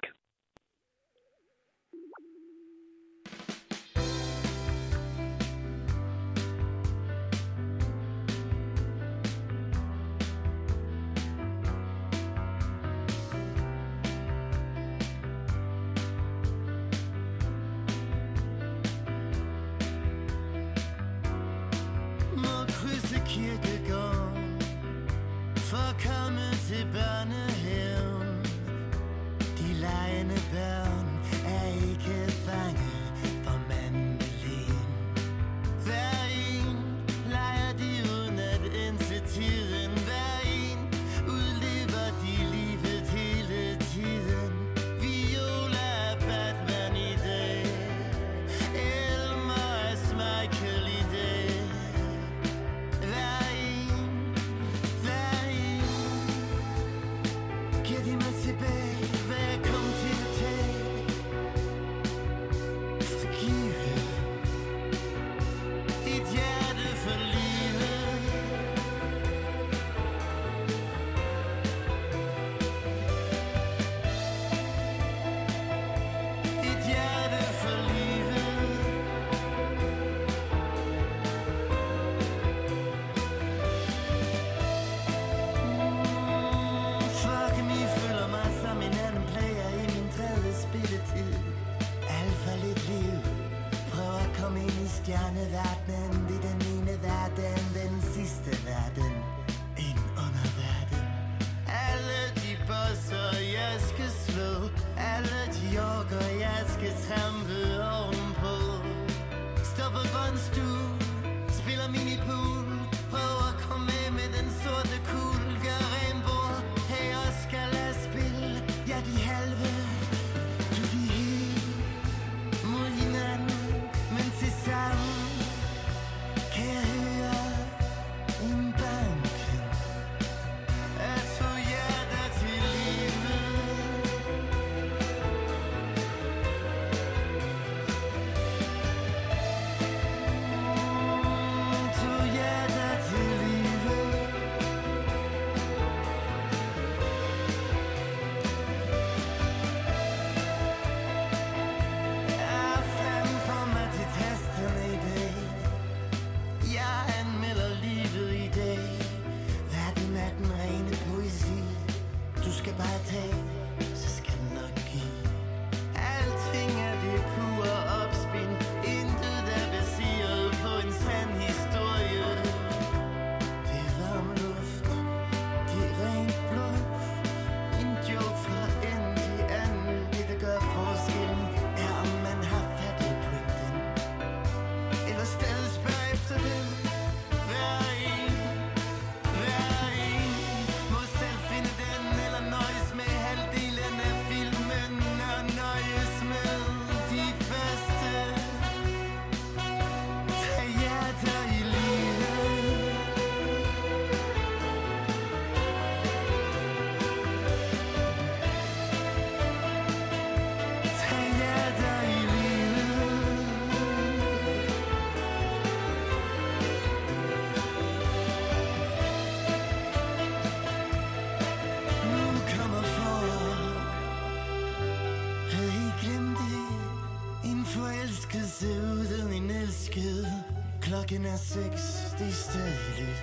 [231.54, 233.16] Klokken er seks, det er stadig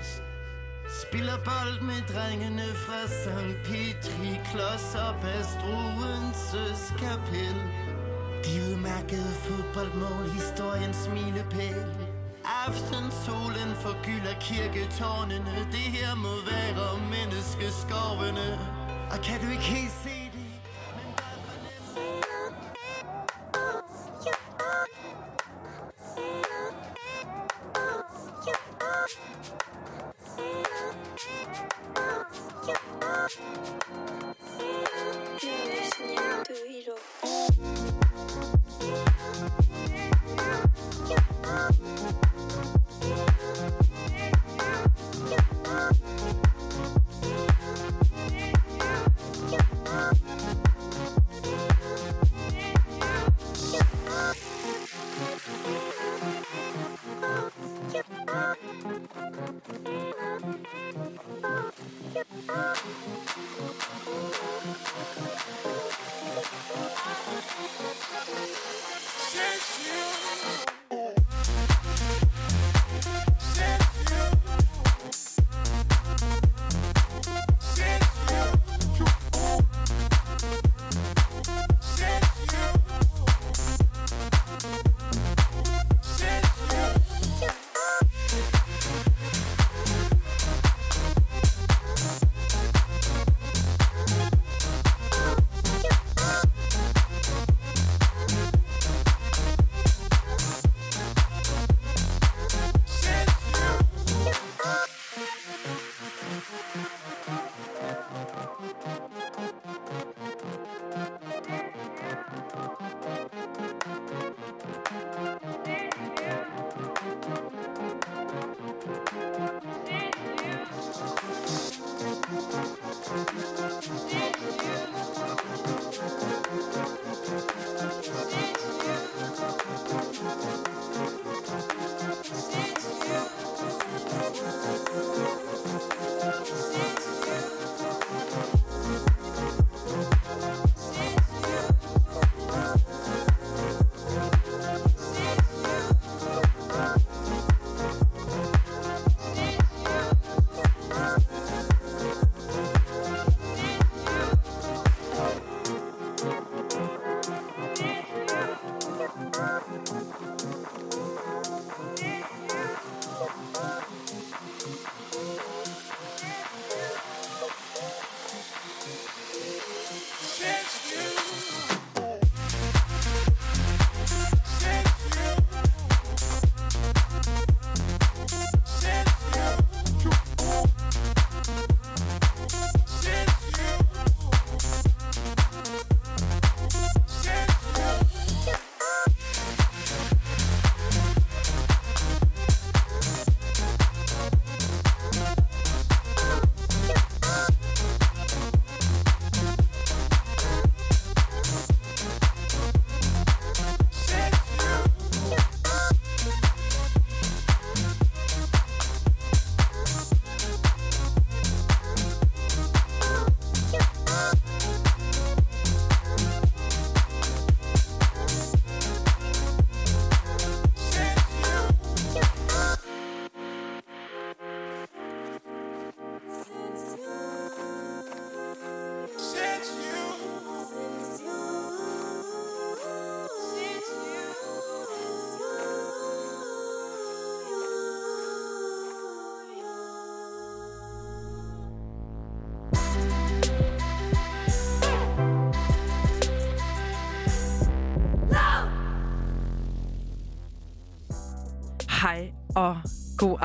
[1.01, 3.55] Spiller bold med drengene fra St.
[3.65, 5.43] Petri Klods op af
[6.99, 7.55] kapel
[8.45, 11.85] De udmærkede fodboldmål, historiens milepæl.
[12.65, 15.55] Aftensolen forgylder kirketårnene.
[15.75, 16.73] Det her må være
[17.13, 18.49] menneskeskovene.
[19.11, 20.10] Og kan du ikke helt se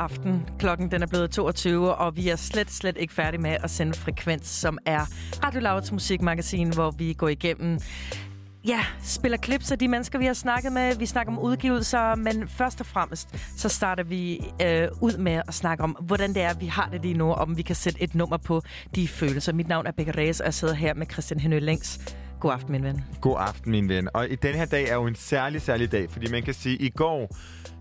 [0.06, 0.48] aften.
[0.58, 3.94] Klokken den er blevet 22, og vi er slet, slet ikke færdige med at sende
[3.94, 5.00] Frekvens, som er
[5.44, 7.78] Radio Lauts musikmagasin, hvor vi går igennem
[8.66, 10.96] Ja, spiller klips af de mennesker, vi har snakket med.
[10.96, 15.54] Vi snakker om udgivelser, men først og fremmest, så starter vi øh, ud med at
[15.54, 18.02] snakke om, hvordan det er, vi har det lige nu, og om vi kan sætte
[18.02, 18.62] et nummer på
[18.94, 19.52] de følelser.
[19.52, 22.16] Mit navn er Becca Reyes, og jeg sidder her med Christian Henø Længs.
[22.40, 23.04] God aften, min ven.
[23.20, 24.08] God aften, min ven.
[24.14, 26.76] Og i den her dag er jo en særlig, særlig dag, fordi man kan sige,
[26.76, 27.36] i går...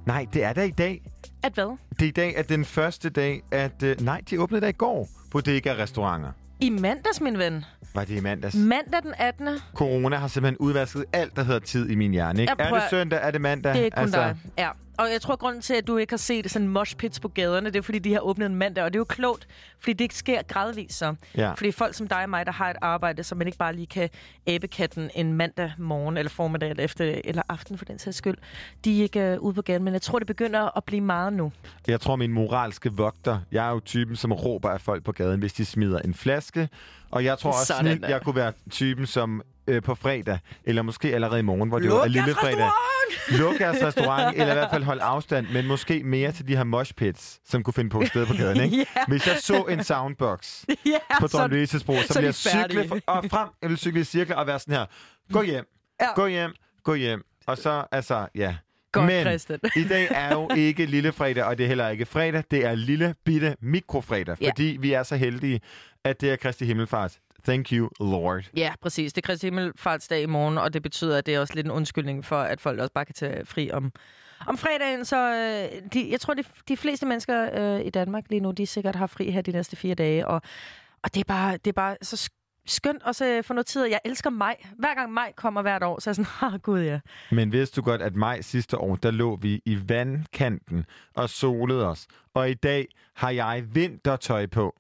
[0.06, 1.02] Nej, det er da i dag.
[1.44, 1.78] At hvad?
[2.00, 3.84] Det er i dag, at den første dag, at...
[3.84, 5.10] Øh, nej, de åbnede da i går.
[5.32, 6.32] Bodega-restauranter.
[6.60, 7.66] I mandags, min ven.
[7.96, 8.56] Var det i mandags?
[8.56, 9.48] Mandag den 18.
[9.74, 12.42] Corona har simpelthen udvasket alt, der hedder tid i min hjerne.
[12.42, 12.54] Ikke?
[12.60, 13.20] Jeg Er det søndag?
[13.24, 13.74] Er det mandag?
[13.74, 14.20] Det er kun altså...
[14.20, 14.38] dig.
[14.58, 14.70] Ja.
[14.98, 17.70] Og jeg tror, grunden til, at du ikke har set sådan mosh pits på gaderne,
[17.70, 19.48] det er, fordi de har åbnet en mandag, og det er jo klogt,
[19.80, 21.16] fordi det ikke sker gradvist så.
[21.38, 21.54] Ja.
[21.54, 23.88] Fordi folk som dig og mig, der har et arbejde, som man ikke bare lige
[23.88, 24.10] kan
[24.48, 28.38] æbekatten en mandag morgen, eller formiddag, eller efter, eller aften for den sags skyld,
[28.86, 31.34] de er ikke øh, ude på gaden, men jeg tror, det begynder at blive meget
[31.34, 31.52] nu.
[31.88, 35.40] Jeg tror, min moralske vogter, jeg er jo typen, som råber af folk på gaden,
[35.40, 36.70] hvis de smider en flaske.
[37.16, 38.10] Og jeg tror også, Sådan snit, der.
[38.10, 41.88] jeg kunne være typen, som øh, på fredag, eller måske allerede i morgen, hvor det
[41.88, 42.70] Luk var lille fredag.
[43.30, 46.64] Luk jeres restaurant, eller i hvert fald holde afstand, men måske mere til de her
[46.64, 48.62] moshpits, som kunne finde på et sted på gaden.
[48.62, 48.78] Ikke?
[48.96, 49.02] Ja.
[49.08, 52.88] Hvis jeg så en soundbox Ja, på Dronning Louises bro, så, så ville jeg cykle
[52.88, 54.86] for, og frem, jeg ville cykle i cirkler og være sådan her.
[55.34, 55.66] Gå hjem,
[56.02, 56.14] Ja.
[56.16, 56.52] gå hjem,
[56.84, 57.24] gå hjem.
[57.48, 58.56] Og så, altså, ja.
[58.96, 59.60] Godt, Men Christian.
[59.76, 62.44] i dag er jo ikke lille fredag, og det er heller ikke fredag.
[62.52, 64.50] Det er lille bitte mikrofredag, Ja.
[64.50, 65.62] fordi vi er så heldige,
[66.04, 67.18] at det er Kristi Himmelfart.
[67.46, 68.44] Thank you, Lord.
[68.58, 69.14] Ja, præcis.
[69.14, 71.72] Det er Kristi Himmelfartsdag i morgen, og det betyder, at det er også lidt en
[71.72, 73.92] undskyldning for, at folk også bare kan tage fri om,
[74.48, 75.06] om fredagen.
[75.06, 78.66] Så øh, de, jeg tror, de, de fleste mennesker øh, i Danmark lige nu, de
[78.68, 80.28] sikkert har fri her de næste fire dage.
[80.28, 80.42] Og,
[81.04, 82.30] og det, er bare, det er bare så
[82.66, 83.86] skønt også øh, for noget tid.
[83.86, 84.56] Jeg elsker maj.
[84.78, 87.00] Hver gang maj kommer hvert år, så er jeg sådan, ah, gud ja.
[87.32, 90.86] Men vidste du godt, at maj sidste år, der lå vi i vandkanten
[91.16, 92.08] og solede os.
[92.34, 94.76] Og i dag har jeg vintertøj på.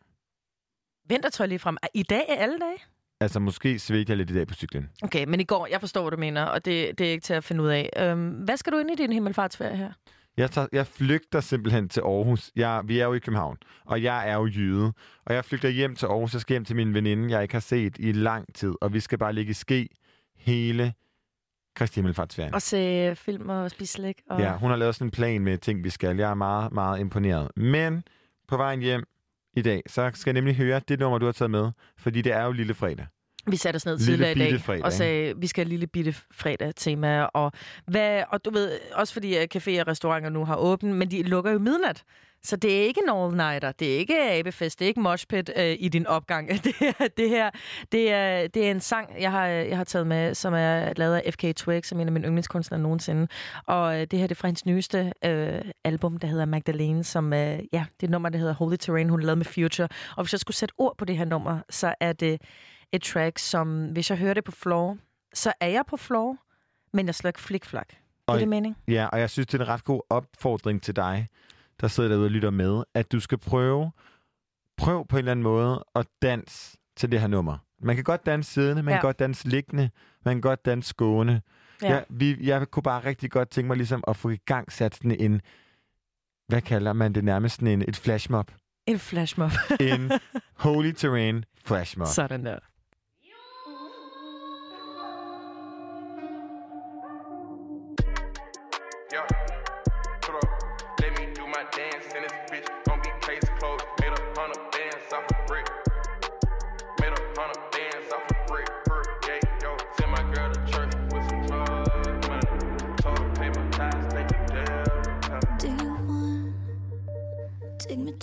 [1.09, 1.77] Vintertøj lige frem.
[1.93, 2.77] I dag er alle dage?
[3.19, 4.89] Altså, måske svedte jeg lidt i dag på cyklen.
[5.03, 7.33] Okay, men i går, jeg forstår, hvad du mener, og det, det er ikke til
[7.33, 7.89] at finde ud af.
[7.97, 9.91] Øhm, hvad skal du ind i din himmelfartsferie her?
[10.37, 12.51] Jeg, tager, jeg flygter simpelthen til Aarhus.
[12.55, 14.93] Jeg, vi er jo i København, og jeg er jo jyde.
[15.25, 16.33] Og jeg flygter hjem til Aarhus.
[16.33, 18.73] Jeg skal hjem til min veninde, jeg ikke har set i lang tid.
[18.81, 19.89] Og vi skal bare ligge i ske
[20.37, 20.93] hele
[21.75, 22.53] Kristi Himmelfartsferien.
[22.53, 24.21] Og se film og spise slik?
[24.29, 24.39] Og...
[24.39, 26.17] Ja, hun har lavet sådan en plan med ting, vi skal.
[26.17, 27.51] Jeg er meget, meget imponeret.
[27.55, 28.03] Men
[28.47, 29.03] på vejen hjem
[29.53, 31.71] i dag, så skal jeg nemlig høre det nummer, du har taget med.
[31.97, 33.05] Fordi det er jo lille fredag.
[33.47, 35.87] Vi satte os ned Lille tidligere i dag fredag, og sagde, vi skal have lille
[35.87, 37.23] bitte fredag tema.
[37.23, 37.51] Og,
[37.85, 41.51] hvad, og du ved, også fordi caféer og restauranter nu har åbent, men de lukker
[41.51, 42.03] jo midnat.
[42.43, 45.75] Så det er ikke en all-nighter, det er ikke abefest, det er ikke moshpit øh,
[45.79, 46.49] i din opgang.
[46.63, 47.49] Det, er- det her,
[47.91, 51.15] det er, det er en sang, jeg har, jeg har taget med, som er lavet
[51.15, 53.27] af FK Twig, som er en af mine yndlingskunstnere nogensinde.
[53.67, 57.33] Og øh, det her det er fra hendes nyeste øh, album, der hedder Magdalene, som
[57.33, 59.87] øh, ja, det er et nummer, der hedder Holy Terrain, hun lavet med Future.
[60.17, 62.41] Og hvis jeg skulle sætte ord på det her nummer, så er det
[62.91, 64.97] et track, som hvis jeg hører det på floor,
[65.33, 66.37] så er jeg på floor,
[66.93, 67.89] men jeg slår ikke flikflak.
[67.89, 67.95] Det
[68.33, 68.77] er det mening?
[68.87, 71.27] Ja, og jeg synes, det er en ret god opfordring til dig,
[71.81, 73.91] der sidder derude og lytter med, at du skal prøve,
[74.77, 77.57] prøv på en eller anden måde at danse til det her nummer.
[77.81, 78.97] Man kan godt danse siddende, man Ja.
[78.97, 79.89] kan godt danse liggende,
[80.25, 81.41] man kan godt danse gående.
[81.81, 81.87] Ja.
[81.93, 84.95] Jeg, vi, jeg kunne bare rigtig godt tænke mig ligesom at få i gang sat
[84.95, 85.41] sådan en,
[86.47, 88.51] hvad kalder man det nærmest, sådan en, et flashmob.
[88.87, 89.51] En flashmob.
[89.79, 90.11] En
[90.65, 92.07] holy terrain flashmob.
[92.07, 92.59] Sådan der.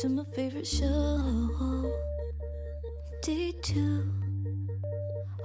[0.03, 1.93] To my favorite show?
[3.25, 4.11] D2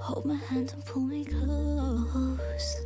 [0.00, 2.80] Hold my hand and pull me close?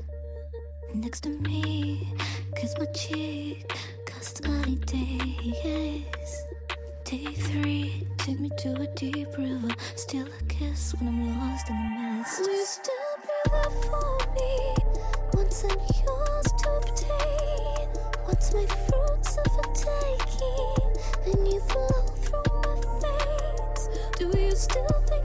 [0.93, 2.13] Next to me
[2.57, 3.73] Kiss my cheek
[4.05, 6.43] Custody days.
[7.07, 9.75] Day three Take me to a deep river.
[9.97, 12.41] Steal a kiss when I'm lost in the mist.
[12.41, 14.75] Will you still be there for me?
[15.33, 17.89] Once I'm yours to obtain.
[18.27, 20.82] What's my fruits of a taking
[21.25, 23.89] And you flow through my veins
[24.19, 25.22] Do you still think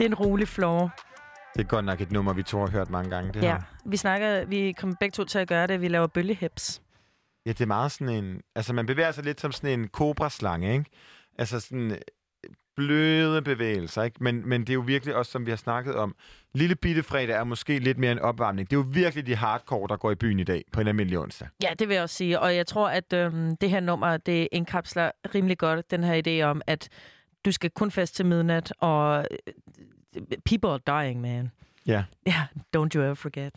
[0.00, 0.90] Det er en rolig floor.
[1.54, 3.32] Det er godt nok et nummer, vi to har hørt mange gange.
[3.32, 3.62] Det Ja, her.
[3.84, 5.80] vi snakker, vi kommer begge to til at gøre det.
[5.80, 6.82] Vi laver bølgehips.
[7.46, 8.40] Ja, det er meget sådan en...
[8.54, 10.84] Altså, man bevæger sig lidt som sådan en kobraslange, ikke?
[11.38, 11.98] Altså sådan øh,
[12.76, 14.24] bløde bevægelser, ikke?
[14.24, 16.14] Men, men det er jo virkelig også, som vi har snakket om,
[16.54, 18.70] Lille Bitte Fredag er måske lidt mere en opvarmning.
[18.70, 21.18] Det er jo virkelig de hardcore, der går i byen i dag på en almindelig
[21.18, 21.48] onsdag.
[21.62, 22.40] Ja, det vil jeg også sige.
[22.40, 26.44] Og jeg tror, at øhm, det her nummer, det indkapsler rimelig godt den her idé
[26.44, 26.88] om, at
[27.44, 29.26] du skal kun fest til midnat, og
[30.44, 31.50] people are dying, man.
[31.86, 32.04] Ja.
[32.26, 32.46] Ja,
[32.76, 33.52] don't you ever forget.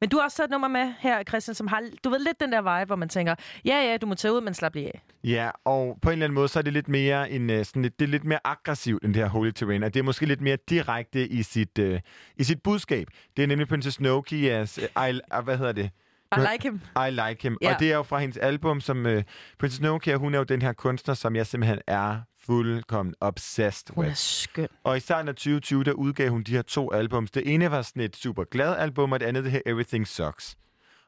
[0.00, 2.40] Men du har også taget et nummer med her, Christian, som har, du ved, lidt
[2.40, 4.86] den der vibe, hvor man tænker, ja, ja, du må tage ud, men slap lige
[4.86, 5.02] af.
[5.24, 7.82] Ja, og på en eller anden måde, så er det lidt mere, en, øh, sådan
[7.82, 10.26] lidt, det er lidt mere aggressivt end det her Holy Terrain, og det er måske
[10.26, 12.00] lidt mere direkte i sit, øh,
[12.36, 13.08] i sit budskab.
[13.36, 15.90] Det er nemlig Princess Nokias, øh, I, uh, hvad hedder det?
[16.36, 16.80] I like him.
[17.06, 17.58] I like him.
[17.62, 17.74] Ja.
[17.74, 19.22] Og det er jo fra hendes album, som øh,
[19.58, 24.04] Princess Nokia, hun er jo den her kunstner, som jeg simpelthen er fuldkommen obsessed Hun
[24.04, 24.12] with.
[24.12, 24.68] er skøn.
[24.84, 27.30] Og i starten af 2020, der udgav hun de her to albums.
[27.30, 30.56] Det ene var sådan et super glad album, og det andet det her Everything Sucks.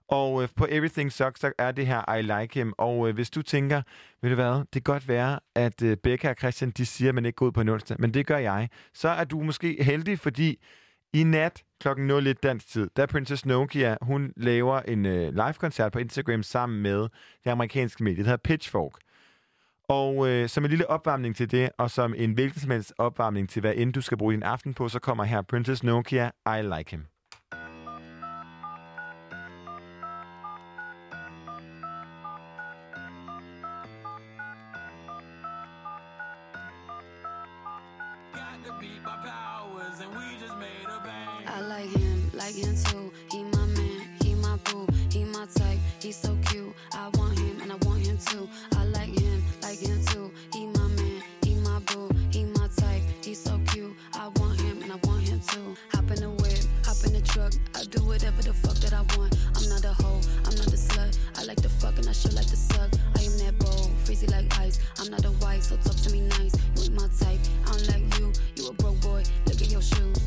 [0.08, 2.72] Og øh, på Everything Sucks, der er det her I Like Him.
[2.78, 3.82] Og øh, hvis du tænker,
[4.22, 7.14] ved du hvad, det kan godt være, at øh, Becca og Christian, de siger, at
[7.14, 8.68] man ikke går ud på en onsdag, men det gør jeg.
[8.94, 10.58] Så er du måske heldig, fordi
[11.12, 11.88] i nat kl.
[11.88, 17.00] 01 dansk tid, der Princess Nokia, hun laver en øh, live-koncert på Instagram sammen med
[17.44, 18.92] det amerikanske medie, det hedder Pitchfork.
[19.90, 23.48] Og øh, som en lille opvarmning til det, og som en hvilken som helst opvarmning
[23.48, 26.62] til, hvad end du skal bruge din aften på, så kommer her Princess Nokia, I
[26.62, 27.06] Like Him.
[41.46, 43.12] I like him, like him too.
[43.32, 45.78] He my man, he my boo, he my type.
[46.00, 46.72] He's so cute.
[46.92, 48.48] I want him and I want him too.
[48.76, 48.77] I
[57.78, 59.36] I do whatever the fuck that I want.
[59.54, 61.16] I'm not a hoe, I'm not a slut.
[61.36, 62.90] I like the fuck and I sure like to suck.
[63.16, 64.80] I am that bold, freezy like ice.
[64.98, 66.54] I'm not a wife, so talk to me nice.
[66.74, 67.38] You ain't my type.
[67.66, 68.32] I don't like you.
[68.56, 69.22] You a broke boy.
[69.46, 70.17] Look at your shoes.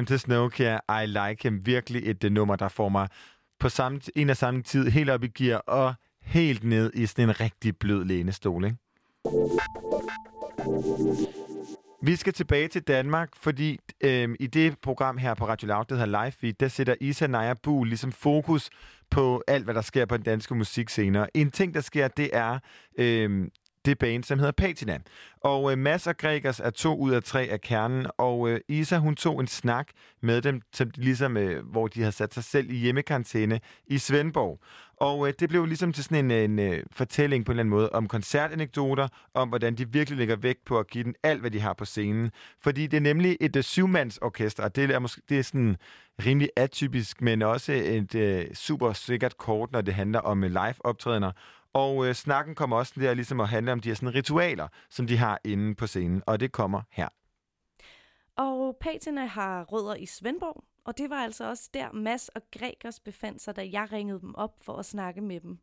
[0.00, 1.66] Ah, Princess Nokia, I Like Him.
[1.66, 3.08] Virkelig et det nummer, der får mig
[3.58, 7.28] på samme, en og samme tid helt op i gear og helt ned i sådan
[7.28, 8.76] en rigtig blød lænestol, ikke?
[12.02, 15.94] Vi skal tilbage til Danmark, fordi øhm, i det program her på Radio Loud, der
[15.94, 18.70] hedder Live Feed, der sætter Isa Naja Buhl ligesom fokus
[19.10, 21.26] på alt, hvad der sker på den danske musikscene.
[21.34, 22.58] En ting, der sker, det er
[22.98, 23.50] øhm,
[23.84, 24.98] det band, som hedder Patina.
[25.40, 28.96] Og øh, Mads og Gregers er to ud af tre af kernen, og øh, Isa,
[28.96, 29.88] hun tog en snak
[30.22, 33.98] med dem, som de ligesom, øh, hvor de har sat sig selv i hjemmekarantæne i
[33.98, 34.60] Svendborg.
[34.96, 37.60] Og øh, det blev ligesom til sådan en, øh, en øh, fortælling på en eller
[37.60, 41.40] anden måde om koncertanekdoter, om hvordan de virkelig lægger vægt på at give den alt,
[41.40, 42.30] hvad de har på scenen.
[42.62, 45.76] Fordi det er nemlig et øh, syvmandsorkester, og det er, måske, det er sådan
[46.26, 51.32] rimelig atypisk, men også et øh, super sikkert kort, når det handler om øh, live-optrædener.
[51.72, 55.06] Og øh, snakken kommer også der ligesom at handle om de her sådan, ritualer, som
[55.06, 57.08] de har inde på scenen, og det kommer her.
[58.36, 63.00] Og Patina har rødder i Svendborg, og det var altså også der Mads og Gregers
[63.00, 65.58] befandt sig, da jeg ringede dem op for at snakke med dem.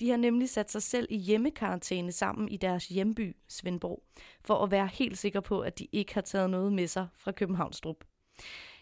[0.00, 4.02] De har nemlig sat sig selv i hjemmekarantæne sammen i deres hjemby, Svendborg,
[4.40, 7.32] for at være helt sikker på, at de ikke har taget noget med sig fra
[7.32, 8.04] Københavnstrup.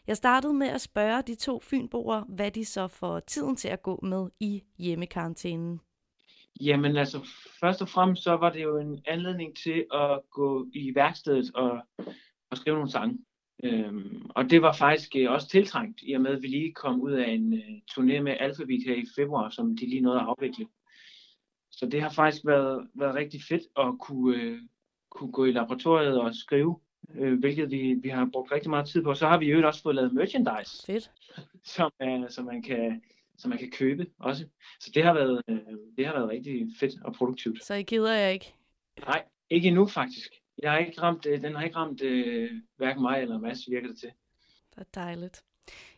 [0.07, 3.83] Jeg startede med at spørge de to fynboer, hvad de så får tiden til at
[3.83, 5.81] gå med i hjemmekarantænen.
[6.61, 7.29] Jamen altså,
[7.61, 11.81] først og fremmest så var det jo en anledning til at gå i værkstedet og,
[12.51, 13.19] og skrive nogle sange.
[13.65, 17.01] Øhm, og det var faktisk øh, også tiltrængt, i og med at vi lige kom
[17.01, 20.27] ud af en øh, turné med Alphabet her i februar, som de lige nåede at
[20.27, 20.67] afvikle.
[21.71, 24.59] Så det har faktisk været, været rigtig fedt at kunne, øh,
[25.11, 26.79] kunne gå i laboratoriet og skrive,
[27.15, 29.15] øh, hvilket vi, vi har brugt rigtig meget tid på.
[29.15, 31.11] Så har vi jo også fået lavet merchandise, Fedt.
[31.65, 33.03] som, er, som, man kan,
[33.45, 34.47] som man kan købe også.
[34.81, 35.59] Så det har været, øh,
[35.97, 37.65] det har været rigtig fedt og produktivt.
[37.65, 38.55] Så I gider jeg ikke?
[39.01, 40.33] Nej, ikke endnu faktisk.
[40.59, 43.89] Jeg har ikke ramt, øh, den har ikke ramt øh, hverken mig eller Mads, virker
[43.89, 44.11] det til.
[44.75, 45.45] Det er dejligt.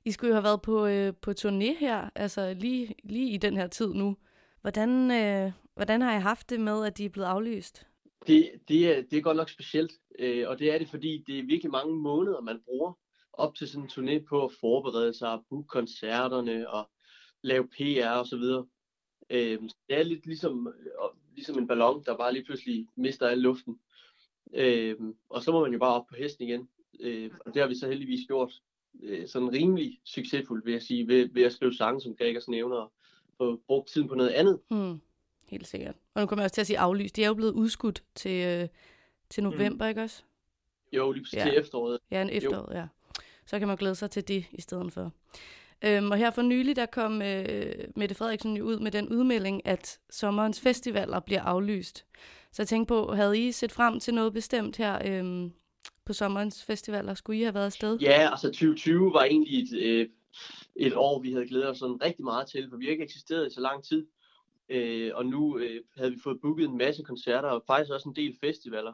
[0.05, 3.57] I skulle jo have været på, øh, på turné her, altså lige, lige i den
[3.57, 4.17] her tid nu.
[4.61, 7.87] Hvordan, øh, hvordan har I haft det med, at de er blevet aflyst?
[8.27, 11.39] Det, det, er, det er godt nok specielt, øh, og det er det, fordi det
[11.39, 12.93] er virkelig mange måneder, man bruger
[13.33, 16.91] op til sådan en turné på at forberede sig, at booke koncerterne og
[17.47, 18.67] lave PR og så videre.
[19.31, 23.39] Øh, det er lidt ligesom, øh, ligesom en ballon, der bare lige pludselig mister al
[23.39, 23.79] luften.
[24.55, 24.97] Øh,
[25.29, 26.69] og så må man jo bare op på hesten igen.
[27.01, 28.53] Øh, og det har vi så heldigvis gjort
[29.03, 32.77] øh, sådan rimelig succesfuldt, vil jeg sige, ved, ved at skrive sange, som Gregers nævner,
[32.77, 32.93] og
[33.37, 34.61] få brugt tiden på noget andet.
[34.69, 35.01] Hmm,
[35.49, 35.95] helt sikkert.
[36.15, 37.17] Og nu kommer jeg også til at sige aflyst.
[37.17, 38.69] De er jo blevet udskudt til, øh,
[39.31, 39.89] til november, mm.
[39.89, 40.23] ikke også?
[40.93, 41.43] Jo, lige ja.
[41.43, 41.99] til efteråret.
[42.11, 42.87] Ja, en efteråret, ja.
[43.47, 45.13] Så kan man glæde sig til det i stedet for.
[45.85, 49.67] Øhm, og her for nylig, der kom øh, Mette Frederiksen jo ud med den udmelding,
[49.67, 52.05] at sommerens festivaler bliver aflyst.
[52.53, 55.53] Så jeg tænkte på, havde I set frem til noget bestemt her øhm,
[56.05, 57.15] på sommerens festivaler?
[57.15, 57.99] Skulle I have været afsted?
[57.99, 60.09] Ja, altså 2020 var egentlig et, øh,
[60.77, 63.47] et år, vi havde glædet os sådan rigtig meget til, for vi har ikke eksisteret
[63.47, 64.07] i så lang tid.
[64.69, 68.17] Øh, og nu øh, havde vi fået booket en masse koncerter, og faktisk også en
[68.17, 68.93] del festivaler.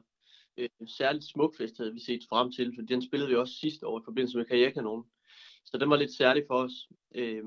[0.57, 4.01] Øh, særligt Smukfest havde vi set frem til, for den spillede vi også sidste år
[4.01, 5.05] i forbindelse med Karrierekanonen.
[5.65, 6.89] Så den var lidt særlig for os.
[7.15, 7.45] Øh,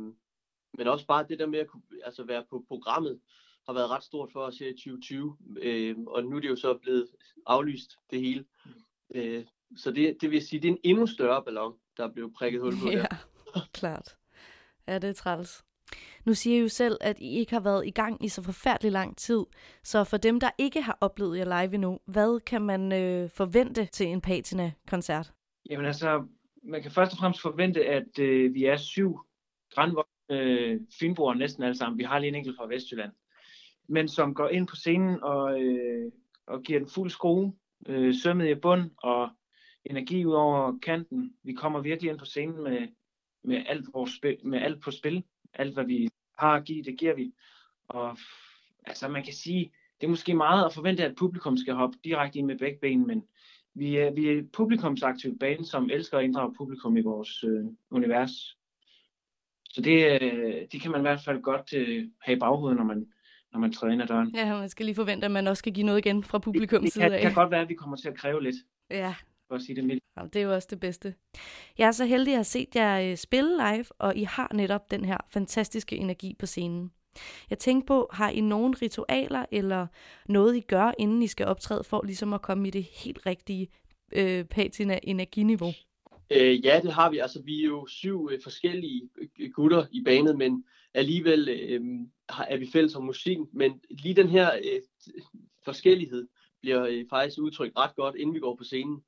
[0.77, 3.19] men også bare det der med at kunne, altså være på programmet,
[3.65, 5.37] har været ret stort for os her i 2020.
[5.61, 7.07] Øh, og nu er det jo så blevet
[7.45, 8.45] aflyst, det hele.
[9.15, 9.45] Øh,
[9.77, 12.73] så det, det vil sige, det er en endnu større ballon, der blev prikket hul
[12.83, 12.97] på Ja,
[13.53, 13.69] der.
[13.73, 14.17] klart.
[14.87, 15.63] Ja, det er træls.
[16.25, 18.91] Nu siger I jo selv, at I ikke har været i gang i så forfærdelig
[18.91, 19.43] lang tid.
[19.83, 23.85] Så for dem, der ikke har oplevet jer live endnu, hvad kan man øh, forvente
[23.85, 25.33] til en Patina-koncert?
[25.69, 26.27] Jamen altså,
[26.65, 29.19] man kan først og fremmest forvente, at øh, vi er syv
[29.73, 31.97] grænvoksne øh, finboer næsten alle sammen.
[31.97, 33.11] Vi har lige en enkelt fra Vestjylland.
[33.87, 36.11] Men som går ind på scenen og, øh,
[36.47, 37.53] og giver den fuld skrue,
[37.87, 39.29] øh, sømmet i bund og
[39.85, 41.33] energi ud over kanten.
[41.43, 42.87] Vi kommer virkelig ind på scenen med,
[43.43, 45.23] med, alt, vores spil, med alt på spil.
[45.53, 46.09] Alt, hvad vi
[46.39, 47.33] har at give, det giver vi.
[47.87, 48.17] Og
[48.85, 49.71] altså, man kan sige,
[50.01, 53.07] det er måske meget at forvente, at publikum skal hoppe direkte ind med begge ben,
[53.07, 53.23] men
[53.75, 57.65] vi er, vi er et publikumsaktivt band, som elsker at inddrage publikum i vores øh,
[57.91, 58.31] univers.
[59.69, 62.83] Så det, øh, det kan man i hvert fald godt øh, have i baghovedet, når
[62.83, 63.07] man,
[63.53, 64.35] når man træder ind ad døren.
[64.35, 66.93] Ja, man skal lige forvente, at man også skal give noget igen fra publikums Det
[66.93, 67.21] side af.
[67.21, 68.55] kan godt være, at vi kommer til at kræve lidt,
[68.89, 69.15] Ja,
[69.47, 70.03] for at sige det mildt.
[70.17, 71.13] Ja, det er jo også det bedste.
[71.77, 74.91] Jeg er så heldig at have set jer øh, spille live, og I har netop
[74.91, 76.91] den her fantastiske energi på scenen.
[77.49, 79.87] Jeg tænkte på, har I nogen ritualer eller
[80.29, 83.67] noget, I gør, inden I skal optræde, for ligesom at komme i det helt rigtige
[84.11, 85.71] øh, patina-energiniveau?
[86.31, 87.17] Øh, ja, det har vi.
[87.17, 89.09] Altså, vi er jo syv øh, forskellige
[89.39, 90.63] øh, gutter i banet, men
[90.93, 91.81] alligevel øh,
[92.29, 93.47] har- er vi fælles om musikken.
[93.53, 94.81] Men lige den her øh,
[95.65, 96.27] forskellighed
[96.61, 98.99] bliver øh, faktisk udtrykt ret godt, inden vi går på scenen.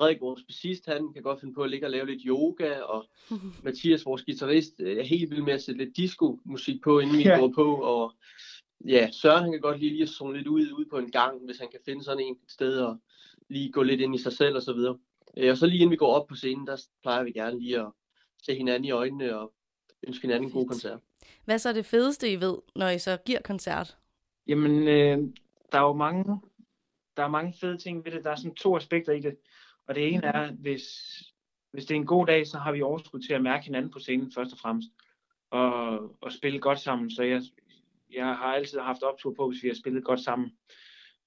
[0.00, 3.04] Frederik, vores bassist, han kan godt finde på at ligge og lave lidt yoga, og
[3.64, 7.22] Mathias, vores guitarist, øh, er helt vild med at sætte lidt disco-musik på, inden vi
[7.22, 7.38] Ja.
[7.38, 8.12] går på, og
[8.88, 11.44] ja, Søren, han kan godt lide lige at zoome lidt ud, ud på en gang,
[11.44, 12.96] hvis han kan finde sådan en et sted, og
[13.48, 14.98] lige gå lidt ind i sig selv og så videre.
[15.36, 17.80] Øh, Og så lige inden vi går op på scenen, der plejer vi gerne lige
[17.80, 17.86] at
[18.42, 19.52] se hinanden i øjnene og
[20.06, 20.98] ønske hinanden en god koncert.
[21.44, 23.96] Hvad så er det fedeste, I ved, når I så giver koncert?
[24.46, 25.18] Jamen, øh,
[25.72, 26.40] der er jo mange,
[27.16, 28.24] der er mange fede ting ved det.
[28.24, 29.36] Der er sådan to aspekter i det.
[29.86, 30.84] Og det ene er, hvis,
[31.70, 33.98] hvis det er en god dag, så har vi overskud til at mærke hinanden på
[33.98, 34.88] scenen først og fremmest.
[35.50, 37.10] Og, og spille godt sammen.
[37.10, 37.42] Så jeg,
[38.12, 40.50] jeg har altid haft optur på, hvis vi har spillet godt sammen.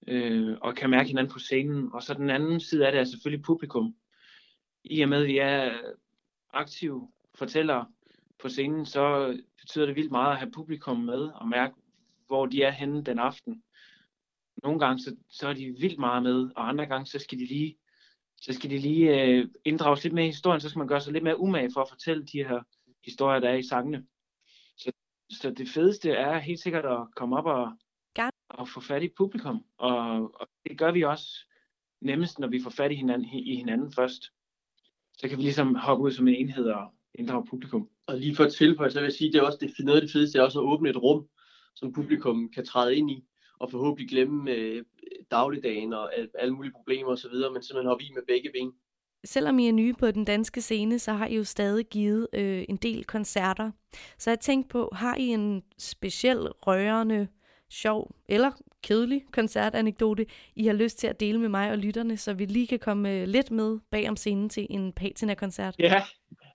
[0.07, 1.93] Øh, og kan mærke hinanden på scenen.
[1.93, 3.95] Og så den anden side af det er selvfølgelig publikum.
[4.83, 5.77] I og med, at vi er
[6.53, 7.87] aktive fortællere
[8.39, 11.73] på scenen, så betyder det vildt meget at have publikum med og mærke,
[12.27, 13.63] hvor de er henne den aften.
[14.63, 17.45] Nogle gange så, så er de vildt meget med, og andre gange så skal de
[17.45, 17.77] lige,
[18.43, 21.13] så skal de lige øh, inddrages lidt mere i historien, så skal man gøre sig
[21.13, 22.61] lidt mere umage for at fortælle de her
[23.05, 24.05] historier, der er i sangene.
[24.77, 24.91] Så,
[25.29, 27.71] så det fedeste er helt sikkert at komme op og,
[28.49, 29.95] og få fat i publikum, og,
[30.41, 31.27] og det gør vi også
[32.01, 34.23] nemmest, når vi får fat i hinanden, i hinanden først.
[35.17, 37.89] Så kan vi ligesom hoppe ud som en enhed og inddrage publikum.
[38.07, 40.01] Og lige for at tilføje, så vil jeg sige, det er også det, noget af
[40.01, 41.27] det fedeste, er også at åbne et rum,
[41.75, 43.23] som publikum kan træde ind i,
[43.63, 44.83] og forhåbentlig glemme øh,
[45.31, 48.71] dagligdagen og al, alle mulige problemer osv., men simpelthen hoppe i med begge ben.
[49.25, 52.65] Selvom I er nye på den danske scene, så har I jo stadig givet øh,
[52.69, 53.71] en del koncerter.
[54.17, 57.27] Så jeg tænkte på, har I en speciel, rørende,
[57.69, 58.51] sjov eller
[58.83, 60.25] kedelig koncertanekdote,
[60.55, 63.11] I har lyst til at dele med mig og lytterne, så vi lige kan komme
[63.11, 65.75] øh, lidt med bag om scenen til en Patina-koncert?
[65.79, 66.01] Ja,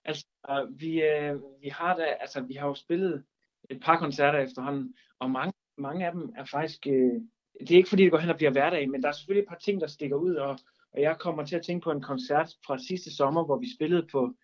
[0.05, 0.27] altså
[0.71, 3.25] vi, øh, vi har da, altså vi har jo spillet
[3.71, 7.21] et par koncerter efterhånden, og mange, mange af dem er faktisk, øh,
[7.61, 9.49] det er ikke fordi det går hen og bliver hverdag, men der er selvfølgelig et
[9.49, 10.59] par ting, der stikker ud, og,
[10.93, 14.07] og jeg kommer til at tænke på en koncert fra sidste sommer, hvor vi spillede
[14.13, 14.35] på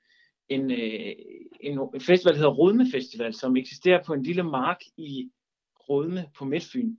[0.49, 1.15] en, øh,
[1.61, 5.31] en, en festival, der hedder Rødme Festival, som eksisterer på en lille mark i
[5.77, 6.97] Rødme på Midtfyn.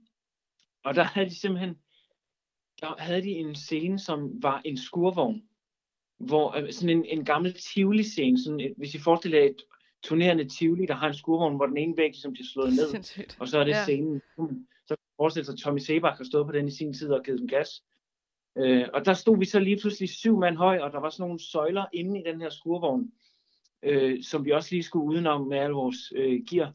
[0.84, 1.76] Og der havde de simpelthen,
[2.80, 5.42] der havde de en scene, som var en skurvogn,
[6.18, 9.62] hvor øh, sådan en, en gammel Tivoli-scene, sådan et, hvis I forestiller jer et
[10.06, 13.36] turnerende Tivoli, der har en skurvogn, hvor den ene væg ligesom bliver slået ned, Sindssygt.
[13.40, 13.82] og så er det Ja.
[13.82, 14.22] scenen.
[14.86, 17.40] Så forestille sig, at Tommy Sebak har stået på den i sin tid og givet
[17.40, 17.82] den gas.
[18.58, 21.22] Øh, og der stod vi så lige pludselig syv mand høj, og der var sådan
[21.24, 23.12] nogle søjler inde i den her skurvogn,
[23.82, 26.72] øh, som vi også lige skulle udenom med alle vores øh, gear.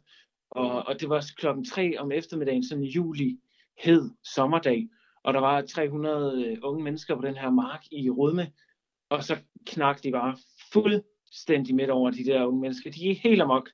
[0.52, 3.40] Og, og det var klokken tre om eftermiddagen, sådan en juli
[3.80, 4.88] hed sommerdag,
[5.24, 8.52] og der var 300 øh, unge mennesker på den her mark i Rødme,
[9.10, 10.38] og så knak de bare
[11.32, 12.92] fuldstændig midt over de der unge mennesker.
[12.92, 13.70] De gik helt amok.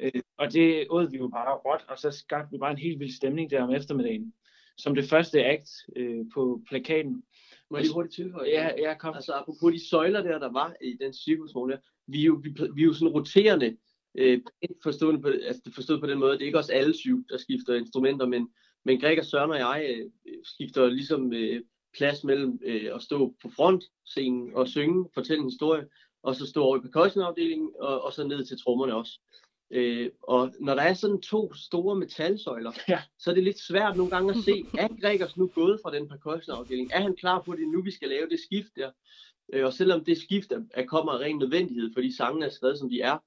[0.00, 3.00] Øh, og det åd vi jo bare råt, og så skabte vi bare en helt
[3.00, 4.34] vild stemning der om eftermiddagen.
[4.78, 7.22] Som det første akt øh, på plakaten.
[7.70, 8.48] Må jeg lige hurtigt tilføje?
[8.48, 9.14] Ja, ja, kom.
[9.14, 12.48] Altså apropos de søjler der, der var i den cirkusvogn der, vi er jo, vi,
[12.74, 13.76] vi er jo sådan roterende,
[14.14, 14.40] øh,
[14.82, 17.74] forstået, på, altså forstået på den måde, det er ikke os alle syv, der skifter
[17.74, 18.48] instrumenter, men,
[18.84, 21.62] men Greg og Søren og jeg øh, skifter ligesom øh,
[21.96, 25.84] plads mellem øh, at stå på frontscenen og synge, fortælle en historie,
[26.22, 29.20] og så stå over i percussionafdelingen, og, og så ned til trommerne også.
[29.70, 33.02] Øh, og når der er sådan to store metalsøjler, ja.
[33.18, 36.08] så er det lidt svært nogle gange at se, er Gregers nu gået fra den
[36.08, 36.90] percussionafdeling?
[36.92, 38.90] Er han klar på det nu, vi skal lave det skift der?
[39.52, 42.78] Øh, og selvom det skift er, er kommer af ren nødvendighed, fordi sangene er skrevet,
[42.78, 43.18] som de er,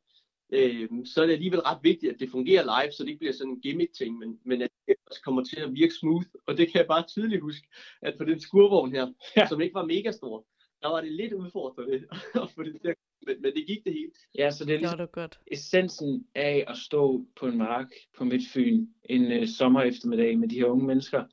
[0.54, 3.34] øh, så er det alligevel ret vigtigt, at det fungerer live, så det ikke bliver
[3.34, 6.28] sådan en gimmick-ting, men, men at det også kommer til at virke smooth.
[6.48, 7.68] Og det kan jeg bare tydeligt huske,
[8.02, 9.48] at på den skurvogn her, ja.
[9.48, 10.46] som ikke var mega stor,
[10.86, 11.94] der var det lidt udfordrende
[12.44, 12.96] at få det til at
[13.28, 14.18] men, men det gik det helt.
[14.38, 15.40] Ja, så det er ligesom det godt.
[15.52, 17.88] essensen af at stå på en mark
[18.18, 21.24] på Midtfyn en øh, sommer eftermiddag med de her unge mennesker.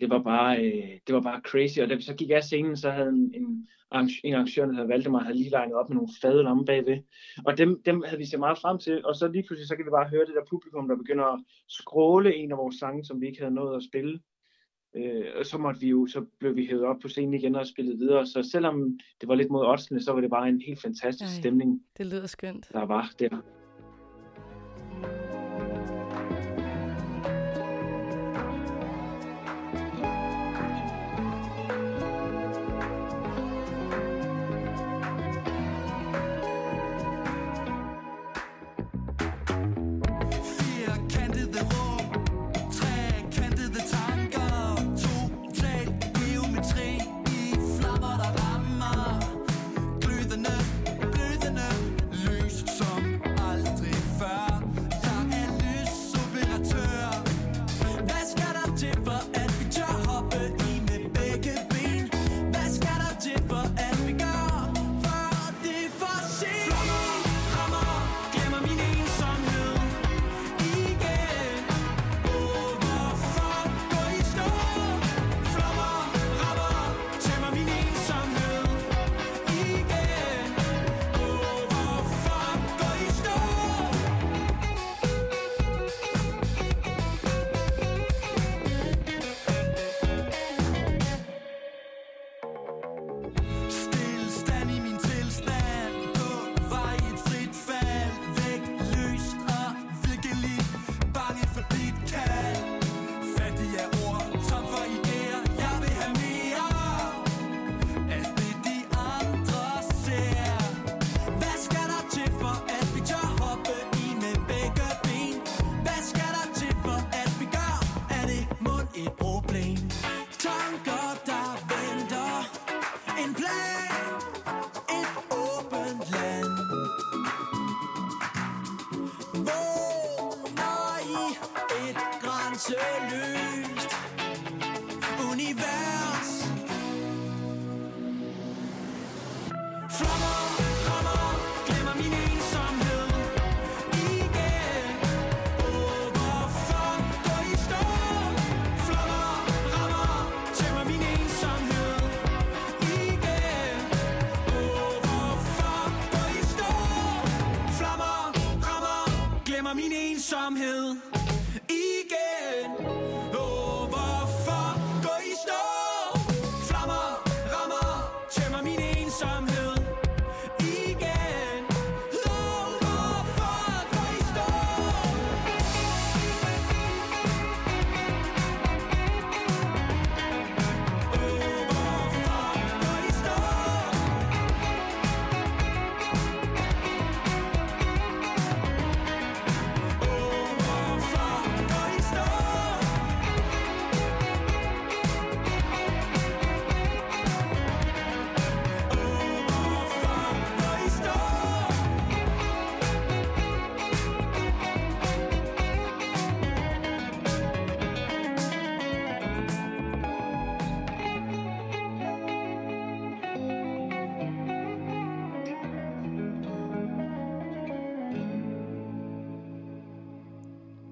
[0.00, 1.78] Det var bare, øh, det var bare crazy.
[1.78, 3.68] Og da vi så gik af scenen, så havde en, en,
[4.24, 6.98] en arrangør, der havde Valdemar, havde lige legnet op med nogle fade lampe bagved.
[7.46, 9.06] Og dem, dem havde vi set meget frem til.
[9.06, 11.40] Og så lige pludselig, så kan vi bare høre det der publikum, der begynder at
[11.68, 14.20] skråle en af vores sange, som vi ikke havde nået at spille.
[14.96, 17.66] Øh, og så måtte vi jo, så blev vi hævet op på scenen igen og
[17.66, 18.26] spillet videre.
[18.26, 21.40] Så selvom det var lidt mod oddsene, så var det bare en helt fantastisk Ej.
[21.40, 22.68] stemning, Det lyder skønt.
[22.72, 23.42] der var der.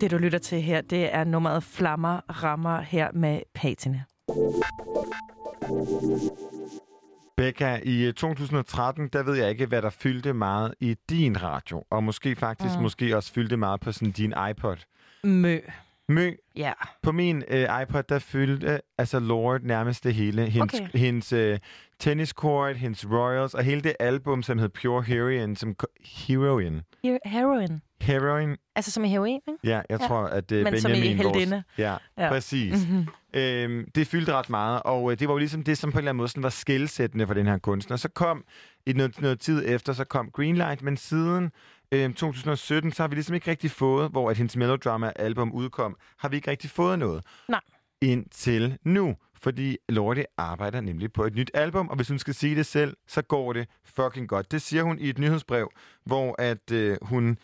[0.08, 4.04] Det, du lytter til her, det er nummeret Flammer Rammer her med Patine.
[7.36, 11.84] Becca, i øh, 2013, der ved jeg ikke, hvad der fyldte meget i din radio,
[11.90, 12.82] og måske faktisk mm.
[12.82, 14.76] måske også fyldte meget på sådan din iPod.
[15.24, 15.58] Mø.
[16.08, 16.30] Mø.
[16.56, 16.72] Ja.
[17.02, 20.46] På min øh, iPod, der fyldte altså Lord nærmest det hele.
[20.46, 20.88] Hendes, Okay.
[20.98, 21.58] hendes øh,
[21.98, 25.74] tennis court, hendes Royals, og hele det album, som hed Pure Heroin, som
[26.04, 26.80] Heroin.
[27.04, 27.82] Her- Heroin.
[28.00, 28.56] Heroin.
[28.76, 29.58] Altså som i heroin, ikke?
[29.64, 30.06] Ja, jeg Ja.
[30.06, 31.64] tror, at det er Men som i Benjamin, vores...
[31.78, 32.28] Ja, Ja.
[32.28, 32.86] præcis.
[32.88, 33.06] Mhm.
[33.34, 36.00] Øhm, det fyldte ret meget, og øh, det var jo ligesom det, som på en
[36.00, 37.96] eller anden måde sådan var skældsættende for den her kunstner.
[37.96, 38.44] Så kom,
[38.86, 41.50] i noget, noget tid efter, så kom Greenlight, men siden
[41.92, 46.28] øhm, 2017, så har vi ligesom ikke rigtig fået, hvor at hendes Melodrama-album udkom, har
[46.28, 47.24] vi ikke rigtig fået noget.
[47.48, 47.60] Nej.
[48.02, 52.56] Indtil nu, fordi Lordi arbejder nemlig på et nyt album, og hvis hun skal sige
[52.56, 54.52] det selv, så går det fucking godt.
[54.52, 55.70] Det siger hun i et nyhedsbrev,
[56.04, 57.38] hvor at øh, hun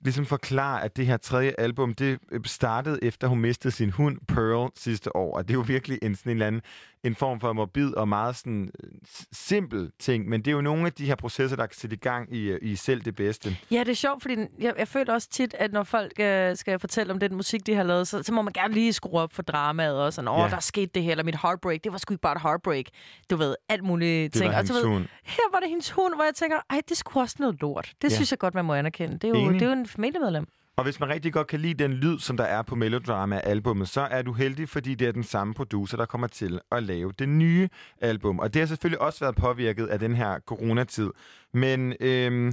[0.00, 4.18] ligesom forklarer, at det her tredje album, det øh, startede efter hun mistede sin hund
[4.28, 6.62] Pearl sidste år, og det er jo virkelig en sådan en eller anden
[7.04, 8.90] en form for morbid og meget sådan øh,
[9.32, 11.98] simpel ting, men det er jo nogle af de her processer, der kan sætte i
[11.98, 13.56] gang i, øh, i selv det bedste.
[13.70, 16.78] Ja, det er sjovt, fordi jeg, jeg føler også tit, at når folk øh, skal
[16.78, 19.32] fortælle om den musik, de har lavet, så, så må man gerne lige skrue op
[19.32, 20.48] for dramaet og sådan, åh, Ja.
[20.48, 22.84] der skete det her, eller mit heartbreak, det var sgu ikke bare et heartbreak.
[23.30, 24.52] Du ved, alt muligt Det ting.
[24.52, 25.04] var og du ved, hund.
[25.24, 27.92] her var det hendes hund, hvor jeg tænker, ej, det sgu også noget lort.
[28.02, 28.14] Det Ja.
[28.14, 29.14] synes jeg godt, man må anerkende.
[29.18, 29.60] Det er jo, Enig.
[29.60, 30.46] det er jo en familiemedlem.
[30.78, 34.00] Og hvis man rigtig godt kan lide den lyd, som der er på Melodrama-albummet, så
[34.00, 37.28] er du heldig, fordi det er den samme producer, der kommer til at lave det
[37.28, 37.68] nye
[38.00, 38.38] album.
[38.38, 41.10] Og det har selvfølgelig også været påvirket af den her coronatid.
[41.54, 42.52] Men øhm,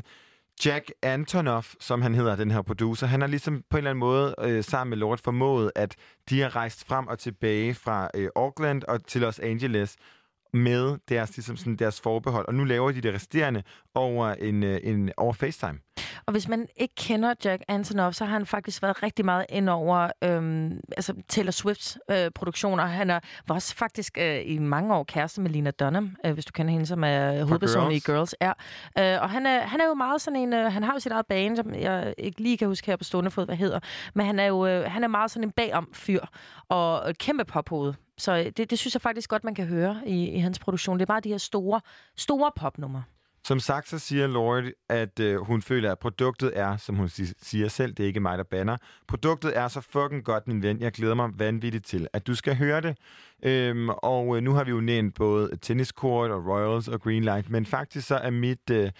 [0.65, 3.99] Jack Antonoff, som han hedder, den her producer, han har ligesom på en eller anden
[3.99, 5.95] måde øh, sammen med Lord formået, at
[6.29, 9.95] de har rejst frem og tilbage fra øh, Auckland og til Los Angeles
[10.53, 12.47] med deres, ligesom sådan, deres forbehold.
[12.47, 13.63] Og nu laver de det resterende
[13.95, 15.79] over, en, øh, en, over FaceTime.
[16.25, 19.69] Og hvis man ikke kender Jack Antonoff, så har han faktisk været rigtig meget ind
[19.69, 22.85] over øhm, altså Taylor Swifts øh, produktioner.
[22.85, 26.45] Han er, var også faktisk øh, i mange år kæreste med Lena Dunham, øh, hvis
[26.45, 28.35] du kender hende, som er hovedpersonen i Girls.
[28.41, 28.51] Ja.
[28.99, 30.53] Øh, og han er, han er jo meget sådan en...
[30.53, 33.03] Øh, han har jo sit eget band, som jeg ikke lige kan huske her på
[33.03, 33.79] stående fod, hvad hedder.
[34.13, 36.25] Men han er jo øh, han er meget sådan en bagom fyr
[36.69, 37.93] og et kæmpe pophoved.
[38.17, 40.97] Så øh, det, det synes jeg faktisk godt, man kan høre i, i hans produktion.
[40.97, 41.81] Det er bare de her store,
[42.17, 43.03] store popnumre.
[43.45, 47.33] Som sagt, så siger Lord, at øh, hun føler, at produktet er, som hun si-
[47.41, 48.77] siger selv, det er ikke mig, der banner.
[49.07, 50.81] Produktet er så fucking godt, min ven.
[50.81, 52.97] Jeg glæder mig vanvittigt til, at du skal høre det.
[53.43, 57.49] Øhm, og øh, nu har vi jo nævnt både Tennis Court og Royals og Greenlight,
[57.49, 58.91] men faktisk så er mit øh,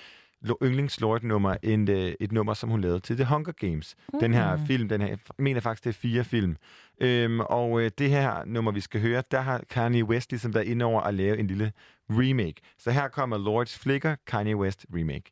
[0.41, 3.95] lo- yndlingslord-nummer en, øh, et nummer, som hun lavede til The Hunger Games.
[4.13, 4.19] Mm.
[4.19, 4.65] Den her Mm.
[4.67, 6.55] film, den her, jeg mener faktisk, det er fire film.
[7.01, 10.65] Øhm, og øh, det her nummer, vi skal høre, der har Kanye West ligesom været
[10.65, 11.71] inde over at lave en lille
[12.09, 12.61] remake.
[12.77, 15.31] Så her kommer Lords Flicker, Kanye West remake.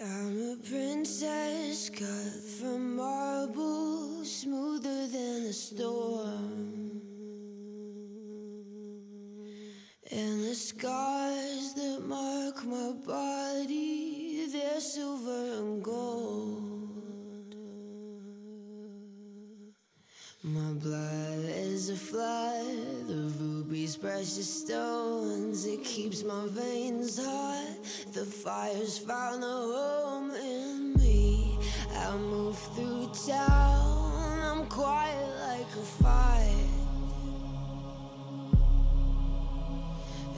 [0.00, 7.07] I'm a princess cut from marble, smoother than a storm.
[10.10, 17.54] And the scars that mark my body, they're silver and gold.
[20.42, 25.66] My blood is a flood of rubies, precious stones.
[25.66, 27.76] It keeps my veins hot.
[28.14, 31.58] The fire's found a home in me.
[31.94, 34.40] I move through town.
[34.40, 35.07] I'm quiet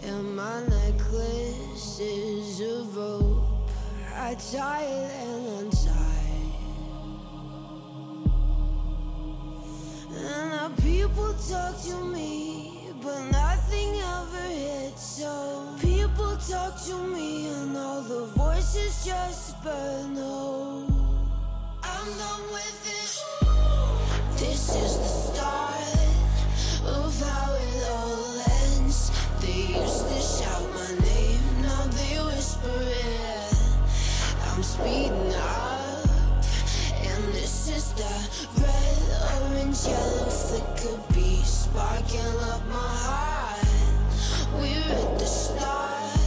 [0.02, 3.70] And my necklace is a rope.
[4.14, 6.06] I tie it and untie.
[10.12, 15.02] And now people talk to me, but nothing ever hits.
[15.02, 20.14] So people talk to me, and all the voices just burn.
[20.14, 20.86] No,
[21.82, 23.22] I'm done with it.
[24.39, 25.81] This is the start
[26.86, 27.80] of how it
[32.62, 32.68] I'm
[34.62, 36.04] speeding up,
[37.02, 38.04] and this is the
[38.60, 38.98] red,
[39.40, 42.20] orange, yellow flicker beat sparking
[42.52, 43.64] up my heart.
[44.56, 46.18] We're at the start,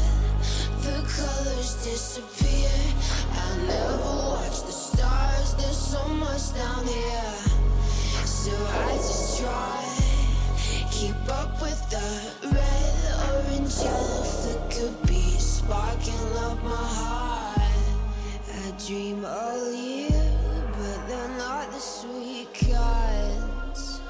[0.81, 2.71] the colors disappear.
[3.31, 7.35] I never watch the stars, there's so much down here.
[8.25, 9.85] So I just try,
[10.89, 12.01] keep up with the
[12.49, 12.95] red,
[13.29, 15.32] orange, yellow flicker beat
[15.63, 17.61] sparking up my heart.
[18.63, 20.31] I dream all year,
[20.77, 24.01] but they're not the sweet kinds.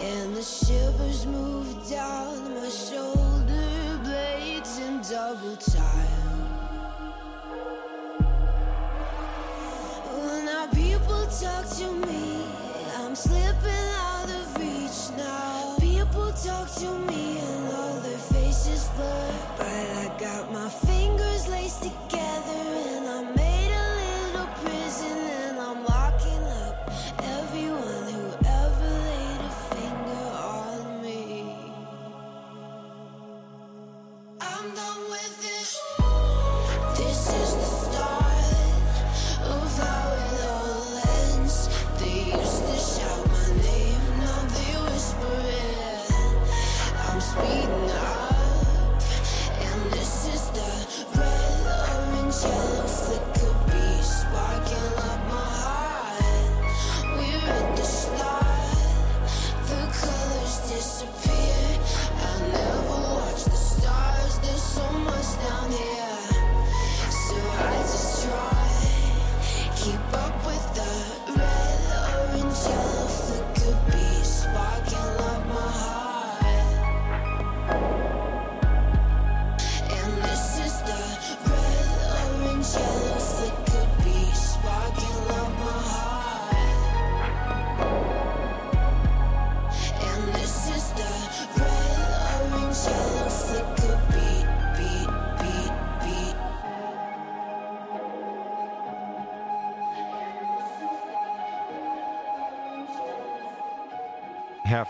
[0.00, 6.38] And the shivers move down my shoulder blades in double time.
[10.14, 12.42] Well, now people talk to me.
[12.98, 15.76] I'm slipping out of reach now.
[15.78, 18.37] People talk to me and all their.
[18.98, 20.87] But I got my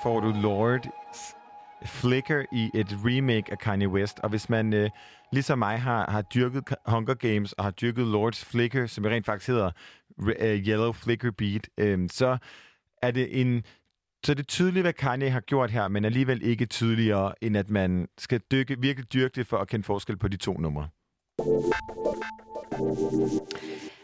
[0.09, 0.81] får du Lord
[1.85, 4.19] Flicker i et remake af Kanye West.
[4.19, 4.91] Og hvis man, øh,
[5.33, 9.49] ligesom mig, har, har dyrket Hunger Games og har dyrket Lords Flicker, som rent faktisk
[9.49, 9.71] hedder
[10.41, 12.39] øh, Yellow Flicker Beat, øh, så
[13.03, 13.65] er det en
[14.27, 17.71] så det er tydeligt, hvad Kanye har gjort her, men alligevel ikke tydeligere, end at
[17.71, 20.89] man skal dykke, virkelig dyrke det for at kende forskel på de to numre.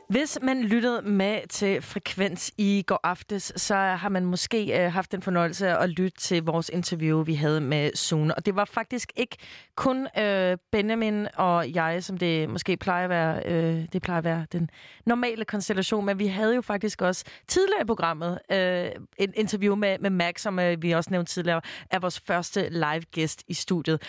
[0.09, 5.13] Hvis man lyttede med til Frekvens i går aftes, så har man måske øh, haft
[5.13, 8.35] den fornøjelse at lytte til vores interview, vi havde med Sune.
[8.35, 9.37] Og det var faktisk ikke
[9.77, 14.25] kun øh, Benjamin og jeg, som det måske plejer at være, øh, det plejer at
[14.25, 14.71] være den
[15.07, 19.99] normale konstellation, men vi havde jo faktisk også tidligere i programmet øh, et interview med,
[19.99, 21.61] med Max, som øh, vi også nævnte tidligere,
[21.91, 24.03] er vores første live-gæst i studiet.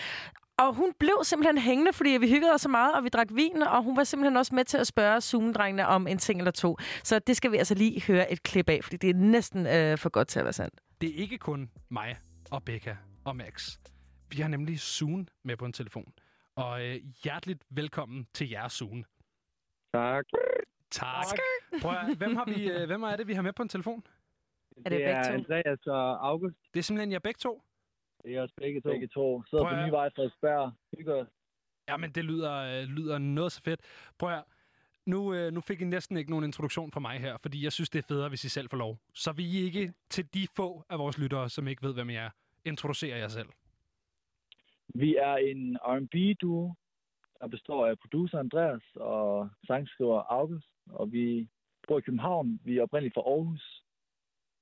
[0.58, 3.62] Og hun blev simpelthen hængende, fordi vi hyggede os så meget, og vi drak vin,
[3.62, 6.76] og hun var simpelthen også med til at spørge Zoom-drengene om en ting eller to.
[7.04, 9.98] Så det skal vi altså lige høre et klip af, fordi det er næsten øh,
[9.98, 10.80] for godt til at være sandt.
[11.00, 12.18] Det er ikke kun mig
[12.50, 13.78] og Becca og Max.
[14.30, 16.12] Vi har nemlig Sune med på en telefon.
[16.56, 19.04] Og øh, hjerteligt velkommen til jer, Sune.
[19.94, 20.24] Tak.
[20.90, 21.38] Tak.
[21.82, 24.02] Prøv at, hvem, har vi, øh, hvem er det, vi har med på en telefon?
[24.76, 26.56] Er det, det er Andreas og August.
[26.74, 27.62] Det er simpelthen jer begge to?
[28.26, 28.88] Det er os begge to.
[28.90, 29.42] Begge to.
[29.50, 30.72] Sidder Prøv på at- ny vej Frederiksberg.
[30.98, 31.28] Hygger os.
[31.88, 33.80] Jamen, det lyder, øh, lyder noget så fedt.
[34.18, 34.44] Prøv at,
[35.06, 37.90] nu, øh, nu fik I næsten ikke nogen introduktion fra mig her, fordi jeg synes,
[37.90, 38.98] det er federe, hvis I selv får lov.
[39.14, 42.14] Så vil I ikke til de få af vores lyttere, som ikke ved, hvem I
[42.14, 42.30] er,
[42.64, 43.48] introducere jer selv.
[44.94, 46.74] Vi er en R&B-duo,
[47.40, 50.68] der består af producer Andreas og sangskriver August.
[50.90, 51.48] Og vi
[51.88, 52.60] bor i København.
[52.64, 53.82] Vi er oprindeligt fra Aarhus.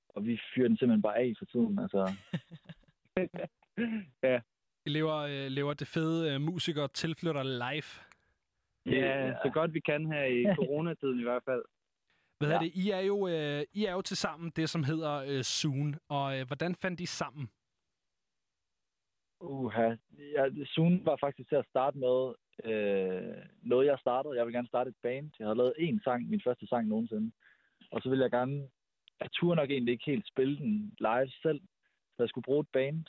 [0.09, 1.79] og vi fyrer den simpelthen bare af for tiden.
[1.79, 2.13] Altså,
[4.23, 4.41] ja.
[4.87, 7.91] I lever, øh, lever det fede øh, musikere tilflytter live.
[8.87, 11.65] Ja, så godt vi kan her i coronatiden i hvert fald.
[12.39, 12.59] Hvad ja.
[12.59, 12.73] det?
[12.75, 15.95] I er jo, øh, I er jo til sammen det, som hedder øh, Zoom.
[16.09, 17.51] Og øh, hvordan fandt I sammen?
[19.41, 19.95] Uha.
[20.35, 22.35] Ja, Zoom var faktisk til at starte med
[22.65, 24.37] øh, noget, jeg startede.
[24.37, 25.31] Jeg ville gerne starte et band.
[25.39, 27.33] Jeg havde lavet én sang, min første sang nogensinde.
[27.91, 28.69] Og så ville jeg gerne...
[29.21, 31.61] Jeg turde nok egentlig ikke helt spille den live selv,
[32.17, 33.05] så jeg skulle bruge et band.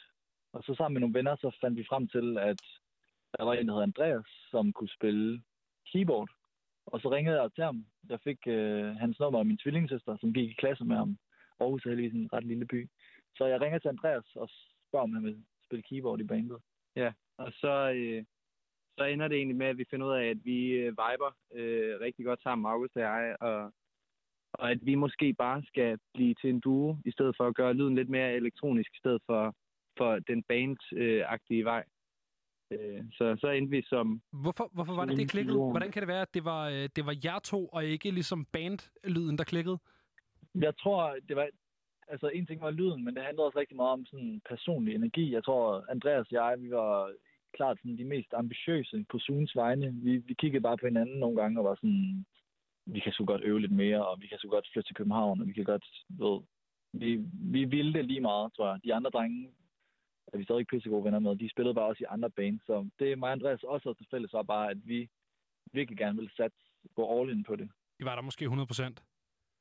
[0.53, 2.61] Og så sammen med nogle venner, så fandt vi frem til, at
[3.37, 5.43] der var en, der hed Andreas, som kunne spille
[5.91, 6.29] keyboard.
[6.85, 7.85] Og så ringede jeg til ham.
[8.09, 11.17] Jeg fik øh, hans nummer af min tvillingssøster, som gik i klasse med ham.
[11.59, 12.89] Aarhus er heldigvis en ret lille by.
[13.37, 14.49] Så jeg ringer til Andreas og
[14.87, 16.59] spørger, om han vil spille keyboard i bandet.
[16.95, 18.25] Ja, og så, øh,
[18.97, 21.99] så ender det egentlig med, at vi finder ud af, at vi øh, viber øh,
[21.99, 23.73] rigtig godt sammen, August og jeg, og,
[24.59, 27.73] og at vi måske bare skal blive til en duo, i stedet for at gøre
[27.73, 29.55] lyden lidt mere elektronisk, i stedet for,
[29.97, 31.83] for den band-agtige vej.
[32.71, 34.21] Øh, så, så endte vi som...
[34.31, 35.57] Hvorfor, hvorfor var det, det klikkede?
[35.57, 38.45] Hvordan kan det være, at det var, øh, det var jer to, og ikke ligesom
[38.45, 39.77] bandlyden, der klikkede?
[40.55, 41.47] Jeg tror, det var...
[42.07, 45.33] Altså, en ting var lyden, men det handlede også rigtig meget om sådan personlig energi.
[45.33, 47.11] Jeg tror, Andreas og jeg, vi var
[47.53, 49.93] klart sådan de mest ambitiøse på Zooms vegne.
[49.93, 52.25] Vi, vi kiggede bare på hinanden nogle gange og var sådan,
[52.85, 55.41] vi kan så godt øve lidt mere, og vi kan så godt flytte til København,
[55.41, 56.41] og vi kan godt, ved,
[56.93, 58.79] vi, vi ville det lige meget, tror jeg.
[58.83, 59.49] De andre drenge
[60.33, 61.35] er vi stadig ikke pissegode venner med.
[61.35, 64.07] De spillede bare også i andre bands, så det mig og Andreas også havde til
[64.11, 65.09] fælles var bare, at vi
[65.73, 66.57] virkelig gerne ville satse
[66.95, 67.69] gå all in på det.
[67.99, 69.03] I var der måske 100 procent?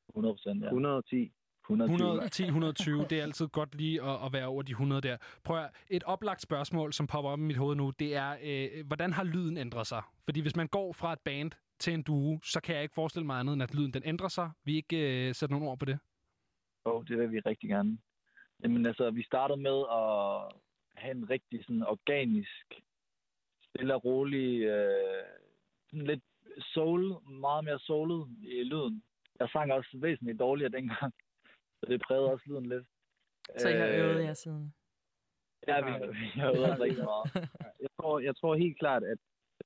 [0.08, 0.66] 100 procent, ja.
[0.66, 1.32] 110.
[1.70, 5.16] 110, 120, det er altid godt lige at, at være over de 100 der.
[5.44, 8.86] Prøv at, et oplagt spørgsmål, som popper op i mit hoved nu, det er, øh,
[8.86, 10.02] hvordan har lyden ændret sig?
[10.24, 13.26] Fordi hvis man går fra et band til en duo, så kan jeg ikke forestille
[13.26, 14.50] mig andet, end at lyden den ændrer sig.
[14.64, 15.98] Vi ikke øh, sætte nogle ord på det?
[16.86, 17.98] Jo, oh, det vil vi rigtig gerne.
[18.62, 20.52] Jamen altså, vi startede med at
[21.02, 22.66] have en rigtig sådan organisk,
[23.62, 25.24] stille og rolig, øh,
[25.90, 26.24] sådan lidt
[26.74, 29.02] soul, meget mere soulet i lyden.
[29.40, 31.14] Jeg sang også væsentligt dårligere dengang,
[31.80, 32.86] så det prægede også lyden lidt.
[33.58, 34.74] Så I har Øh, øvet jer siden?
[35.68, 37.26] Ja, vi, vi har øvet os rigtig meget.
[37.84, 39.18] Jeg tror, jeg tror helt klart, at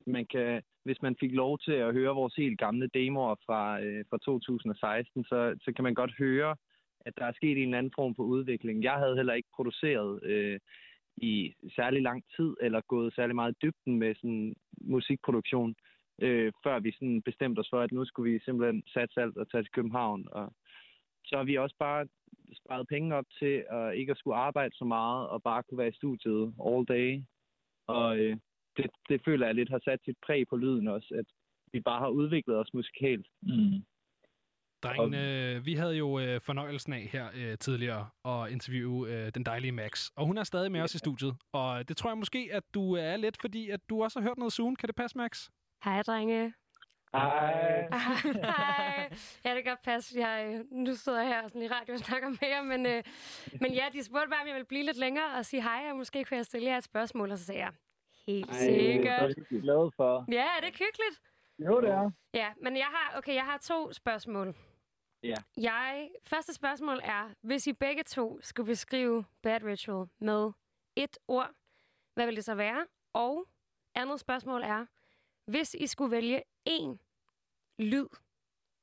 [0.09, 4.05] man kan, hvis man fik lov til at høre vores helt gamle demoer fra, øh,
[4.11, 6.57] fra 2016, så, så kan man godt høre,
[7.01, 8.83] at der er sket en eller anden form for udvikling.
[8.83, 10.61] Jeg havde heller ikke produceret øh,
[11.17, 15.75] i særlig lang tid, eller gået særlig meget i dybden med sådan musikproduktion,
[16.23, 19.51] øh, før vi sådan bestemte os for, at nu skulle vi simpelthen satse alt og
[19.51, 20.29] tage til København.
[20.33, 20.53] Og
[21.25, 22.07] så har vi også bare
[22.55, 25.89] sparet penge op til at ikke at skulle arbejde så meget, og bare kunne være
[25.89, 27.23] i studiet all day.
[27.87, 28.37] Og øh,
[28.79, 31.27] det, det føler jeg lidt har sat sit præg på lyden også, at
[31.73, 33.27] vi bare har udviklet os musikalt.
[33.43, 33.83] Mm.
[34.83, 39.45] Drengene, øh, vi havde jo øh, fornøjelsen af her øh, tidligere at interviewe øh, den
[39.47, 40.11] dejlige Max.
[40.17, 41.35] Og hun er stadig med os i studiet.
[41.53, 44.39] Og det tror jeg måske, at du er lidt, fordi at du også har hørt
[44.39, 44.77] noget Zoom.
[44.77, 45.49] Kan det passe, Max?
[45.85, 46.53] Hej, drenge.
[47.13, 47.89] Hej.
[48.59, 49.09] Hej.
[49.45, 50.21] Ja, det kan godt passe.
[50.21, 53.03] Jeg, øh, nu sidder jeg her sådan i radio og snakker med jer, men, øh,
[53.61, 55.97] men ja, de spurgte bare, om jeg ville blive lidt længere og sige hej, og
[55.97, 57.73] måske kunne jeg stille jer et spørgsmål, og så sagde jeg,
[58.29, 59.29] helt Ej, sikkert.
[59.29, 60.25] det er jeg glad for.
[60.33, 61.21] Ja, er det hyggeligt?
[61.59, 62.11] Jo, det er.
[62.35, 64.55] Ja, men jeg har, okay, jeg har to spørgsmål.
[65.23, 65.35] Ja.
[65.57, 70.53] Jeg, første spørgsmål er, hvis I begge to skulle beskrive Bad Ritual med
[70.97, 71.51] et ord,
[72.15, 72.87] hvad vil det så være?
[73.13, 73.49] Og
[73.95, 74.87] andet spørgsmål er,
[75.51, 76.97] hvis I skulle vælge én
[77.79, 78.09] lyd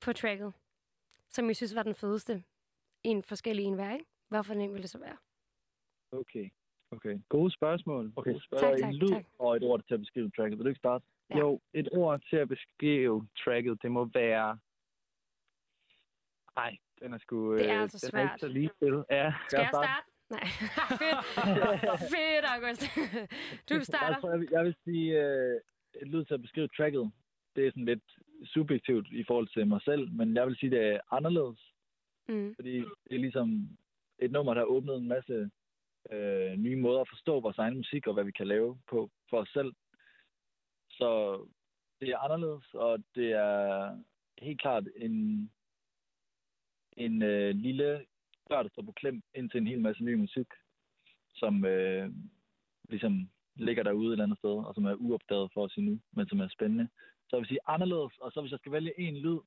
[0.02, 0.54] på tracket,
[1.30, 2.44] som I synes var den fedeste,
[3.04, 4.06] en forskellig en hver, ikke?
[4.28, 5.18] Hvorfor en vil det så være?
[6.12, 6.50] Okay.
[6.96, 7.20] Okay.
[7.30, 8.14] Gode spørgsmål.
[8.16, 9.26] Okay, så spørger Tak, tak, en lyd tak.
[9.40, 10.58] og et ord til at beskrive tracket.
[10.58, 11.06] Vil du ikke starte?
[11.30, 11.38] Ja.
[11.38, 14.58] Jo, et ord til at beskrive tracket, det må være...
[16.56, 17.58] Nej, den er sgu...
[17.58, 18.40] Det er øh, altså den er svært.
[18.40, 19.04] så lige til.
[19.10, 19.34] Ja.
[19.48, 19.90] Skal jeg starte?
[20.30, 20.48] Nej.
[21.02, 21.22] Fedt.
[22.14, 22.84] Fedt, August.
[23.70, 24.30] du starter.
[24.30, 25.60] jeg, vil, jeg vil sige, øh,
[26.02, 27.12] et lyd til at beskrive tracket,
[27.56, 28.04] det er sådan lidt
[28.46, 31.60] subjektivt i forhold til mig selv, men jeg vil sige, det er anderledes.
[32.28, 32.56] Mm.
[32.56, 33.70] Fordi det er ligesom
[34.20, 35.50] et nummer, der har åbnet en masse
[36.12, 39.38] øh, nye måder at forstå vores egen musik og hvad vi kan lave på for
[39.38, 39.74] os selv.
[40.90, 41.40] Så
[42.00, 43.98] det er anderledes, og det er
[44.42, 45.50] helt klart en,
[46.98, 48.06] en øh, lille
[48.50, 50.48] dør, der står på klem ind til en hel masse ny musik,
[51.34, 52.12] som øh,
[52.90, 56.28] ligesom ligger derude et eller andet sted, og som er uopdaget for os endnu, men
[56.28, 56.88] som er spændende.
[57.28, 59.40] Så jeg vil sige anderledes, og så hvis jeg skal vælge en lyd,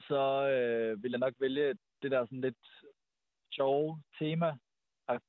[0.00, 1.68] så øh, vil jeg nok vælge
[2.02, 2.66] det der sådan lidt
[3.52, 4.58] sjove tema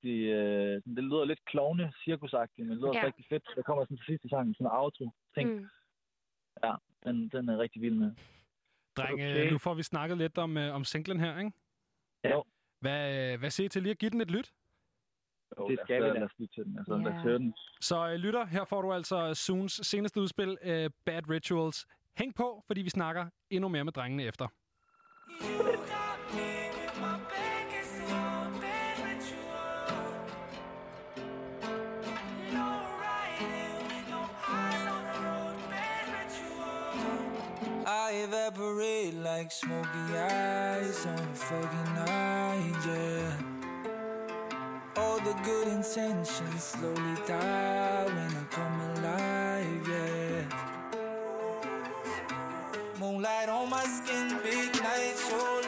[0.03, 3.05] øh, Det lyder lidt klovne, cirkusagtigt, men det lyder Ja.
[3.05, 3.43] rigtig fedt.
[3.55, 5.49] Der kommer sådan til sidste sang, sådan en outro ting.
[5.49, 5.67] Mm.
[6.63, 8.11] Ja, den, den er rigtig vild med.
[8.97, 9.51] Drenge, Okay.
[9.51, 11.51] nu får vi snakket lidt om, øh, om singlen her, ikke?
[12.23, 12.39] Ja.
[12.79, 14.51] Hvad, hvad siger I til lige at give den et lyt?
[15.59, 16.13] Jo, Det lad os- skal vi da.
[16.13, 16.77] Lad os lytte til den.
[16.77, 17.53] Altså, lad os høre den.
[17.81, 21.87] Så øh, lytter, her får du altså Soons seneste udspil, øh, Bad Rituals.
[22.17, 24.47] Hæng på, fordi vi snakker endnu mere med drengene efter.
[25.41, 25.43] I
[38.53, 43.37] evaporate like smoky eyes on a foggy night, yeah.
[44.97, 50.43] All the good intentions slowly die when I come alive, yeah.
[52.99, 55.60] Moonlight on my skin, big night, so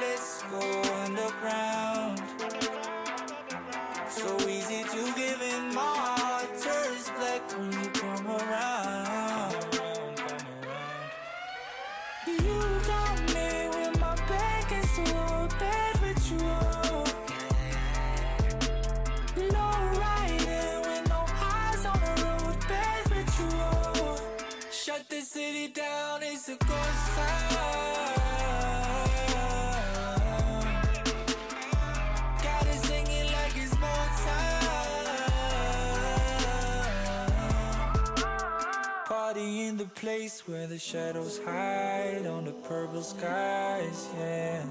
[39.84, 44.64] the place where the shadows hide on the purple skies, yeah.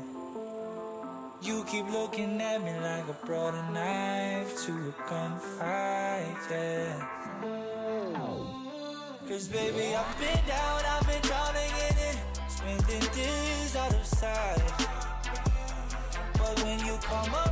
[1.43, 6.97] You keep looking at me like I brought a knife to a gunfight, yeah.
[9.29, 12.17] Cause baby, I've been down, I've been drowning in it,
[12.49, 14.63] spending days out of sight.
[16.39, 17.52] But when you come around,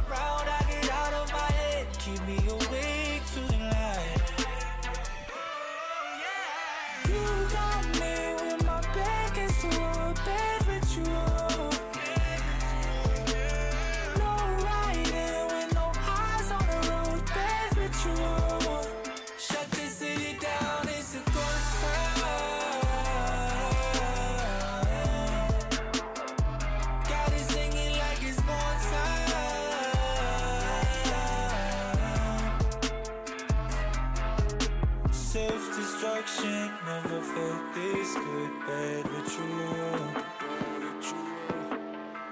[37.81, 40.01] this good, bad ritual.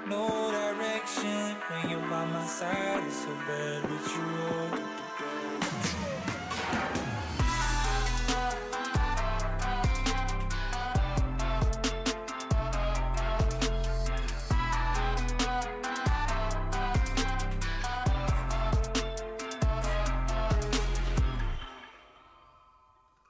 [0.07, 4.88] No direction when you're by my side, it's so bad ritual.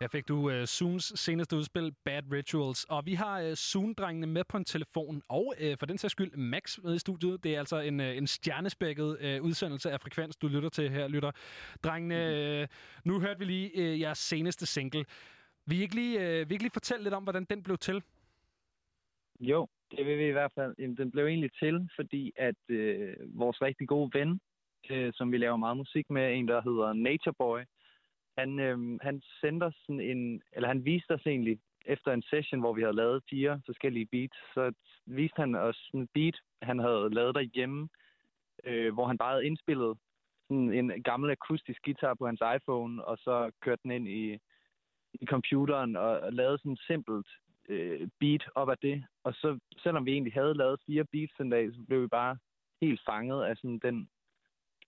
[0.08, 2.84] Her fik du uh, Soons seneste udspil, Bad Rituals.
[2.84, 6.36] Og vi har uh, Soon-drengene med på en telefon, og uh, for den sags skyld
[6.36, 7.44] Max med i studiet.
[7.44, 11.08] Det er altså en, uh, en stjernespækket uh, udsendelse af Frekvens, du lytter til her,
[11.08, 11.30] lytter.
[11.84, 12.68] Drengene, uh,
[13.04, 15.04] nu hørte vi lige uh, jeres seneste single.
[15.66, 17.78] Vil I ikke lige, uh, vil I ikke lige fortælle lidt om, hvordan den blev
[17.78, 18.02] til?
[19.40, 20.74] Jo, det vil vi i hvert fald.
[20.78, 24.40] Jamen, Den blev egentlig til, fordi at øh, vores rigtig gode ven,
[24.90, 27.60] øh, som vi laver meget musik med, en der hedder Nature Boy,
[28.39, 32.60] han, øh, han sendte os sådan en, eller han viste os egentlig, efter en session,
[32.60, 34.73] hvor vi havde lavet fire forskellige beats, så
[35.07, 37.89] viste han os sådan en beat, han havde lavet derhjemme,
[38.65, 39.99] øh, hvor han bare havde indspillet
[40.49, 44.39] sådan en gammel akustisk guitar på hans iPhone, og så kørte den ind i,
[45.12, 47.26] i computeren og, og lavede sådan et simpelt
[47.68, 49.05] øh, beat op af det.
[49.25, 52.36] Og så, selvom vi egentlig havde lavet fire beats den dag, så blev vi bare
[52.83, 54.08] helt fanget af sådan den,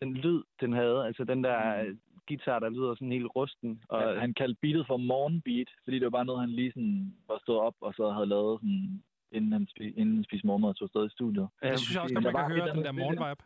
[0.01, 1.07] den lyd, den havde.
[1.07, 3.83] Altså den der mm guitar, der lyder sådan helt rusten.
[3.89, 7.15] Og Og han kaldte beatet for morgenbeat, fordi det var bare noget, han lige sådan
[7.29, 10.69] var stået op, og så havde lavet sådan, inden han, spi- inden han spiste morgenmad
[10.69, 11.49] og tog afsted i studiet.
[11.63, 13.43] Det synes jeg også, når man kan høre den der morgenvibe.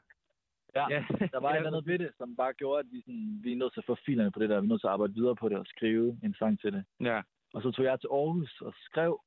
[0.76, 1.04] Ja, Ja.
[1.32, 3.56] der var et eller andet ved det, som bare gjorde, at vi, sådan, vi er
[3.56, 4.60] nødt til at få filerne på det der.
[4.60, 6.84] Vi er nødt til at arbejde videre på det og skrive en sang til det.
[7.00, 7.20] Ja.
[7.54, 9.20] Og så tog jeg til Aarhus og skrev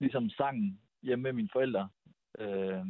[0.00, 1.88] ligesom sangen hjemme med mine forældre.
[2.38, 2.82] Øh,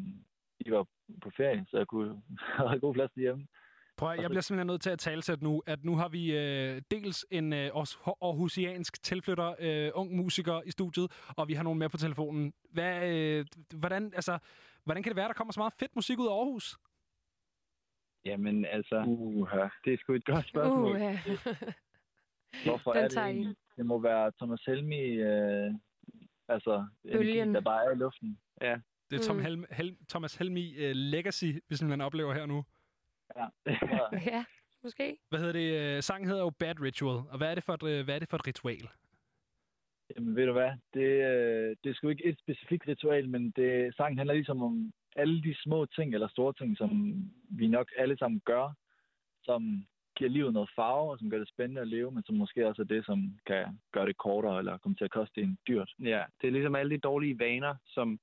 [0.65, 0.87] de var
[1.23, 2.23] på ferie, så jeg kunne
[2.69, 3.47] have god plads hjemme.
[4.03, 6.83] Prøv at, jeg bliver simpelthen nødt til at talsætte nu, at nu har vi øh,
[6.91, 11.79] dels en øh, Aarhus- aarhusiansk tilflytter, øh, ung musiker i studiet, og vi har nogen
[11.79, 12.53] med på telefonen.
[12.71, 14.39] Hvad, øh, hvordan, altså,
[14.85, 16.79] hvordan kan det være, der kommer så meget fedt musik ud af Aarhus?
[18.25, 19.49] Jamen altså, uh,
[19.85, 20.97] det er sgu et godt spørgsmål.
[20.97, 21.01] Uh,
[22.67, 23.57] Hvorfor Den er det egentlig?
[23.77, 25.75] Det må være Thomas Helmi, øh,
[26.49, 27.55] altså Bølgen.
[27.55, 28.39] der bare er i luften.
[28.61, 28.77] Ja.
[29.11, 29.43] Det er Tom Mm.
[29.43, 32.65] Helm, Helm, Thomas Helmi uh, Legacy, vi simpelthen oplever her nu.
[33.37, 33.47] Ja.
[34.33, 34.45] ja,
[34.83, 35.17] måske.
[35.29, 35.97] Hvad hedder det?
[35.97, 38.19] Øh, Sangen hedder jo Bad Ritual, og hvad er det for et, øh, hvad er
[38.19, 38.89] det for et ritual?
[40.17, 43.97] Jamen ved du hvad, det, øh, det er sgu ikke et specifikt ritual, men det,
[43.97, 46.91] sangen handler ligesom om alle de små ting eller store ting, som
[47.51, 48.75] vi nok alle sammen gør,
[49.45, 49.87] som
[50.17, 52.83] giver livet noget farve, og som gør det spændende at leve, men som måske også
[52.83, 55.91] er det, som kan gøre det kortere eller komme til at koste en dyrt.
[55.99, 58.19] Ja, det er ligesom alle de dårlige vaner, som,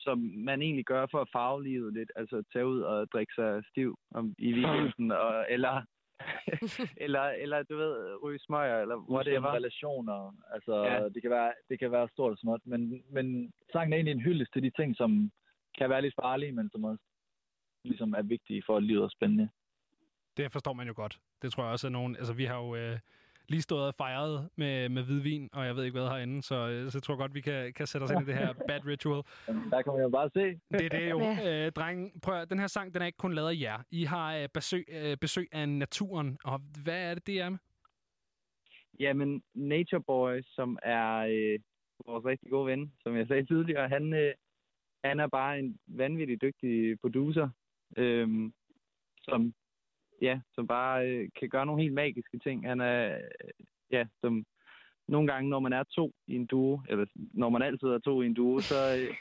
[0.00, 2.12] som man egentlig gør for at farve livet lidt.
[2.16, 5.82] Altså tage ud og drikke sig stiv om, i weekenden, og, eller,
[7.06, 9.52] eller, eller du ved, ryge smøger, eller whatever.
[9.52, 11.08] relationer, altså ja.
[11.08, 14.26] det, kan være, det kan være stort og småt, men, men sangen er egentlig en
[14.28, 15.30] hyldest til de ting, som
[15.78, 17.04] kan være lidt farlige, men som også
[17.84, 19.48] ligesom er vigtige for, at livet er spændende.
[20.36, 21.18] Det forstår man jo godt.
[21.42, 22.16] Det tror jeg også er nogen...
[22.16, 22.98] Altså, vi har jo øh,
[23.50, 26.98] lige stået og fejret med, med hvidvin, og jeg ved ikke hvad herinde, så, så
[26.98, 29.22] jeg tror godt, vi kan, kan sætte os ind i det her bad ritual.
[29.70, 30.60] Der kan man jo bare se.
[30.78, 31.20] Det er det jo.
[31.20, 31.66] Ja.
[31.66, 33.78] Øh, drenge, prøv at, den her sang, den er ikke kun lavet af jer.
[33.90, 37.58] I har øh, besøg, øh, besøg af naturen, og hvad er det, det er med?
[39.00, 41.58] Jamen, Nature Boy, som er øh,
[42.06, 44.34] vores rigtig gode ven, som jeg sagde tidligere, han, øh,
[45.04, 47.48] han er bare en vanvittig dygtig producer,
[47.96, 48.28] øh,
[49.22, 49.54] som,
[50.20, 52.68] ja, som bare øh, kan gøre nogle helt magiske ting.
[52.68, 53.20] Han er, øh,
[53.90, 54.44] ja, som
[55.08, 58.22] nogle gange, når man er to i en duo, eller når man altid er to
[58.22, 59.14] i en duo, så, øh,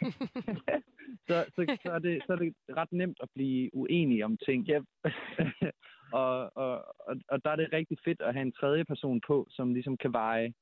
[1.27, 4.69] så, så, så, er det, så er det ret nemt at blive uenig om ting.
[4.69, 4.83] Yep.
[6.21, 9.47] og, og, og, og der er det rigtig fedt at have en tredje person på,
[9.49, 10.53] som ligesom kan veje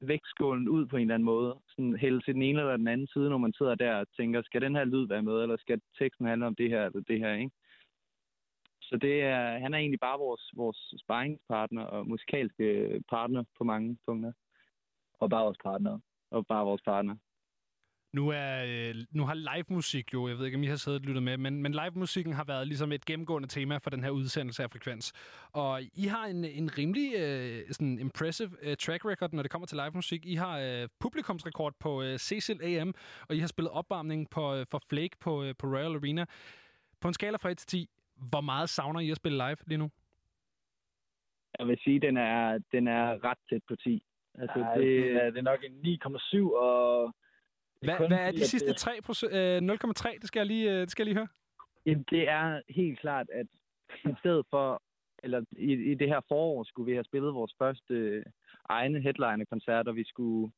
[0.00, 1.58] vægtskålen ud på en eller anden måde.
[1.68, 4.42] Sådan hælde til den ene eller den anden side, når man sidder der og tænker,
[4.42, 7.18] skal den her lyd være med, eller skal teksten handle om det her eller det
[7.18, 7.50] her, ikke?
[8.90, 12.64] Så det er, han er egentlig bare vores, vores sparringspartner og musikalske
[13.08, 14.32] partner på mange punkter.
[15.20, 15.98] Og bare vores partner.
[16.30, 17.16] Og bare vores partner.
[18.12, 21.00] Nu, er, øh, nu har live musik jo, jeg ved ikke, om I har siddet
[21.00, 24.04] og lyttet med, men, men live musikken har været ligesom et gennemgående tema for den
[24.04, 25.12] her udsendelse af Frekvens.
[25.52, 29.66] Og I har en, en rimelig øh, sådan impressive øh, track record, når det kommer
[29.66, 30.26] til live musik.
[30.26, 32.94] I har øh, publikumsrekord på øh, Cecil AM,
[33.28, 36.24] og I har spillet opvarmning på, øh, for Flake på, øh, på Royal Arena.
[37.00, 37.88] På en skala fra 1 til 10,
[38.30, 39.90] hvor meget savner I at spille live lige nu?
[41.58, 44.02] Jeg vil sige, den er, den er ret tæt på 10.
[44.34, 45.98] Altså, Ja, det, det, er, det er nok en
[46.46, 47.14] 9,7, og...
[47.82, 49.32] Hvad, kun hvad er de sidste det- 3 procent?
[49.32, 51.28] Øh, 0,3, det skal jeg lige, øh, det skal jeg lige høre.
[51.86, 53.46] Jamen, det er helt klart, at
[54.04, 54.82] i stedet for,
[55.22, 58.24] eller i, i det her forår, skulle vi have spillet vores første øh,
[58.68, 60.52] egne headliner-koncert, og vi skulle,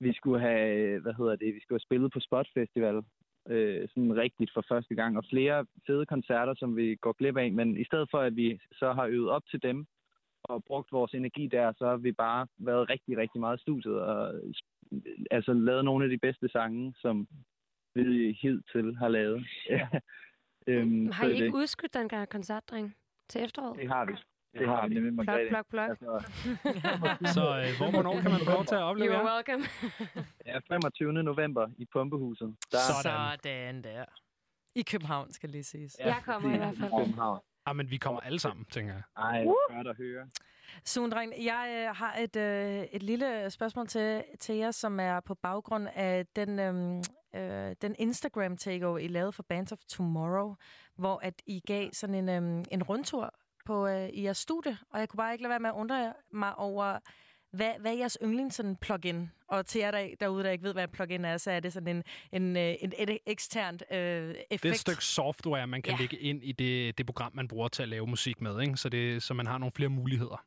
[0.00, 3.02] vi skulle have, hvad hedder det, vi skulle have spillet på Spot Festival,
[3.48, 7.52] øh, sådan rigtigt for første gang, og flere fede koncerter, som vi går glip af,
[7.52, 9.86] men i stedet for, at vi så har øvet op til dem,
[10.42, 14.00] og brugt vores energi der, så har vi bare været rigtig, rigtig meget i studiet,
[14.00, 14.34] og
[15.30, 17.28] altså lavet nogle af de bedste sange, som
[17.94, 19.46] vi hidtil har lavet.
[20.68, 22.96] øhm, Har I ikke det- udskudt den koncert, dreng,
[23.28, 23.78] til efteråret?
[23.80, 24.12] det har vi.
[24.52, 25.48] Det har vi nemlig, Plok, Margrethe.
[25.48, 25.96] plok, plok.
[27.36, 29.34] Så øh, hvor, hvornår kan man få lov til at opleve You're jer?
[29.34, 29.64] welcome.
[30.46, 31.12] Ja, 25.
[31.12, 32.56] november i Pumpehuset.
[32.72, 34.04] Der Sådan der.
[34.74, 35.96] I København, skal lige siges.
[35.98, 36.90] Jeg kommer i hvert fald.
[37.04, 37.40] København.
[37.66, 39.02] Ah, men vi kommer alle sammen, tænker jeg.
[39.16, 40.26] Ej, godt at høre.
[40.84, 45.34] Sundring, jeg øh, har et, øh, et lille spørgsmål til, til jer, som er på
[45.34, 47.02] baggrund af den, øhm,
[47.34, 50.54] øh, den Instagram-takeover, I lavede for Bands of Tomorrow,
[50.96, 53.34] hvor at I gav sådan en, øhm, en rundtur
[53.68, 56.12] på, øh, i jeres studie, og jeg kunne bare ikke lade være med at undre
[56.32, 56.98] mig over,
[57.52, 59.30] hvad, hvad er jeres yndlings sådan plugin?
[59.48, 61.72] Og til jer der, derude, der ikke ved, hvad en plugin er, så er det
[61.72, 64.62] sådan en, en, øh, en, et eksternt øh, effekt.
[64.62, 65.98] Det er et stykke software, man kan Ja.
[66.00, 68.76] lægge ind i det, det program, man bruger til at lave musik med, ikke?
[68.76, 70.44] Så, det, så man har nogle flere muligheder.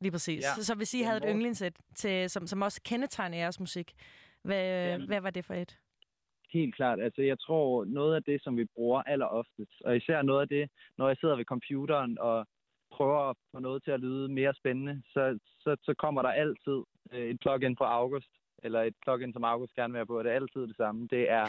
[0.00, 0.42] Lige præcis.
[0.42, 0.54] Ja.
[0.54, 3.92] Så, så hvis I havde et yndlingssæt, til, som, som også kendetegner jeres musik,
[4.42, 5.06] hvad, Jamen.
[5.06, 5.78] hvad var det for et?
[6.52, 7.00] Helt klart.
[7.00, 10.70] Altså, jeg tror, noget af det, som vi bruger alleroftest, og især noget af det,
[10.98, 12.46] når jeg sidder ved computeren og
[12.90, 16.78] prøver at få noget til at lyde mere spændende, så, så, så kommer der altid
[17.12, 18.30] øh, et plugin fra August,
[18.62, 21.08] eller et plugin, som August gerne vil have på, og det er altid det samme.
[21.10, 21.46] Det er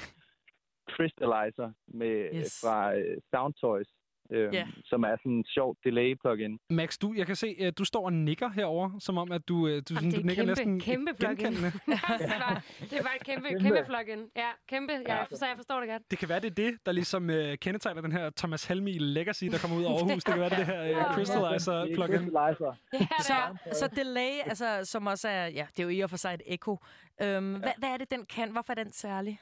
[0.90, 2.62] Crystallizer med, Yes.
[2.64, 3.90] fra øh, Soundtoys,
[4.32, 4.68] øh, Ja.
[4.86, 6.58] som er sådan en sjov delay-plugin.
[6.70, 9.68] Max, du, jeg kan se, at du står og nikker herover, som om, at du,
[9.68, 11.38] øh, du, sådan, det er du nikker kæmpe, næsten kæmpe plugin.
[11.38, 11.72] genkendende.
[12.22, 13.64] det, var, det var et kæmpe, Kæmpe.
[13.64, 14.22] kæmpe plugin.
[14.36, 14.94] Ja, kæmpe.
[15.08, 16.12] Jeg, så jeg forstår det godt.
[16.12, 19.46] Det kan være, det er det, der ligesom øh, kendetegner den her Thomas Helmi Legacy,
[19.46, 20.24] der kommer ud af Aarhus.
[20.24, 22.18] Det kan være, det er det her øh, Crystallizer plugin.
[22.20, 22.74] Crystallizer.
[23.30, 23.38] Så,
[23.80, 26.42] så delay, altså, som også er, ja, det er jo i og for sig et
[26.46, 26.78] echo.
[27.24, 28.52] Øhm, hvad, hvad er det, den kan?
[28.52, 29.40] Hvorfor er den særlig?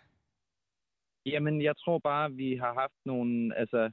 [1.26, 3.92] Jamen, jeg tror bare, vi har haft nogle, altså,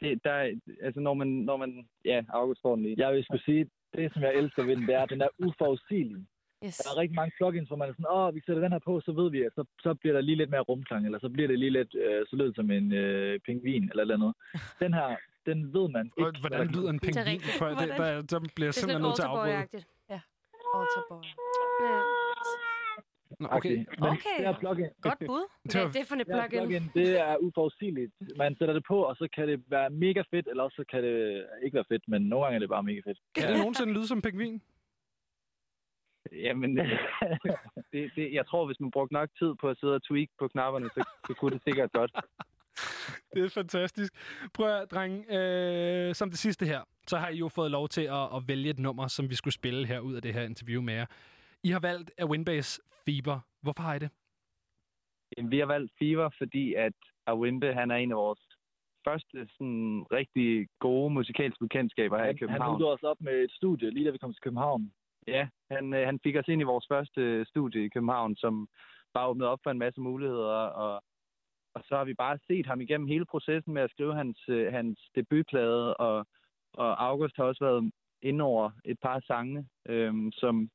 [0.00, 2.94] det, der, er- altså når man, når man, ja, August får den lige.
[2.98, 5.28] Jeg vil skulle sige, det som jeg elsker ved den, det er, at den er
[5.46, 6.24] uforudsigelig.
[6.66, 6.76] Yes.
[6.76, 9.00] Der er rigtig mange plugins, hvor man er sådan, åh, vi sætter den her på,
[9.00, 11.48] så ved vi, at så, så bliver der lige lidt mere rumklang, eller så bliver
[11.48, 14.32] det lige lidt, øh, så lyder det som en øh, pingvin, eller et eller andet.
[14.84, 15.16] Den her,
[15.46, 16.26] den ved man ikke.
[16.28, 17.40] Og Hvordan lyder en pingvin?
[17.58, 19.84] For det, der, der bliver jeg Det er simpelthen nødt til at afbryde.
[20.12, 20.20] Ja,
[20.78, 21.24] Alterboy.
[23.40, 23.76] Nå, okay.
[23.76, 24.36] Men Okay.
[24.38, 25.44] Det her plugin, Godt bud.
[25.72, 26.50] Hvad er det for her plugin?
[26.50, 28.12] plugin, det er uforudsigeligt.
[28.36, 31.02] Man sætter det på, og så kan det være mega fedt, eller også så kan
[31.02, 33.18] det ikke være fedt, men nogle gange er det bare mega fedt.
[33.34, 34.62] Kan det nogensinde lyde som pingvin?
[36.32, 36.76] Jamen,
[37.92, 40.48] det, det, jeg tror, hvis man brugte nok tid på at sidde og tweak på
[40.48, 42.12] knapperne, så, så kunne det sikkert godt.
[43.34, 44.12] Det er fantastisk.
[44.54, 48.00] Prøv at, dreng, øh, som det sidste her, så har I jo fået lov til
[48.00, 50.82] at, at vælge et nummer, som vi skulle spille her ud af det her interview
[50.82, 51.06] med jer.
[51.62, 53.38] I har valgt af Winbase Fever.
[53.62, 54.10] Hvorfor har I det?
[55.36, 58.40] Jamen, vi har valgt Fever, fordi at Awimbe, han er en af vores
[59.06, 62.70] første sådan, rigtig gode musikalske bekendtskaber her i Han, han København.
[62.70, 64.92] hookede os op med et studie, lige da vi kom til København.
[65.26, 68.68] Ja, han, øh, han fik os ind i vores første studie i København, som
[69.14, 71.02] bare åbnede op for en masse muligheder, og,
[71.74, 74.72] og så har vi bare set ham igennem hele processen med at skrive hans, øh,
[74.72, 76.26] hans debutplade, og,
[76.74, 80.70] og August har også været inde over et par sange, øhm, som,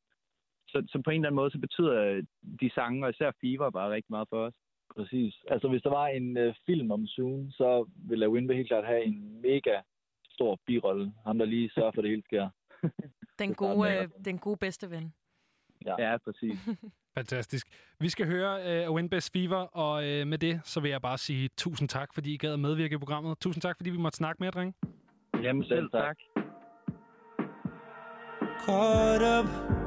[0.74, 2.22] så, så på en eller anden måde, så betyder
[2.62, 4.54] de sange, og især Fever, bare rigtig meget for os.
[4.96, 5.34] Præcis.
[5.48, 9.04] Altså, hvis der var en øh, film om Zoom, så ville Winbe helt klart have
[9.04, 9.76] en mega
[10.30, 11.14] stor birolle.
[11.26, 12.50] Ham, der lige sørger for, at det hele sker.
[13.40, 15.14] Den gode, øh, den gode bedste ven.
[15.86, 16.60] Ja, ja præcis.
[17.18, 17.68] Fantastisk.
[18.00, 21.50] Vi skal høre uh, Winbase Fever, og uh, med det, så vil jeg bare sige
[21.58, 23.40] tusind tak, fordi I gad at medvirke i programmet.
[23.40, 24.74] Tusind tak, fordi vi måtte snakke med jer, drenge.
[25.44, 26.18] Jamen selv tak.
[28.66, 29.83] Caught up,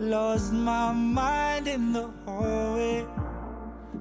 [0.00, 3.04] lost my mind in the hallway.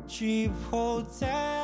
[0.07, 1.58] Cheap hotel